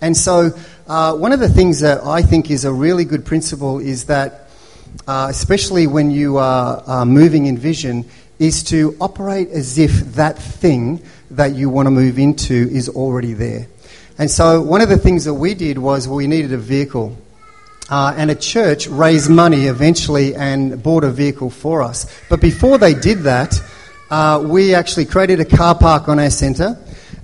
And 0.01 0.17
so 0.17 0.53
uh, 0.87 1.15
one 1.15 1.33
of 1.33 1.41
the 1.41 1.49
things 1.49 1.81
that 1.81 2.05
I 2.05 2.23
think 2.23 2.49
is 2.49 2.65
a 2.65 2.73
really 2.73 3.05
good 3.05 3.27
principle 3.27 3.81
is 3.81 4.05
that 4.05 4.48
uh, 5.07 5.29
especially 5.31 5.87
when 5.87 6.11
you 6.11 6.39
are 6.39 6.83
uh, 6.87 7.05
moving 7.05 7.47
in 7.47 7.57
vision, 7.59 8.05
is 8.39 8.63
to 8.65 8.97
operate 9.01 9.49
as 9.49 9.79
if 9.79 9.93
that 10.15 10.39
thing 10.39 11.03
that 11.31 11.55
you 11.55 11.69
want 11.69 11.87
to 11.87 11.91
move 11.91 12.19
into 12.19 12.55
is 12.55 12.89
already 12.89 13.33
there. 13.33 13.67
And 14.19 14.31
so, 14.31 14.61
one 14.63 14.81
of 14.81 14.89
the 14.89 14.99
things 14.99 15.25
that 15.25 15.35
we 15.35 15.55
did 15.55 15.79
was 15.79 16.09
we 16.09 16.27
needed 16.27 16.53
a 16.53 16.59
vehicle. 16.59 17.17
Uh, 17.91 18.15
and 18.19 18.31
a 18.31 18.35
church 18.35 18.87
raised 18.87 19.31
money 19.31 19.65
eventually 19.65 20.35
and 20.35 20.83
bought 20.83 21.05
a 21.05 21.11
vehicle 21.11 21.49
for 21.49 21.83
us. 21.83 22.07
But 22.29 22.39
before 22.39 22.77
they 22.77 22.93
did 22.93 23.21
that, 23.21 23.59
uh, 24.11 24.45
we 24.47 24.75
actually 24.75 25.07
created 25.07 25.41
a 25.41 25.45
car 25.45 25.75
park 25.75 26.09
on 26.09 26.19
our 26.19 26.29
centre 26.29 26.77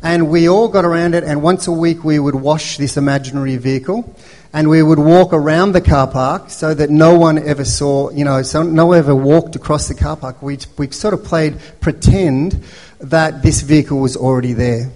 and 0.05 0.29
we 0.29 0.50
all 0.50 0.68
got 0.68 0.85
around 0.85 1.14
it 1.14 1.24
and 1.24 1.42
once 1.42 1.66
a 1.66 1.72
week 1.72 2.05
we 2.05 2.18
would 2.18 2.35
wash 2.35 2.77
this 2.77 2.98
imaginary 2.98 3.57
vehicle 3.57 4.14
and 4.54 4.70
we 4.70 4.80
would 4.84 5.00
walk 5.00 5.32
around 5.32 5.72
the 5.72 5.80
car 5.80 6.06
park 6.06 6.48
so 6.48 6.72
that 6.72 6.88
no 6.88 7.18
one 7.18 7.38
ever 7.38 7.64
saw, 7.64 8.08
you 8.10 8.24
know, 8.24 8.40
so 8.42 8.62
no 8.62 8.86
one 8.86 8.98
ever 8.98 9.14
walked 9.14 9.56
across 9.56 9.88
the 9.88 9.94
car 9.96 10.16
park. 10.16 10.40
We, 10.40 10.58
we 10.78 10.92
sort 10.92 11.12
of 11.12 11.24
played 11.24 11.58
pretend 11.80 12.62
that 13.00 13.42
this 13.42 13.62
vehicle 13.62 13.98
was 13.98 14.16
already 14.16 14.52
there. 14.52 14.92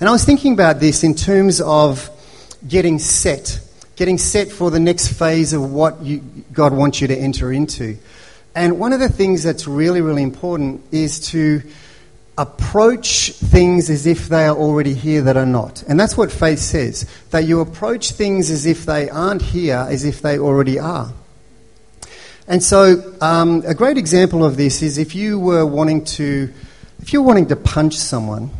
And 0.00 0.08
I 0.08 0.12
was 0.12 0.24
thinking 0.24 0.52
about 0.52 0.80
this 0.80 1.04
in 1.04 1.14
terms 1.14 1.60
of 1.60 2.10
getting 2.66 2.98
set, 2.98 3.60
getting 3.94 4.18
set 4.18 4.50
for 4.50 4.72
the 4.72 4.80
next 4.80 5.12
phase 5.16 5.52
of 5.52 5.72
what 5.72 6.02
you, 6.02 6.18
God 6.52 6.72
wants 6.72 7.00
you 7.00 7.06
to 7.06 7.16
enter 7.16 7.52
into. 7.52 7.96
And 8.56 8.80
one 8.80 8.92
of 8.92 8.98
the 8.98 9.08
things 9.08 9.44
that's 9.44 9.68
really, 9.68 10.00
really 10.00 10.24
important 10.24 10.82
is 10.90 11.20
to 11.28 11.62
approach 12.38 13.30
things 13.32 13.88
as 13.88 14.06
if 14.06 14.28
they 14.28 14.46
are 14.46 14.56
already 14.56 14.92
here 14.92 15.22
that 15.22 15.36
are 15.36 15.46
not. 15.46 15.82
And 15.88 15.98
that's 15.98 16.16
what 16.16 16.30
faith 16.30 16.58
says 16.58 17.08
that 17.30 17.44
you 17.44 17.60
approach 17.60 18.12
things 18.12 18.50
as 18.50 18.66
if 18.66 18.84
they 18.84 19.08
aren't 19.08 19.40
here, 19.40 19.86
as 19.88 20.04
if 20.04 20.20
they 20.20 20.38
already 20.38 20.78
are. 20.78 21.12
And 22.46 22.62
so, 22.62 23.14
um, 23.20 23.64
a 23.66 23.74
great 23.74 23.96
example 23.98 24.44
of 24.44 24.56
this 24.56 24.82
is 24.82 24.98
if 24.98 25.14
you 25.14 25.38
were 25.38 25.66
wanting 25.66 26.04
to, 26.04 26.52
if 27.00 27.12
you're 27.12 27.22
wanting 27.22 27.46
to 27.48 27.56
punch 27.56 27.94
someone 27.94 28.50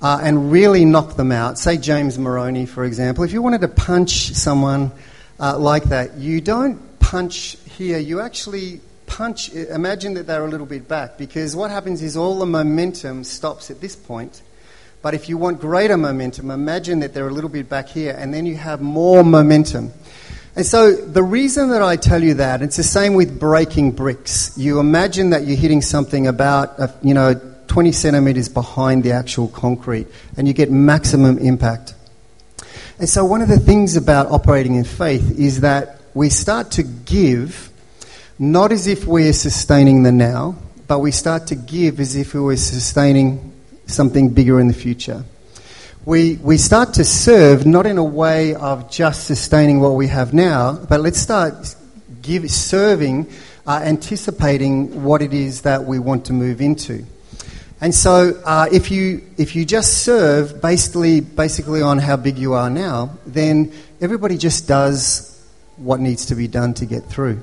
uh, 0.00 0.18
and 0.22 0.50
really 0.50 0.84
knock 0.84 1.16
them 1.16 1.30
out, 1.30 1.58
say 1.58 1.76
James 1.76 2.18
Moroney, 2.18 2.66
for 2.66 2.84
example, 2.84 3.24
if 3.24 3.32
you 3.32 3.42
wanted 3.42 3.60
to 3.60 3.68
punch 3.68 4.32
someone 4.32 4.90
uh, 5.38 5.56
like 5.58 5.84
that, 5.84 6.16
you 6.16 6.40
don't 6.40 6.98
punch 6.98 7.58
here, 7.76 7.98
you 7.98 8.20
actually 8.20 8.80
punch, 9.06 9.52
imagine 9.52 10.14
that 10.14 10.26
they're 10.26 10.44
a 10.44 10.48
little 10.48 10.66
bit 10.66 10.88
back 10.88 11.18
because 11.18 11.56
what 11.56 11.70
happens 11.70 12.02
is 12.02 12.16
all 12.16 12.38
the 12.38 12.46
momentum 12.46 13.24
stops 13.24 13.70
at 13.70 13.80
this 13.80 13.96
point. 13.96 14.42
But 15.02 15.14
if 15.14 15.28
you 15.28 15.38
want 15.38 15.60
greater 15.60 15.96
momentum, 15.96 16.50
imagine 16.50 17.00
that 17.00 17.14
they're 17.14 17.28
a 17.28 17.32
little 17.32 17.50
bit 17.50 17.68
back 17.68 17.88
here 17.88 18.16
and 18.18 18.34
then 18.34 18.46
you 18.46 18.56
have 18.56 18.80
more 18.80 19.22
momentum. 19.22 19.92
And 20.56 20.64
so 20.64 20.96
the 20.96 21.22
reason 21.22 21.70
that 21.70 21.82
I 21.82 21.96
tell 21.96 22.22
you 22.22 22.34
that, 22.34 22.62
it's 22.62 22.76
the 22.76 22.82
same 22.82 23.14
with 23.14 23.38
breaking 23.38 23.92
bricks. 23.92 24.56
You 24.56 24.80
imagine 24.80 25.30
that 25.30 25.46
you're 25.46 25.56
hitting 25.56 25.82
something 25.82 26.26
about, 26.26 26.80
uh, 26.80 26.88
you 27.02 27.14
know, 27.14 27.34
20 27.68 27.92
centimeters 27.92 28.48
behind 28.48 29.04
the 29.04 29.12
actual 29.12 29.48
concrete 29.48 30.06
and 30.36 30.48
you 30.48 30.54
get 30.54 30.70
maximum 30.70 31.38
impact. 31.38 31.94
And 32.98 33.08
so 33.08 33.24
one 33.24 33.42
of 33.42 33.48
the 33.48 33.58
things 33.58 33.96
about 33.96 34.30
operating 34.30 34.76
in 34.76 34.84
faith 34.84 35.38
is 35.38 35.60
that 35.60 36.00
we 36.14 36.30
start 36.30 36.70
to 36.72 36.82
give 36.82 37.70
not 38.38 38.72
as 38.72 38.86
if 38.86 39.06
we're 39.06 39.32
sustaining 39.32 40.02
the 40.02 40.12
now, 40.12 40.56
but 40.86 40.98
we 40.98 41.10
start 41.10 41.46
to 41.48 41.54
give 41.54 42.00
as 42.00 42.16
if 42.16 42.34
we 42.34 42.40
were 42.40 42.56
sustaining 42.56 43.52
something 43.86 44.28
bigger 44.30 44.60
in 44.60 44.68
the 44.68 44.74
future. 44.74 45.24
We, 46.04 46.36
we 46.36 46.58
start 46.58 46.94
to 46.94 47.04
serve 47.04 47.66
not 47.66 47.86
in 47.86 47.98
a 47.98 48.04
way 48.04 48.54
of 48.54 48.90
just 48.90 49.26
sustaining 49.26 49.80
what 49.80 49.94
we 49.94 50.06
have 50.08 50.34
now, 50.34 50.74
but 50.74 51.00
let's 51.00 51.18
start 51.18 51.74
give, 52.22 52.48
serving, 52.50 53.28
uh, 53.66 53.80
anticipating 53.82 55.02
what 55.02 55.22
it 55.22 55.32
is 55.32 55.62
that 55.62 55.84
we 55.84 55.98
want 55.98 56.26
to 56.26 56.32
move 56.32 56.60
into. 56.60 57.04
And 57.80 57.94
so, 57.94 58.40
uh, 58.44 58.68
if 58.72 58.90
you 58.90 59.22
if 59.36 59.54
you 59.54 59.66
just 59.66 60.02
serve 60.02 60.62
basically 60.62 61.20
basically 61.20 61.82
on 61.82 61.98
how 61.98 62.16
big 62.16 62.38
you 62.38 62.54
are 62.54 62.70
now, 62.70 63.18
then 63.26 63.70
everybody 64.00 64.38
just 64.38 64.66
does 64.66 65.46
what 65.76 66.00
needs 66.00 66.26
to 66.26 66.34
be 66.34 66.48
done 66.48 66.72
to 66.74 66.86
get 66.86 67.04
through. 67.04 67.42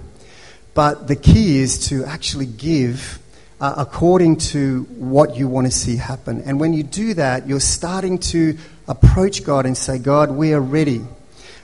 But 0.74 1.08
the 1.08 1.16
key 1.16 1.60
is 1.60 1.88
to 1.90 2.06
actually 2.06 2.48
give 2.48 3.20
uh, 3.62 3.76
according 3.78 4.38
to 4.38 4.84
what 4.98 5.38
you 5.38 5.48
want 5.48 5.68
to 5.68 5.72
see 5.72 5.96
happen. 5.96 6.42
And 6.42 6.60
when 6.60 6.74
you 6.74 6.84
do 6.84 7.14
that, 7.14 7.48
you're 7.48 7.60
starting 7.60 8.18
to 8.20 8.58
approach 8.88 9.44
God 9.46 9.66
and 9.66 9.78
say, 9.78 10.00
God, 10.00 10.32
we 10.32 10.54
are 10.54 10.60
ready. 10.60 11.02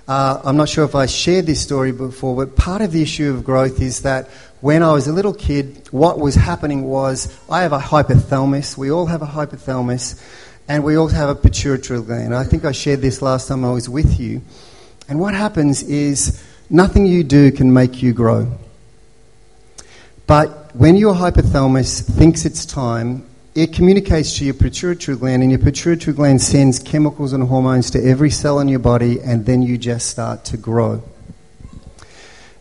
Uh, 0.08 0.42
I'm 0.44 0.58
not 0.58 0.70
sure 0.70 0.86
if 0.86 0.96
I 0.96 1.08
shared 1.08 1.46
this 1.46 1.62
story 1.62 1.92
before, 1.92 2.36
but 2.36 2.56
part 2.56 2.82
of 2.82 2.92
the 2.92 3.02
issue 3.02 3.32
of 3.34 3.44
growth 3.44 3.82
is 3.82 4.04
that 4.04 4.28
when 4.62 4.82
I 4.82 4.94
was 4.94 5.08
a 5.08 5.14
little 5.14 5.34
kid, 5.34 5.88
what 5.92 6.20
was 6.20 6.36
happening 6.36 6.84
was 6.84 7.38
I 7.50 7.64
have 7.64 7.74
a 7.74 7.80
hypothalamus. 7.80 8.78
We 8.78 8.92
all 8.92 9.06
have 9.06 9.22
a 9.22 9.28
hypothalamus, 9.28 10.22
and 10.68 10.84
we 10.84 10.96
all 10.96 11.10
have 11.10 11.30
a 11.30 11.36
pituitary 11.36 12.02
gland. 12.02 12.34
I 12.34 12.44
think 12.44 12.66
I 12.66 12.72
shared 12.72 13.02
this 13.02 13.22
last 13.22 13.48
time 13.48 13.66
I 13.66 13.72
was 13.72 13.90
with 13.90 14.20
you. 14.20 14.42
And 15.08 15.20
what 15.20 15.34
happens 15.34 15.84
is 15.84 16.44
nothing 16.70 17.06
you 17.06 17.24
do 17.24 17.52
can 17.52 17.74
make 17.74 18.02
you 18.02 18.14
grow. 18.14 18.48
But 20.30 20.76
when 20.76 20.96
your 20.96 21.16
hypothalamus 21.16 22.04
thinks 22.04 22.46
it's 22.46 22.64
time, 22.64 23.26
it 23.56 23.74
communicates 23.74 24.38
to 24.38 24.46
your 24.46 24.54
pituitary 24.54 25.18
gland, 25.18 25.42
and 25.42 25.52
your 25.52 25.60
pituitary 25.60 26.16
gland 26.16 26.40
sends 26.40 26.78
chemicals 26.78 27.34
and 27.34 27.48
hormones 27.48 27.90
to 27.90 28.06
every 28.06 28.30
cell 28.30 28.60
in 28.60 28.68
your 28.68 28.78
body, 28.78 29.20
and 29.20 29.48
then 29.48 29.64
you 29.64 29.76
just 29.76 30.08
start 30.08 30.46
to 30.46 30.56
grow. 30.56 31.02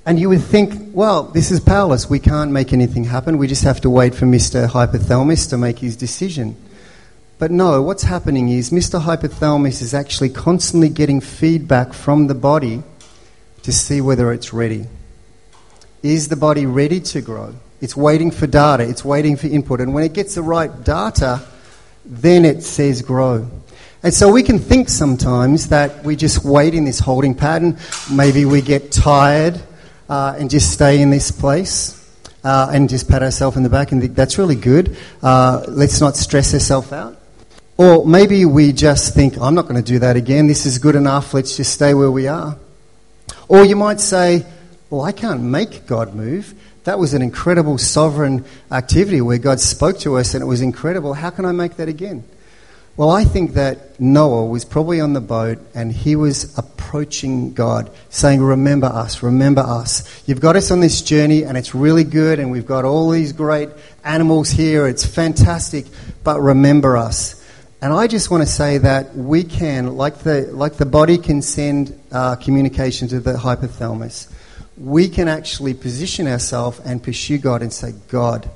And 0.07 0.19
you 0.19 0.31
would 0.31 0.41
think, 0.41 0.95
well, 0.95 1.25
this 1.25 1.51
is 1.51 1.61
powerless. 1.61 2.09
We 2.09 2.21
can't 2.21 2.53
make 2.53 2.73
anything 2.73 3.05
happen. 3.05 3.37
We 3.37 3.47
just 3.47 3.65
have 3.65 3.83
to 3.83 3.91
wait 3.91 4.15
for 4.15 4.25
Mr. 4.25 4.67
Hypothalamus 4.67 5.51
to 5.51 5.59
make 5.59 5.81
his 5.81 5.95
decision. 5.95 6.57
But 7.39 7.51
no, 7.51 7.83
what's 7.83 8.05
happening 8.05 8.49
is 8.49 8.71
Mr. 8.71 9.03
Hypothalamus 9.03 9.83
is 9.83 9.93
actually 9.93 10.31
constantly 10.31 10.89
getting 10.89 11.21
feedback 11.21 11.93
from 11.93 12.29
the 12.29 12.35
body 12.35 12.83
to 13.61 13.73
see 13.73 14.01
whether 14.01 14.33
it's 14.33 14.55
ready. 14.55 14.87
Is 16.03 16.29
the 16.29 16.37
body 16.37 16.67
ready 16.67 17.01
to 17.01 17.21
grow? 17.21 17.55
It's 17.81 17.97
waiting 17.97 18.31
for 18.31 18.47
data, 18.47 18.89
it's 18.89 19.05
waiting 19.05 19.37
for 19.37 19.47
input. 19.47 19.81
And 19.81 19.95
when 19.95 20.05
it 20.05 20.13
gets 20.13 20.35
the 20.35 20.43
right 20.43 20.71
data, 20.85 21.43
then 22.05 22.45
it 22.45 22.63
says 22.63 23.03
grow. 23.03 23.49
And 24.03 24.15
so 24.15 24.31
we 24.33 24.45
can 24.45 24.61
think 24.61 24.89
sometimes 24.89 25.69
that 25.71 26.05
we 26.05 26.15
just 26.15 26.45
wait 26.45 26.75
in 26.75 26.85
this 26.85 27.01
holding 27.01 27.35
pattern. 27.35 27.79
Maybe 28.11 28.45
we 28.45 28.63
get 28.63 28.93
tired 28.93 29.61
uh, 30.09 30.37
and 30.39 30.49
just 30.49 30.73
stay 30.73 31.03
in 31.03 31.11
this 31.11 31.33
place 31.33 31.95
uh, 32.45 32.71
and 32.73 32.89
just 32.89 33.09
pat 33.09 33.23
ourselves 33.23 33.57
in 33.57 33.65
the 33.65 33.69
back 33.69 33.91
and 33.91 34.01
think 34.01 34.15
that's 34.15 34.39
really 34.39 34.55
good. 34.55 34.97
Uh, 35.21 35.65
let's 35.67 36.01
not 36.01 36.17
stress 36.17 36.55
ourselves 36.55 36.93
out. 36.93 37.21
Or 37.77 38.07
maybe 38.07 38.45
we 38.45 38.73
just 38.73 39.15
think, 39.15 39.37
I'm 39.41 39.55
not 39.55 39.63
going 39.69 39.83
to 39.83 39.93
do 39.93 39.99
that 40.01 40.17
again. 40.17 40.47
This 40.47 40.65
is 40.67 40.79
good 40.79 40.97
enough. 40.97 41.35
Let's 41.35 41.57
just 41.57 41.73
stay 41.73 41.95
where 41.95 42.11
we 42.11 42.29
are. 42.29 42.57
Or 43.49 43.65
you 43.65 43.77
might 43.77 44.01
say, 44.01 44.45
Well, 44.91 45.03
I 45.03 45.13
can't 45.13 45.43
make 45.43 45.87
God 45.87 46.15
move. 46.15 46.55
That 46.85 46.99
was 46.99 47.13
an 47.13 47.21
incredible 47.21 47.77
sovereign 47.77 48.45
activity 48.73 49.21
where 49.21 49.37
God 49.39 49.61
spoke 49.61 49.99
to 50.01 50.17
us 50.17 50.35
and 50.35 50.43
it 50.43 50.47
was 50.47 50.63
incredible. 50.63 51.13
How 51.13 51.31
can 51.31 51.45
I 51.45 51.53
make 51.53 51.77
that 51.77 51.89
again? 51.89 52.25
Well, 52.97 53.11
I 53.11 53.23
think 53.23 53.53
that 53.53 54.01
Noah 54.01 54.47
was 54.47 54.65
probably 54.65 55.01
on 55.01 55.13
the 55.13 55.21
boat 55.21 55.59
and 55.73 55.93
he 55.93 56.17
was 56.17 56.59
approaching 56.59 57.53
God, 57.53 57.93
saying, 58.09 58.43
Remember 58.43 58.89
us, 58.89 59.23
remember 59.23 59.61
us. 59.61 60.23
You've 60.27 60.41
got 60.41 60.57
us 60.57 60.73
on 60.73 60.81
this 60.81 61.03
journey 61.03 61.45
and 61.45 61.57
it's 61.57 61.77
really 61.77 62.03
good 62.03 62.41
and 62.41 62.51
we've 62.51 62.67
got 62.67 62.85
all 62.85 63.11
these 63.11 63.33
great 63.33 63.69
animals 64.03 64.51
here. 64.51 64.89
It's 64.89 65.05
fantastic, 65.05 65.87
but 66.25 66.41
remember 66.41 66.97
us. 66.97 67.45
And 67.81 67.93
I 67.93 68.09
just 68.09 68.33
want 68.33 68.43
to 68.43 68.49
say 68.49 68.79
that 68.79 69.15
we 69.15 69.45
can, 69.45 69.97
like 69.97 70.19
the, 70.21 70.49
like 70.51 70.75
the 70.75 70.87
body 70.87 71.19
can 71.19 71.41
send 71.43 71.97
uh, 72.11 72.35
communication 72.35 73.07
to 73.09 73.21
the 73.21 73.35
hypothalamus, 73.35 74.29
we 74.81 75.09
can 75.09 75.29
actually 75.29 75.75
position 75.75 76.27
ourselves 76.27 76.81
and 76.81 77.03
pursue 77.03 77.39
God 77.39 77.63
and 77.63 77.73
say, 77.73 77.93
God, 78.09 78.49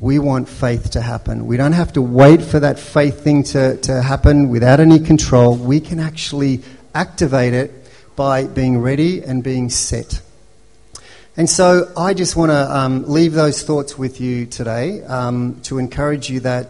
we 0.00 0.18
want 0.18 0.48
faith 0.48 0.90
to 0.90 1.00
happen. 1.00 1.46
We 1.46 1.56
don't 1.56 1.72
have 1.72 1.92
to 1.94 2.02
wait 2.02 2.42
for 2.42 2.60
that 2.60 2.78
faith 2.78 3.22
thing 3.22 3.44
to, 3.44 3.76
to 3.78 4.02
happen 4.02 4.48
without 4.48 4.80
any 4.80 4.98
control. 4.98 5.56
We 5.56 5.80
can 5.80 6.00
actually 6.00 6.62
activate 6.94 7.54
it 7.54 7.72
by 8.16 8.44
being 8.46 8.78
ready 8.78 9.22
and 9.22 9.42
being 9.42 9.70
set. 9.70 10.20
And 11.36 11.48
so 11.48 11.90
I 11.96 12.12
just 12.12 12.36
want 12.36 12.50
to 12.50 12.76
um, 12.76 13.08
leave 13.08 13.32
those 13.32 13.62
thoughts 13.62 13.96
with 13.96 14.20
you 14.20 14.44
today 14.44 15.02
um, 15.04 15.60
to 15.62 15.78
encourage 15.78 16.28
you 16.28 16.40
that 16.40 16.68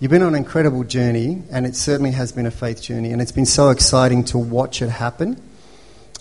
you've 0.00 0.10
been 0.10 0.22
on 0.22 0.28
an 0.28 0.34
incredible 0.34 0.82
journey, 0.82 1.42
and 1.50 1.64
it 1.64 1.76
certainly 1.76 2.10
has 2.10 2.32
been 2.32 2.46
a 2.46 2.50
faith 2.50 2.82
journey, 2.82 3.12
and 3.12 3.22
it's 3.22 3.30
been 3.30 3.46
so 3.46 3.70
exciting 3.70 4.24
to 4.24 4.38
watch 4.38 4.82
it 4.82 4.88
happen. 4.88 5.40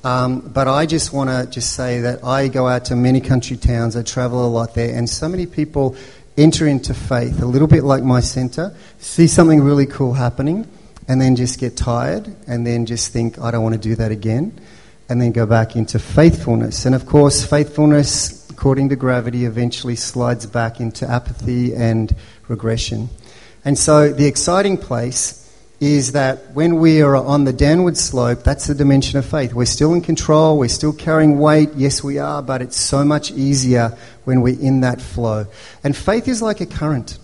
Um, 0.04 0.42
but 0.42 0.68
I 0.68 0.86
just 0.86 1.14
want 1.14 1.30
to 1.30 1.50
just 1.50 1.76
say 1.76 2.02
that 2.02 2.26
I 2.26 2.50
go 2.50 2.68
out 2.68 2.86
to 2.86 2.96
many 2.96 3.22
country 3.22 3.56
towns, 3.56 3.96
I 3.96 4.04
travel 4.04 4.46
a 4.46 4.48
lot 4.48 4.76
there, 4.76 4.94
and 4.94 5.10
so 5.10 5.30
many 5.30 5.46
people 5.46 5.96
enter 6.36 6.68
into 6.68 6.94
faith, 6.94 7.42
a 7.42 7.46
little 7.46 7.68
bit 7.68 7.84
like 7.84 8.04
my 8.04 8.20
centre, 8.20 8.76
see 9.00 9.28
something 9.28 9.62
really 9.62 9.86
cool 9.86 10.14
happening, 10.14 10.68
and 11.08 11.22
then 11.22 11.38
just 11.38 11.58
get 11.58 11.78
tired, 11.78 12.36
and 12.48 12.68
then 12.68 12.86
just 12.86 13.14
think, 13.14 13.40
I 13.40 13.52
don't 13.52 13.64
want 13.64 13.76
to 13.76 13.82
do 13.82 13.96
that 13.96 14.12
again, 14.12 14.60
and 15.08 15.22
then 15.22 15.32
go 15.32 15.46
back 15.46 15.76
into 15.76 16.00
faithfulness. 16.00 16.86
And 16.86 16.96
of 16.96 17.06
course, 17.06 17.46
faithfulness, 17.46 18.50
according 18.50 18.90
to 18.90 18.98
gravity, 18.98 19.46
eventually 19.46 19.96
slides 19.96 20.46
back 20.46 20.82
into 20.82 21.10
apathy 21.10 21.74
and 21.74 22.14
regression. 22.50 23.10
And 23.64 23.78
so 23.78 24.12
the 24.12 24.26
exciting 24.26 24.78
place 24.78 25.43
is 25.84 26.14
that 26.14 26.52
when 26.54 26.78
we 26.78 27.02
are 27.02 27.16
on 27.16 27.44
the 27.44 27.52
downward 27.52 27.98
slope, 27.98 28.44
that's 28.44 28.68
the 28.68 28.74
dimension 28.74 29.20
of 29.20 29.26
faith. 29.26 29.54
We're 29.54 29.66
still 29.66 29.94
in 29.94 30.02
control, 30.02 30.58
we're 30.58 30.70
still 30.70 30.94
carrying 30.94 31.38
weight, 31.40 31.72
yes, 31.76 32.02
we 32.02 32.20
are, 32.20 32.42
but 32.42 32.62
it's 32.62 32.78
so 32.78 33.04
much 33.04 33.32
easier 33.32 33.98
when 34.24 34.42
we're 34.42 34.60
in 34.60 34.82
that 34.82 35.02
flow. 35.02 35.46
And 35.84 35.96
faith 35.96 36.28
is 36.28 36.42
like 36.42 36.62
a 36.62 36.66
current, 36.66 37.20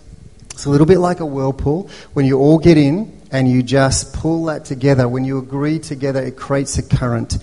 it's 0.50 0.66
a 0.66 0.70
little 0.70 0.86
bit 0.86 0.98
like 0.98 1.20
a 1.20 1.26
whirlpool. 1.26 1.88
When 2.12 2.26
you 2.26 2.38
all 2.38 2.58
get 2.58 2.76
in 2.76 3.20
and 3.32 3.50
you 3.50 3.62
just 3.62 4.12
pull 4.12 4.44
that 4.46 4.66
together, 4.66 5.08
when 5.08 5.24
you 5.24 5.38
agree 5.38 5.78
together, 5.78 6.20
it 6.20 6.36
creates 6.36 6.76
a 6.76 6.82
current. 6.82 7.38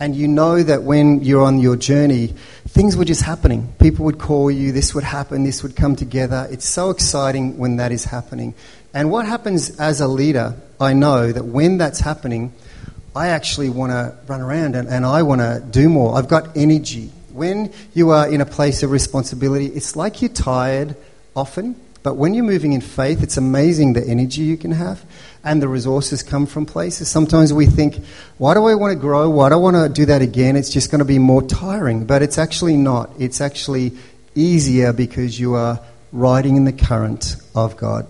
And 0.00 0.16
you 0.16 0.26
know 0.26 0.60
that 0.60 0.82
when 0.82 1.20
you're 1.20 1.44
on 1.44 1.60
your 1.60 1.76
journey, 1.76 2.34
things 2.66 2.96
were 2.96 3.04
just 3.04 3.22
happening. 3.22 3.72
People 3.78 4.06
would 4.06 4.18
call 4.18 4.50
you, 4.50 4.72
this 4.72 4.94
would 4.94 5.04
happen, 5.04 5.44
this 5.44 5.62
would 5.62 5.76
come 5.76 5.94
together. 5.94 6.48
It's 6.50 6.66
so 6.66 6.90
exciting 6.90 7.58
when 7.58 7.76
that 7.76 7.92
is 7.92 8.04
happening. 8.04 8.54
And 8.94 9.10
what 9.10 9.26
happens 9.26 9.78
as 9.78 10.00
a 10.00 10.08
leader, 10.08 10.54
I 10.80 10.92
know 10.92 11.32
that 11.32 11.44
when 11.44 11.78
that's 11.78 12.00
happening, 12.00 12.52
I 13.14 13.28
actually 13.28 13.70
want 13.70 13.92
to 13.92 14.16
run 14.26 14.40
around 14.40 14.74
and, 14.74 14.88
and 14.88 15.04
I 15.04 15.22
want 15.22 15.40
to 15.40 15.62
do 15.70 15.88
more. 15.88 16.16
I've 16.16 16.28
got 16.28 16.56
energy. 16.56 17.10
When 17.32 17.72
you 17.94 18.10
are 18.10 18.28
in 18.28 18.40
a 18.40 18.46
place 18.46 18.82
of 18.82 18.90
responsibility, 18.90 19.66
it's 19.66 19.96
like 19.96 20.20
you're 20.20 20.30
tired 20.30 20.96
often, 21.34 21.76
but 22.02 22.16
when 22.16 22.34
you're 22.34 22.44
moving 22.44 22.72
in 22.72 22.80
faith, 22.80 23.22
it's 23.22 23.36
amazing 23.36 23.92
the 23.92 24.06
energy 24.06 24.42
you 24.42 24.56
can 24.56 24.72
have 24.72 25.04
and 25.44 25.62
the 25.62 25.68
resources 25.68 26.22
come 26.22 26.46
from 26.46 26.66
places. 26.66 27.08
Sometimes 27.08 27.52
we 27.52 27.66
think, 27.66 28.04
why 28.38 28.54
do 28.54 28.66
I 28.66 28.74
want 28.74 28.92
to 28.92 28.98
grow? 28.98 29.30
Why 29.30 29.48
do 29.48 29.54
I 29.54 29.58
want 29.58 29.76
to 29.76 29.88
do 29.88 30.06
that 30.06 30.20
again? 30.20 30.56
It's 30.56 30.70
just 30.70 30.90
going 30.90 30.98
to 30.98 31.04
be 31.04 31.18
more 31.18 31.42
tiring. 31.42 32.04
But 32.04 32.22
it's 32.22 32.38
actually 32.38 32.76
not. 32.76 33.10
It's 33.18 33.40
actually 33.40 33.92
easier 34.34 34.92
because 34.92 35.38
you 35.38 35.54
are 35.54 35.80
riding 36.12 36.56
in 36.56 36.64
the 36.64 36.72
current 36.72 37.36
of 37.54 37.76
God. 37.76 38.06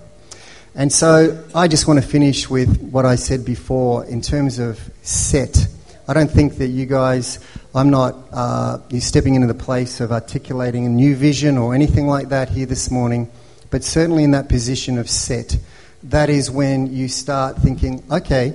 And 0.75 0.91
so 0.91 1.45
I 1.55 1.69
just 1.69 1.87
want 1.87 2.03
to 2.03 2.07
finish 2.07 2.49
with 2.49 2.81
what 2.81 3.05
I 3.05 3.17
said 3.17 3.45
before 3.45 4.07
in 4.07 4.23
terms 4.23 4.59
of 4.59 4.81
set. 5.03 5.67
I 6.09 6.15
don't 6.15 6.31
think 6.31 6.57
that 6.57 6.69
you 6.69 6.87
guys, 6.87 7.41
I'm 7.75 7.91
not 7.91 8.17
uh, 8.33 8.79
stepping 8.99 9.35
into 9.35 9.47
the 9.47 9.55
place 9.55 10.01
of 10.01 10.13
articulating 10.13 10.87
a 10.87 10.89
new 10.89 11.15
vision 11.15 11.59
or 11.59 11.75
anything 11.75 12.07
like 12.07 12.31
that 12.31 12.49
here 12.49 12.65
this 12.65 12.91
morning, 12.91 13.31
but 13.71 13.85
certainly 13.85 14.25
in 14.25 14.31
that 14.31 14.49
position 14.49 14.97
of 14.99 15.11
set. 15.11 15.59
That 16.05 16.31
is 16.31 16.51
when 16.51 16.91
you 16.93 17.07
start 17.07 17.59
thinking, 17.59 18.03
okay, 18.11 18.55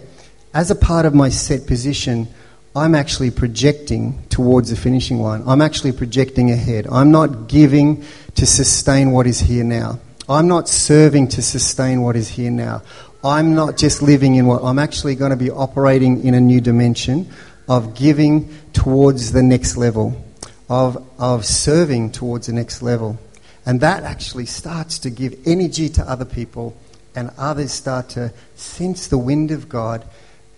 as 0.56 0.72
a 0.72 0.76
part 0.76 1.06
of 1.06 1.14
my 1.14 1.30
set 1.30 1.68
position, 1.68 2.28
I'm 2.76 2.96
actually 2.96 3.30
projecting 3.30 4.24
towards 4.30 4.72
the 4.72 4.76
finishing 4.76 5.22
line. 5.22 5.44
I'm 5.46 5.62
actually 5.62 5.92
projecting 5.92 6.50
ahead. 6.50 6.88
I'm 6.92 7.12
not 7.12 7.48
giving 7.48 8.04
to 8.36 8.46
sustain 8.48 9.12
what 9.12 9.28
is 9.28 9.40
here 9.40 9.64
now. 9.64 10.00
I'm 10.30 10.48
not 10.50 10.68
serving 10.68 11.30
to 11.30 11.42
sustain 11.42 12.02
what 12.02 12.18
is 12.18 12.28
here 12.28 12.52
now. 12.52 12.82
I'm 13.24 13.56
not 13.56 13.78
just 13.78 14.02
living 14.02 14.36
in 14.36 14.46
what 14.46 14.62
I'm 14.62 14.78
actually 14.78 15.16
going 15.16 15.32
to 15.32 15.38
be 15.38 15.50
operating 15.50 16.26
in 16.26 16.34
a 16.34 16.42
new 16.42 16.60
dimension 16.60 17.32
of 17.68 17.96
giving 17.96 18.54
towards 18.74 19.32
the 19.32 19.42
next 19.42 19.78
level, 19.78 20.22
of, 20.70 21.02
of 21.18 21.46
serving 21.46 22.12
towards 22.12 22.48
the 22.48 22.54
next 22.54 22.82
level. 22.82 23.18
And 23.66 23.80
that 23.82 24.04
actually 24.04 24.46
starts 24.46 25.00
to 25.00 25.10
give 25.10 25.36
energy 25.46 25.90
to 25.90 26.04
other 26.04 26.26
people, 26.26 26.78
and 27.16 27.32
others 27.38 27.72
start 27.72 28.10
to 28.10 28.34
sense 28.56 29.08
the 29.08 29.18
wind 29.18 29.52
of 29.52 29.70
God, 29.70 30.06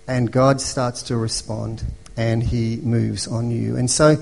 and 0.08 0.32
God 0.32 0.62
starts 0.62 1.04
to 1.04 1.18
respond, 1.18 1.84
and 2.18 2.42
He 2.42 2.78
moves 2.78 3.28
on 3.28 3.52
you. 3.52 3.78
And 3.78 3.90
so 3.90 4.18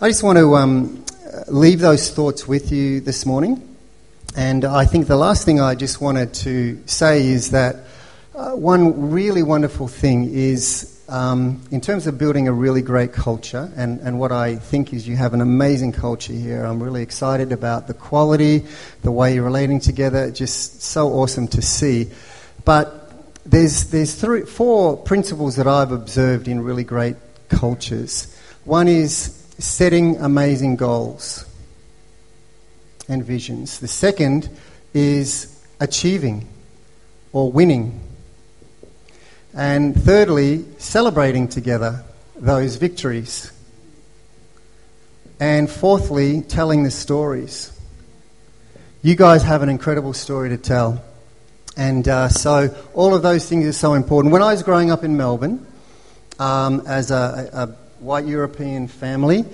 I 0.00 0.08
just 0.08 0.22
want 0.22 0.38
to 0.38 0.54
um, 0.54 1.04
leave 1.48 1.80
those 1.80 2.10
thoughts 2.10 2.46
with 2.46 2.70
you 2.70 3.00
this 3.00 3.24
morning. 3.24 3.71
And 4.34 4.64
I 4.64 4.86
think 4.86 5.08
the 5.08 5.16
last 5.16 5.44
thing 5.44 5.60
I 5.60 5.74
just 5.74 6.00
wanted 6.00 6.32
to 6.34 6.82
say 6.86 7.26
is 7.26 7.50
that 7.50 7.76
uh, 8.34 8.52
one 8.52 9.10
really 9.10 9.42
wonderful 9.42 9.88
thing 9.88 10.32
is 10.32 10.88
um, 11.10 11.60
in 11.70 11.82
terms 11.82 12.06
of 12.06 12.16
building 12.16 12.48
a 12.48 12.52
really 12.52 12.80
great 12.80 13.12
culture, 13.12 13.70
and, 13.76 14.00
and 14.00 14.18
what 14.18 14.32
I 14.32 14.56
think 14.56 14.94
is 14.94 15.06
you 15.06 15.16
have 15.16 15.34
an 15.34 15.42
amazing 15.42 15.92
culture 15.92 16.32
here. 16.32 16.64
I'm 16.64 16.82
really 16.82 17.02
excited 17.02 17.52
about 17.52 17.88
the 17.88 17.94
quality, 17.94 18.64
the 19.02 19.12
way 19.12 19.34
you're 19.34 19.44
relating 19.44 19.80
together, 19.80 20.30
just 20.30 20.80
so 20.80 21.08
awesome 21.08 21.46
to 21.48 21.60
see. 21.60 22.08
But 22.64 23.12
there's, 23.44 23.90
there's 23.90 24.14
three, 24.14 24.46
four 24.46 24.96
principles 24.96 25.56
that 25.56 25.66
I've 25.66 25.92
observed 25.92 26.48
in 26.48 26.62
really 26.62 26.84
great 26.84 27.16
cultures. 27.50 28.34
One 28.64 28.88
is 28.88 29.44
setting 29.58 30.16
amazing 30.16 30.76
goals 30.76 31.44
and 33.12 33.24
visions. 33.24 33.78
The 33.78 33.88
second 33.88 34.48
is 34.94 35.62
achieving 35.80 36.48
or 37.32 37.52
winning. 37.52 38.00
And 39.54 39.94
thirdly, 39.94 40.64
celebrating 40.78 41.48
together 41.48 42.04
those 42.36 42.76
victories. 42.76 43.52
And 45.38 45.70
fourthly, 45.70 46.42
telling 46.42 46.84
the 46.84 46.90
stories. 46.90 47.78
You 49.02 49.14
guys 49.14 49.42
have 49.42 49.62
an 49.62 49.68
incredible 49.68 50.14
story 50.14 50.48
to 50.50 50.56
tell. 50.56 51.04
And 51.76 52.06
uh, 52.06 52.28
so 52.28 52.74
all 52.94 53.14
of 53.14 53.22
those 53.22 53.48
things 53.48 53.66
are 53.66 53.72
so 53.72 53.94
important. 53.94 54.32
When 54.32 54.42
I 54.42 54.52
was 54.52 54.62
growing 54.62 54.90
up 54.90 55.04
in 55.04 55.16
Melbourne, 55.16 55.66
um, 56.38 56.82
as 56.86 57.10
a, 57.10 57.50
a, 57.52 57.66
white 58.02 58.26
European 58.26 58.88
family, 58.88 59.44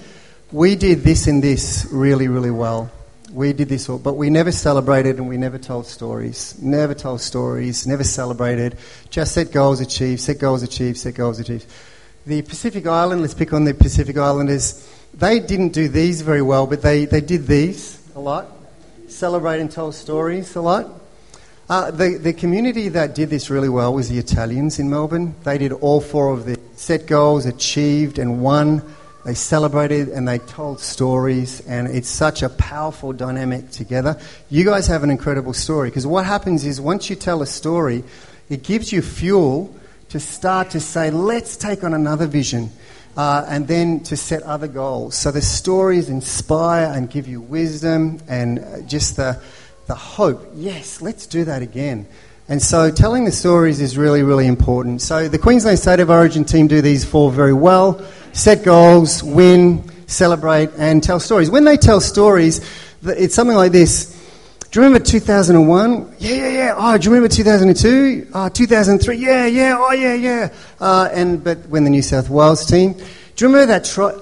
we 0.53 0.75
did 0.75 1.01
this 1.01 1.27
and 1.27 1.43
this 1.43 1.87
really, 1.93 2.27
really 2.29 2.51
well. 2.51 2.91
We 3.33 3.53
did 3.53 3.69
this, 3.69 3.89
all, 3.89 3.99
but 3.99 4.15
we 4.15 4.31
never 4.31 4.51
celebrated 4.51 5.19
and 5.19 5.29
we 5.29 5.37
never 5.37 5.59
told 5.59 5.87
stories. 5.87 6.57
Never 6.63 6.95
told 6.95 7.21
stories, 7.21 7.87
never 7.87 8.05
celebrated. 8.05 8.79
Just 9.11 9.33
set 9.33 9.53
goals 9.53 9.81
achieved, 9.81 10.21
set 10.21 10.39
goals 10.39 10.63
achieved, 10.63 10.97
set 10.97 11.15
goals 11.15 11.39
achieved. 11.39 11.67
The 12.27 12.43
Pacific 12.43 12.87
Island, 12.87 13.21
let's 13.21 13.35
pick 13.35 13.53
on 13.53 13.65
the 13.65 13.75
Pacific 13.75 14.17
Islanders, 14.17 14.89
they 15.13 15.41
didn't 15.41 15.71
do 15.71 15.89
these 15.89 16.23
very 16.23 16.43
well, 16.43 16.67
but 16.67 16.83
they, 16.83 17.05
they 17.05 17.21
did 17.21 17.47
these 17.47 18.01
a 18.15 18.21
lot. 18.21 18.47
Celebrate 19.09 19.61
and 19.61 19.71
tell 19.71 19.93
stories 19.93 20.55
a 20.57 20.61
lot. 20.61 20.89
Uh, 21.69 21.91
the, 21.91 22.19
the 22.19 22.33
community 22.33 22.89
that 22.89 23.15
did 23.15 23.29
this 23.29 23.51
really 23.51 23.69
well 23.69 23.93
was 23.93 24.09
the 24.09 24.19
Italians 24.19 24.79
in 24.79 24.89
Melbourne. 24.89 25.35
They 25.45 25.59
did 25.59 25.73
all 25.73 26.01
four 26.01 26.33
of 26.33 26.47
the 26.47 26.59
set 26.77 27.07
goals, 27.07 27.45
achieved, 27.45 28.19
and 28.19 28.41
won. 28.41 28.83
They 29.29 29.35
celebrated 29.35 30.09
and 30.09 30.27
they 30.27 30.39
told 30.39 30.81
stories, 30.81 31.61
and 31.67 31.87
it's 31.87 32.09
such 32.09 32.43
a 32.43 32.49
powerful 32.49 33.13
dynamic 33.13 33.71
together. 33.71 34.19
You 34.49 34.65
guys 34.65 34.87
have 34.87 35.03
an 35.03 35.11
incredible 35.11 35.53
story 35.53 35.91
because 35.91 36.07
what 36.07 36.25
happens 36.25 36.65
is 36.65 36.81
once 36.81 37.11
you 37.11 37.15
tell 37.15 37.43
a 37.43 37.47
story, 37.47 38.05
it 38.49 38.63
gives 38.63 38.91
you 38.91 39.03
fuel 39.03 39.77
to 40.09 40.19
start 40.19 40.71
to 40.71 40.81
say, 40.81 41.11
let's 41.11 41.59
take 41.59 41.85
on 41.85 41.93
another 41.93 42.27
vision. 42.27 42.71
Uh, 43.19 43.45
and 43.49 43.69
then 43.69 44.01
to 44.05 44.17
set 44.17 44.43
other 44.45 44.67
goals. 44.67 45.15
So 45.15 45.31
the 45.31 45.43
stories 45.43 46.09
inspire 46.09 46.87
and 46.87 47.11
give 47.11 47.29
you 47.29 47.43
wisdom 47.43 48.21
and 48.29 48.89
just 48.89 49.17
the, 49.17 49.43
the 49.89 49.95
hope. 49.95 50.53
Yes, 50.55 51.03
let's 51.03 51.27
do 51.27 51.45
that 51.45 51.61
again. 51.61 52.07
And 52.51 52.63
so 52.63 52.91
telling 52.91 53.27
the 53.27 53.33
stories 53.33 53.79
is 53.79 53.99
really, 53.99 54.23
really 54.23 54.47
important. 54.47 55.03
So 55.03 55.29
the 55.29 55.39
Queensland 55.39 55.79
State 55.79 56.01
of 56.01 56.09
Origin 56.09 56.47
team 56.47 56.67
do 56.67 56.81
these 56.81 57.05
four 57.05 57.31
very 57.31 57.53
well 57.53 58.03
set 58.33 58.65
goals, 58.65 59.23
win, 59.23 59.85
celebrate, 60.07 60.71
and 60.79 61.03
tell 61.03 61.21
stories. 61.21 61.51
When 61.51 61.65
they 61.65 61.77
tell 61.77 62.01
stories, 62.01 62.61
it's 63.03 63.35
something 63.35 63.57
like 63.57 63.73
this. 63.73 64.15
Do 64.71 64.81
you 64.81 64.87
remember 64.87 65.05
2001? 65.05 66.15
Yeah, 66.19 66.31
yeah, 66.31 66.49
yeah. 66.49 66.75
Oh, 66.77 66.97
do 66.97 67.05
you 67.05 67.15
remember 67.15 67.35
2002? 67.35 68.29
Oh, 68.35 68.49
2003? 68.49 69.17
Yeah, 69.17 69.47
yeah. 69.47 69.77
Oh, 69.79 69.93
yeah, 69.93 70.15
yeah. 70.15 70.53
Uh, 70.79 71.09
and 71.13 71.43
but 71.43 71.59
when 71.69 71.85
the 71.85 71.91
New 71.91 72.03
South 72.03 72.31
Wales 72.31 72.67
team, 72.67 72.93
do 72.93 73.01
you 73.39 73.47
remember 73.49 73.67
that 73.67 73.85
try? 73.85 74.15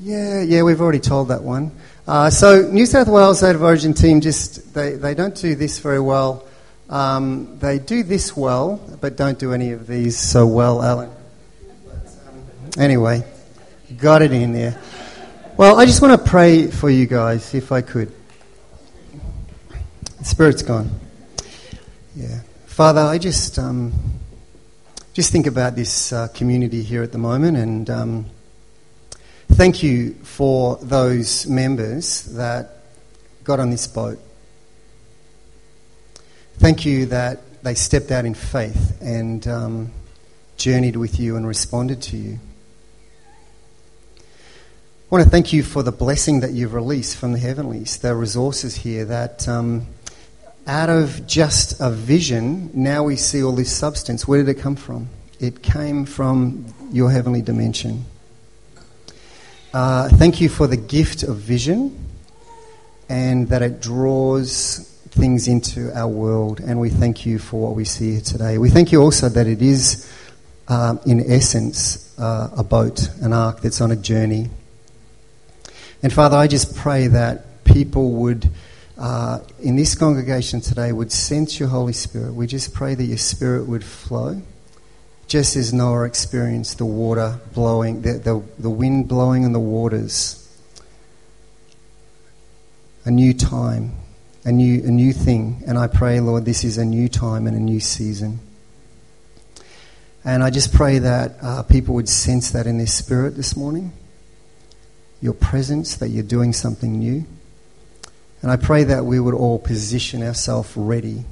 Yeah, 0.00 0.42
yeah. 0.42 0.62
We've 0.62 0.80
already 0.80 1.00
told 1.00 1.28
that 1.28 1.42
one. 1.42 1.72
Uh, 2.06 2.30
so 2.30 2.62
New 2.62 2.86
South 2.86 3.08
Wales 3.08 3.38
State 3.38 3.54
of 3.54 3.62
Origin 3.62 3.92
team 3.92 4.20
just 4.20 4.72
they, 4.72 4.94
they 4.94 5.14
don't 5.14 5.34
do 5.34 5.54
this 5.54 5.80
very 5.80 6.00
well. 6.00 6.47
Um, 6.88 7.58
they 7.58 7.78
do 7.78 8.02
this 8.02 8.34
well, 8.34 8.80
but 9.00 9.16
don't 9.16 9.38
do 9.38 9.52
any 9.52 9.72
of 9.72 9.86
these 9.86 10.18
so 10.18 10.46
well, 10.46 10.82
Alan. 10.82 11.10
Anyway, 12.78 13.24
got 13.98 14.22
it 14.22 14.32
in 14.32 14.52
there. 14.52 14.80
Well, 15.56 15.78
I 15.78 15.84
just 15.84 16.00
want 16.00 16.18
to 16.18 16.30
pray 16.30 16.68
for 16.68 16.88
you 16.88 17.06
guys, 17.06 17.52
if 17.54 17.72
I 17.72 17.82
could. 17.82 18.12
The 20.18 20.24
Spirit's 20.24 20.62
gone. 20.62 20.90
Yeah. 22.16 22.40
Father, 22.66 23.00
I 23.00 23.18
just, 23.18 23.58
um, 23.58 23.92
just 25.12 25.30
think 25.30 25.46
about 25.46 25.74
this 25.74 26.12
uh, 26.12 26.28
community 26.28 26.82
here 26.82 27.02
at 27.02 27.12
the 27.12 27.18
moment 27.18 27.56
and 27.56 27.90
um, 27.90 28.26
thank 29.48 29.82
you 29.82 30.14
for 30.22 30.76
those 30.76 31.46
members 31.46 32.24
that 32.36 32.84
got 33.44 33.60
on 33.60 33.70
this 33.70 33.86
boat 33.86 34.20
Thank 36.58 36.84
you 36.84 37.06
that 37.06 37.62
they 37.62 37.74
stepped 37.74 38.10
out 38.10 38.24
in 38.24 38.34
faith 38.34 39.00
and 39.00 39.46
um, 39.46 39.92
journeyed 40.56 40.96
with 40.96 41.20
you 41.20 41.36
and 41.36 41.46
responded 41.46 42.02
to 42.02 42.16
you. 42.16 42.40
I 44.18 44.22
want 45.08 45.22
to 45.22 45.30
thank 45.30 45.52
you 45.52 45.62
for 45.62 45.84
the 45.84 45.92
blessing 45.92 46.40
that 46.40 46.50
you've 46.50 46.74
released 46.74 47.16
from 47.16 47.32
the 47.32 47.38
heavenlies, 47.38 47.98
the 47.98 48.12
resources 48.12 48.74
here 48.74 49.04
that 49.04 49.48
um, 49.48 49.86
out 50.66 50.90
of 50.90 51.28
just 51.28 51.80
a 51.80 51.90
vision, 51.90 52.72
now 52.74 53.04
we 53.04 53.14
see 53.14 53.40
all 53.40 53.52
this 53.52 53.74
substance. 53.74 54.26
Where 54.26 54.42
did 54.42 54.48
it 54.48 54.60
come 54.60 54.74
from? 54.74 55.10
It 55.38 55.62
came 55.62 56.06
from 56.06 56.74
your 56.90 57.12
heavenly 57.12 57.40
dimension. 57.40 58.04
Uh, 59.72 60.08
thank 60.08 60.40
you 60.40 60.48
for 60.48 60.66
the 60.66 60.76
gift 60.76 61.22
of 61.22 61.36
vision 61.36 62.04
and 63.08 63.48
that 63.50 63.62
it 63.62 63.80
draws 63.80 64.97
things 65.18 65.48
into 65.48 65.92
our 65.98 66.06
world, 66.06 66.60
and 66.60 66.78
we 66.78 66.90
thank 66.90 67.26
you 67.26 67.40
for 67.40 67.60
what 67.60 67.74
we 67.74 67.84
see 67.84 68.12
here 68.12 68.20
today. 68.20 68.56
We 68.56 68.70
thank 68.70 68.92
you 68.92 69.02
also 69.02 69.28
that 69.28 69.48
it 69.48 69.60
is, 69.60 70.08
um, 70.68 71.00
in 71.06 71.28
essence, 71.28 72.16
uh, 72.20 72.50
a 72.56 72.62
boat, 72.62 73.10
an 73.20 73.32
ark 73.32 73.60
that's 73.60 73.80
on 73.80 73.90
a 73.90 73.96
journey. 73.96 74.48
And 76.04 76.12
Father, 76.12 76.36
I 76.36 76.46
just 76.46 76.76
pray 76.76 77.08
that 77.08 77.64
people 77.64 78.12
would, 78.12 78.48
uh, 78.96 79.40
in 79.60 79.74
this 79.74 79.96
congregation 79.96 80.60
today, 80.60 80.92
would 80.92 81.10
sense 81.10 81.58
your 81.58 81.68
Holy 81.68 81.92
Spirit. 81.92 82.34
We 82.34 82.46
just 82.46 82.72
pray 82.72 82.94
that 82.94 83.04
your 83.04 83.18
Spirit 83.18 83.66
would 83.66 83.82
flow, 83.82 84.40
just 85.26 85.56
as 85.56 85.72
Noah 85.72 86.04
experienced 86.04 86.78
the 86.78 86.86
water 86.86 87.40
blowing, 87.54 88.02
the, 88.02 88.12
the, 88.12 88.42
the 88.60 88.70
wind 88.70 89.08
blowing 89.08 89.42
in 89.42 89.52
the 89.52 89.58
waters. 89.58 90.36
A 93.04 93.10
new 93.10 93.34
time, 93.34 93.94
a 94.48 94.52
new, 94.52 94.82
a 94.82 94.90
new 94.90 95.12
thing. 95.12 95.62
And 95.66 95.76
I 95.76 95.88
pray, 95.88 96.20
Lord, 96.20 96.46
this 96.46 96.64
is 96.64 96.78
a 96.78 96.84
new 96.84 97.10
time 97.10 97.46
and 97.46 97.54
a 97.54 97.60
new 97.60 97.80
season. 97.80 98.40
And 100.24 100.42
I 100.42 100.48
just 100.48 100.72
pray 100.72 101.00
that 101.00 101.36
uh, 101.42 101.62
people 101.64 101.94
would 101.96 102.08
sense 102.08 102.52
that 102.52 102.66
in 102.66 102.78
their 102.78 102.86
spirit 102.86 103.36
this 103.36 103.54
morning, 103.54 103.92
your 105.20 105.34
presence, 105.34 105.96
that 105.96 106.08
you're 106.08 106.22
doing 106.22 106.54
something 106.54 106.98
new. 106.98 107.26
And 108.40 108.50
I 108.50 108.56
pray 108.56 108.84
that 108.84 109.04
we 109.04 109.20
would 109.20 109.34
all 109.34 109.58
position 109.58 110.22
ourselves 110.22 110.74
ready, 110.78 111.24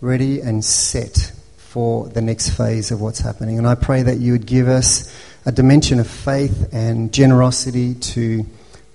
ready 0.00 0.40
and 0.40 0.64
set 0.64 1.30
for 1.56 2.08
the 2.08 2.20
next 2.20 2.50
phase 2.50 2.90
of 2.90 3.00
what's 3.00 3.20
happening. 3.20 3.58
And 3.58 3.66
I 3.66 3.76
pray 3.76 4.02
that 4.02 4.18
you 4.18 4.32
would 4.32 4.46
give 4.46 4.66
us 4.66 5.16
a 5.46 5.52
dimension 5.52 6.00
of 6.00 6.08
faith 6.08 6.68
and 6.72 7.12
generosity 7.12 7.94
to 7.94 8.44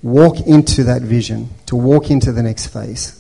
walk 0.03 0.41
into 0.41 0.83
that 0.85 1.03
vision, 1.03 1.49
to 1.67 1.77
walk 1.77 2.11
into 2.11 2.33
the 2.33 2.43
next 2.43 2.67
phase. 2.67 3.15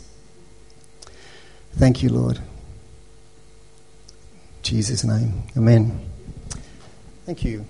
Thank 1.79 2.03
you, 2.03 2.09
Lord. 2.09 2.35
In 2.35 2.43
Jesus' 4.63 5.05
name. 5.05 5.43
Amen. 5.55 5.97
Thank 7.25 7.45
you. 7.45 7.65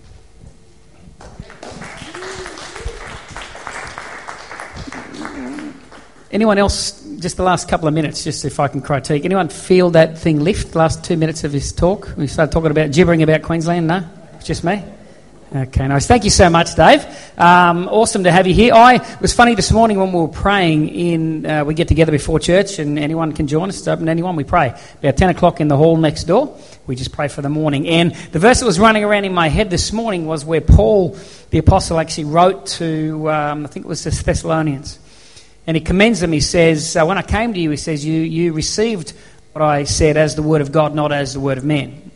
Anyone 6.32 6.58
else, 6.58 7.04
just 7.20 7.38
the 7.38 7.44
last 7.44 7.70
couple 7.70 7.88
of 7.88 7.94
minutes, 7.94 8.24
just 8.24 8.46
if 8.46 8.60
I 8.60 8.68
can 8.68 8.82
critique, 8.82 9.26
anyone 9.26 9.48
feel 9.48 9.92
that 9.92 10.18
thing 10.18 10.40
lift 10.40 10.72
the 10.72 10.80
last 10.80 11.04
two 11.04 11.16
minutes 11.16 11.44
of 11.44 11.54
his 11.54 11.72
talk? 11.72 12.12
We 12.18 12.26
started 12.26 12.52
talking 12.52 12.72
about 12.72 12.92
gibbering 12.92 13.22
about 13.22 13.44
Queensland, 13.44 13.86
no? 13.86 14.04
It's 14.34 14.48
just 14.48 14.64
me? 14.64 14.84
Okay, 15.52 15.88
nice. 15.88 16.06
Thank 16.06 16.26
you 16.26 16.30
so 16.30 16.48
much, 16.48 16.76
Dave. 16.76 17.04
Um, 17.36 17.88
awesome 17.88 18.26
to 18.26 18.32
have 18.32 18.46
you 18.46 18.54
here. 18.54 18.72
I 18.72 19.04
was 19.20 19.34
funny 19.34 19.56
this 19.56 19.72
morning 19.72 19.98
when 19.98 20.12
we 20.12 20.20
were 20.20 20.28
praying. 20.28 20.90
In 20.90 21.44
uh, 21.44 21.66
we 21.66 21.74
get 21.74 21.88
together 21.88 22.12
before 22.12 22.40
church, 22.40 22.78
and 22.78 23.00
anyone 23.00 23.34
can 23.34 23.48
join 23.48 23.68
us. 23.68 23.80
It's 23.80 23.88
open 23.88 24.06
to 24.06 24.12
anyone. 24.12 24.36
We 24.36 24.44
pray 24.44 24.80
about 25.00 25.18
ten 25.18 25.32
o'clock 25.32 25.60
in 25.60 25.68
the 25.68 25.76
hall 25.76 25.98
next 25.98 26.26
door. 26.26 26.56
We 26.86 26.96
just 26.96 27.12
pray 27.12 27.30
for 27.30 27.42
the 27.42 27.50
morning. 27.50 27.88
And 27.88 28.14
the 28.32 28.38
verse 28.38 28.60
that 28.60 28.68
was 28.68 28.80
running 28.80 29.04
around 29.04 29.26
in 29.26 29.34
my 29.34 29.50
head 29.50 29.72
this 29.72 29.92
morning 29.92 30.28
was 30.28 30.46
where 30.46 30.62
Paul, 30.62 31.18
the 31.50 31.58
apostle, 31.58 32.00
actually 32.00 32.26
wrote 32.26 32.68
to 32.78 33.28
um, 33.32 33.66
I 33.66 33.70
think 33.70 33.88
it 33.88 33.90
was 33.90 34.04
the 34.04 34.12
Thessalonians, 34.12 35.00
and 35.66 35.76
he 35.76 35.82
commends 35.82 36.20
them. 36.20 36.32
He 36.32 36.42
says, 36.42 36.96
uh, 36.96 37.04
"When 37.08 37.18
I 37.18 37.24
came 37.24 37.56
to 37.56 37.60
you, 37.60 37.72
he 37.72 37.78
says, 37.78 38.06
you 38.06 38.22
you 38.22 38.54
received 38.54 39.14
what 39.54 39.64
I 39.64 39.86
said 39.86 40.16
as 40.16 40.36
the 40.36 40.44
word 40.44 40.62
of 40.62 40.72
God, 40.72 40.94
not 40.94 41.12
as 41.12 41.34
the 41.34 41.40
word 41.40 41.58
of 41.58 41.64
man." 41.66 42.09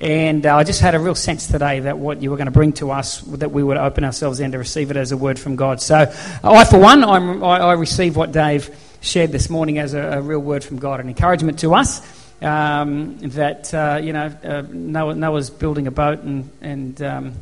And 0.00 0.46
uh, 0.46 0.56
I 0.56 0.64
just 0.64 0.80
had 0.80 0.94
a 0.94 0.98
real 0.98 1.14
sense 1.14 1.46
today 1.46 1.80
that 1.80 1.98
what 1.98 2.22
you 2.22 2.30
were 2.30 2.38
going 2.38 2.46
to 2.46 2.52
bring 2.52 2.72
to 2.74 2.90
us, 2.90 3.20
that 3.20 3.50
we 3.50 3.62
would 3.62 3.76
open 3.76 4.02
ourselves 4.02 4.40
in 4.40 4.52
to 4.52 4.58
receive 4.58 4.90
it 4.90 4.96
as 4.96 5.12
a 5.12 5.16
word 5.16 5.38
from 5.38 5.56
God. 5.56 5.82
So, 5.82 6.10
I, 6.42 6.64
for 6.64 6.78
one, 6.78 7.04
I'm, 7.04 7.44
I, 7.44 7.58
I 7.58 7.72
receive 7.74 8.16
what 8.16 8.32
Dave 8.32 8.74
shared 9.02 9.30
this 9.30 9.50
morning 9.50 9.78
as 9.78 9.92
a, 9.92 10.00
a, 10.00 10.22
real 10.22 10.38
word 10.38 10.64
from 10.64 10.78
God, 10.78 11.00
an 11.00 11.08
encouragement 11.08 11.58
to 11.60 11.74
us 11.74 12.00
um, 12.42 13.18
that, 13.18 13.74
uh, 13.74 14.00
you 14.02 14.14
know, 14.14 14.34
uh, 14.42 14.62
Noah, 14.70 15.14
Noah's 15.14 15.50
building 15.50 15.86
a 15.86 15.90
boat 15.90 16.20
and, 16.20 16.50
and 16.62 17.02
um, 17.02 17.34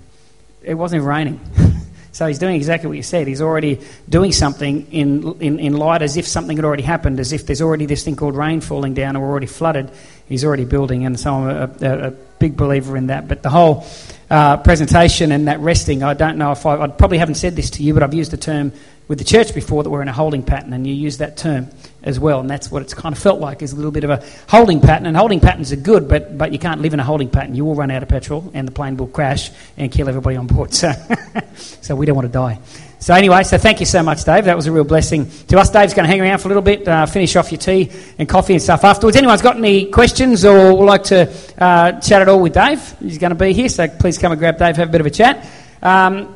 it 0.63 0.75
wasn't 0.75 1.05
raining. 1.05 1.41
So 2.13 2.27
he's 2.27 2.39
doing 2.39 2.57
exactly 2.57 2.89
what 2.89 2.97
you 2.97 3.03
said. 3.03 3.27
He's 3.27 3.43
already 3.43 3.81
doing 4.09 4.33
something 4.33 4.91
in, 4.91 5.41
in, 5.41 5.59
in 5.59 5.77
light 5.77 6.03
as 6.03 6.17
if 6.17 6.27
something 6.27 6.57
had 6.57 6.65
already 6.65 6.83
happened, 6.83 7.21
as 7.21 7.33
if 7.33 7.47
there's 7.47 7.63
already 7.63 7.87
this 7.87 8.05
thing 8.05 8.17
called 8.17 8.37
rain 8.37 8.61
falling 8.61 8.95
down 8.95 9.17
or 9.17 9.29
already 9.29 9.47
flooded. 9.47 9.91
He's 10.27 10.45
already 10.45 10.65
building, 10.65 11.07
and 11.07 11.19
so 11.19 11.35
I'm 11.35 11.49
a, 11.49 11.87
a, 11.87 12.09
a 12.09 12.11
big 12.11 12.57
believer 12.57 12.97
in 12.97 13.09
that. 13.09 13.29
But 13.29 13.43
the 13.43 13.51
whole 13.51 13.87
uh, 14.31 14.57
presentation 14.59 15.33
and 15.33 15.49
that 15.49 15.61
resting, 15.61 16.03
I 16.03 16.15
don't 16.15 16.39
know 16.39 16.53
if 16.53 16.67
I, 16.67 16.81
I 16.81 16.89
probably 16.89 17.19
haven't 17.19 17.37
said 17.37 17.57
this 17.57 17.71
to 17.71 17.83
you, 17.83 17.95
but 17.95 18.03
I've 18.03 18.15
used 18.15 18.31
the 18.31 18.37
term 18.37 18.73
with 19.09 19.19
the 19.19 19.25
church 19.25 19.55
before 19.55 19.83
that 19.83 19.91
we're 19.91 20.03
in 20.03 20.09
a 20.09 20.13
holding 20.13 20.43
pattern, 20.43 20.73
and 20.73 20.87
you 20.87 20.95
use 20.95 21.19
that 21.19 21.37
term 21.37 21.69
as 22.03 22.21
well, 22.21 22.41
and 22.41 22.49
that's 22.49 22.71
what 22.71 22.83
it's 22.83 22.95
kind 22.95 23.15
of 23.15 23.21
felt 23.21 23.41
like 23.41 23.63
is 23.63 23.73
a 23.73 23.77
little 23.77 23.91
bit 23.91 24.05
of 24.05 24.11
a 24.11 24.25
holding 24.49 24.81
pattern. 24.81 25.07
And 25.07 25.17
holding 25.17 25.41
patterns 25.41 25.73
are 25.73 25.77
good, 25.77 26.09
but, 26.09 26.39
but 26.39 26.53
you 26.53 26.59
can't 26.59 26.81
live 26.81 26.95
in 26.95 27.01
a 27.01 27.05
holding 27.05 27.29
pattern. 27.29 27.55
You 27.55 27.65
will 27.65 27.75
run 27.75 27.91
out 27.91 28.03
of 28.03 28.09
petrol, 28.09 28.51
and 28.55 28.69
the 28.69 28.73
plane 28.73 28.97
will 28.97 29.09
crash 29.09 29.51
and 29.77 29.91
kill 29.91 30.09
everybody 30.09 30.37
on 30.37 30.47
board. 30.47 30.73
So, 30.79 30.93
so 31.81 31.97
we 31.97 32.07
don't 32.07 32.15
want 32.15 32.27
to 32.27 32.33
die. 32.33 32.61
So 33.01 33.15
anyway, 33.15 33.45
so 33.45 33.59
thank 33.59 33.81
you 33.81 33.87
so 33.87 34.03
much, 34.03 34.25
Dave. 34.25 34.45
That 34.45 34.57
was 34.57 34.67
a 34.67 34.73
real 34.73 34.85
blessing 34.85 35.31
to 35.49 35.59
us. 35.59 35.71
Dave's 35.71 35.95
going 35.95 36.05
to 36.05 36.11
hang 36.11 36.21
around 36.21 36.39
for 36.39 36.49
a 36.49 36.51
little 36.51 36.63
bit, 36.63 36.87
uh, 36.87 37.07
finish 37.07 37.37
off 37.37 37.51
your 37.51 37.61
tea 37.61 37.91
and 38.19 38.29
coffee 38.29 38.55
and 38.55 38.63
stuff 38.63 38.85
afterwards. 38.85 39.17
Anyone's 39.17 39.43
got 39.43 39.57
any 39.57 39.87
questions 39.87 40.45
or 40.45 40.77
would 40.77 40.85
like 40.85 41.05
to 41.05 41.33
uh, 41.59 42.01
chat 42.01 42.23
at 42.23 42.29
all 42.29 42.41
with 42.41 42.55
Dave? 42.55 42.97
He's 42.99 43.19
going 43.19 43.31
to 43.31 43.37
be 43.37 43.53
here, 43.53 43.69
so 43.69 43.89
please 43.89 44.19
come 44.19 44.33
and 44.33 44.39
grab 44.39 44.59
Dave, 44.59 44.77
have 44.77 44.89
a 44.89 44.93
bit 44.93 45.01
of 45.01 45.07
a 45.07 45.11
chat. 45.11 45.49
Um, 45.83 46.35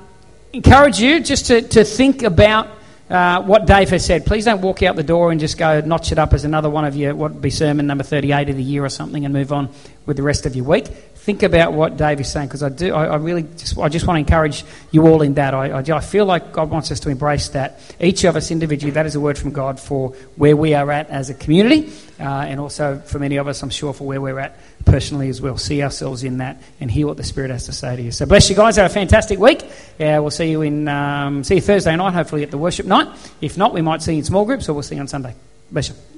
encourage 0.53 1.01
you 1.01 1.21
just 1.21 1.47
to, 1.47 1.63
to 1.63 1.85
think 1.85 2.23
about 2.23 2.69
uh, 3.09 3.43
what 3.43 3.67
Dave 3.67 3.91
has 3.91 4.05
said. 4.05 4.27
Please 4.27 4.45
don't 4.45 4.61
walk 4.61 4.83
out 4.83 4.97
the 4.97 5.03
door 5.03 5.31
and 5.31 5.41
just 5.41 5.59
go 5.59 5.81
notch 5.81 6.13
it 6.13 6.19
up 6.19 6.33
as 6.33 6.45
another 6.45 6.71
one 6.71 6.85
of 6.85 6.97
your 6.97 7.15
what 7.15 7.33
would 7.33 7.43
be 7.43 7.51
sermon 7.51 7.87
number 7.87 8.05
38 8.05 8.49
of 8.49 8.57
the 8.57 8.63
year 8.63 8.85
or 8.85 8.89
something 8.89 9.25
and 9.25 9.35
move 9.35 9.53
on 9.53 9.69
with 10.07 10.17
the 10.17 10.23
rest 10.23 10.47
of 10.47 10.57
your 10.57 10.65
week 10.65 10.87
think 11.23 11.45
about 11.45 11.73
what 11.73 11.97
Dave 11.97 12.19
is 12.21 12.31
saying 12.31 12.49
because 12.49 12.65
I 12.65 12.69
do. 12.69 12.93
I, 12.93 13.07
I, 13.07 13.17
really 13.17 13.45
just 13.45 13.79
I 13.79 13.89
just 13.89 14.09
want 14.09 14.17
to 14.17 14.21
encourage 14.21 14.65
you 14.91 15.07
all 15.07 15.23
in 15.23 15.35
that. 15.35 15.55
I, 15.55 15.69
I, 15.69 15.79
I, 15.79 16.01
feel 16.01 16.27
like 16.27 16.53
God 16.53 16.69
wants 16.69 16.91
us 16.91 16.99
to 17.01 17.11
embrace 17.11 17.51
that. 17.51 17.79
Each 18.01 18.25
of 18.25 18.35
us 18.35 18.51
individually, 18.51 18.91
that 18.93 19.07
is 19.07 19.15
a 19.15 19.21
word 19.21 19.39
from 19.39 19.53
God 19.53 19.79
for 19.79 20.11
where 20.35 20.57
we 20.57 20.75
are 20.75 20.91
at 20.91 21.09
as 21.11 21.31
a 21.31 21.35
community, 21.35 21.93
uh, 22.19 22.25
and 22.25 22.59
also 22.59 22.99
for 22.99 23.21
many 23.21 23.37
of 23.37 23.47
us, 23.47 23.63
I'm 23.63 23.71
sure 23.71 23.93
for 23.93 24.05
where 24.05 24.21
we're 24.21 24.41
at 24.41 24.59
personally 24.85 25.29
as 25.29 25.41
well. 25.41 25.57
See 25.57 25.83
ourselves 25.83 26.25
in 26.25 26.39
that 26.39 26.63
and 26.81 26.91
hear 26.91 27.07
what 27.07 27.17
the 27.17 27.25
Spirit 27.25 27.51
has 27.51 27.67
to 27.67 27.73
say 27.73 27.97
to 27.97 28.03
you. 28.03 28.11
So 28.13 28.27
bless 28.27 28.49
you 28.51 28.57
guys. 28.57 28.77
Have 28.77 28.91
a 28.91 28.95
fantastic 28.95 29.39
week. 29.39 29.65
Yeah, 29.99 30.19
we'll 30.19 30.31
see 30.31 30.51
you 30.51 30.63
in 30.63 30.89
um, 30.89 31.45
see 31.45 31.57
you 31.57 31.61
Thursday 31.61 31.95
night, 31.97 32.15
hopefully 32.15 32.43
at 32.43 32.51
the 32.51 32.59
worship 32.59 32.87
night. 32.87 33.09
If 33.41 33.57
not, 33.57 33.73
we 33.73 33.83
might 33.83 34.03
see 34.03 34.13
you 34.13 34.19
in 34.19 34.25
small 34.25 34.45
groups, 34.45 34.69
or 34.69 34.75
we'll 34.75 34.83
see 34.83 34.97
you 34.97 35.01
on 35.01 35.09
Sunday. 35.09 35.35
Bless 35.71 35.89
you. 35.89 36.12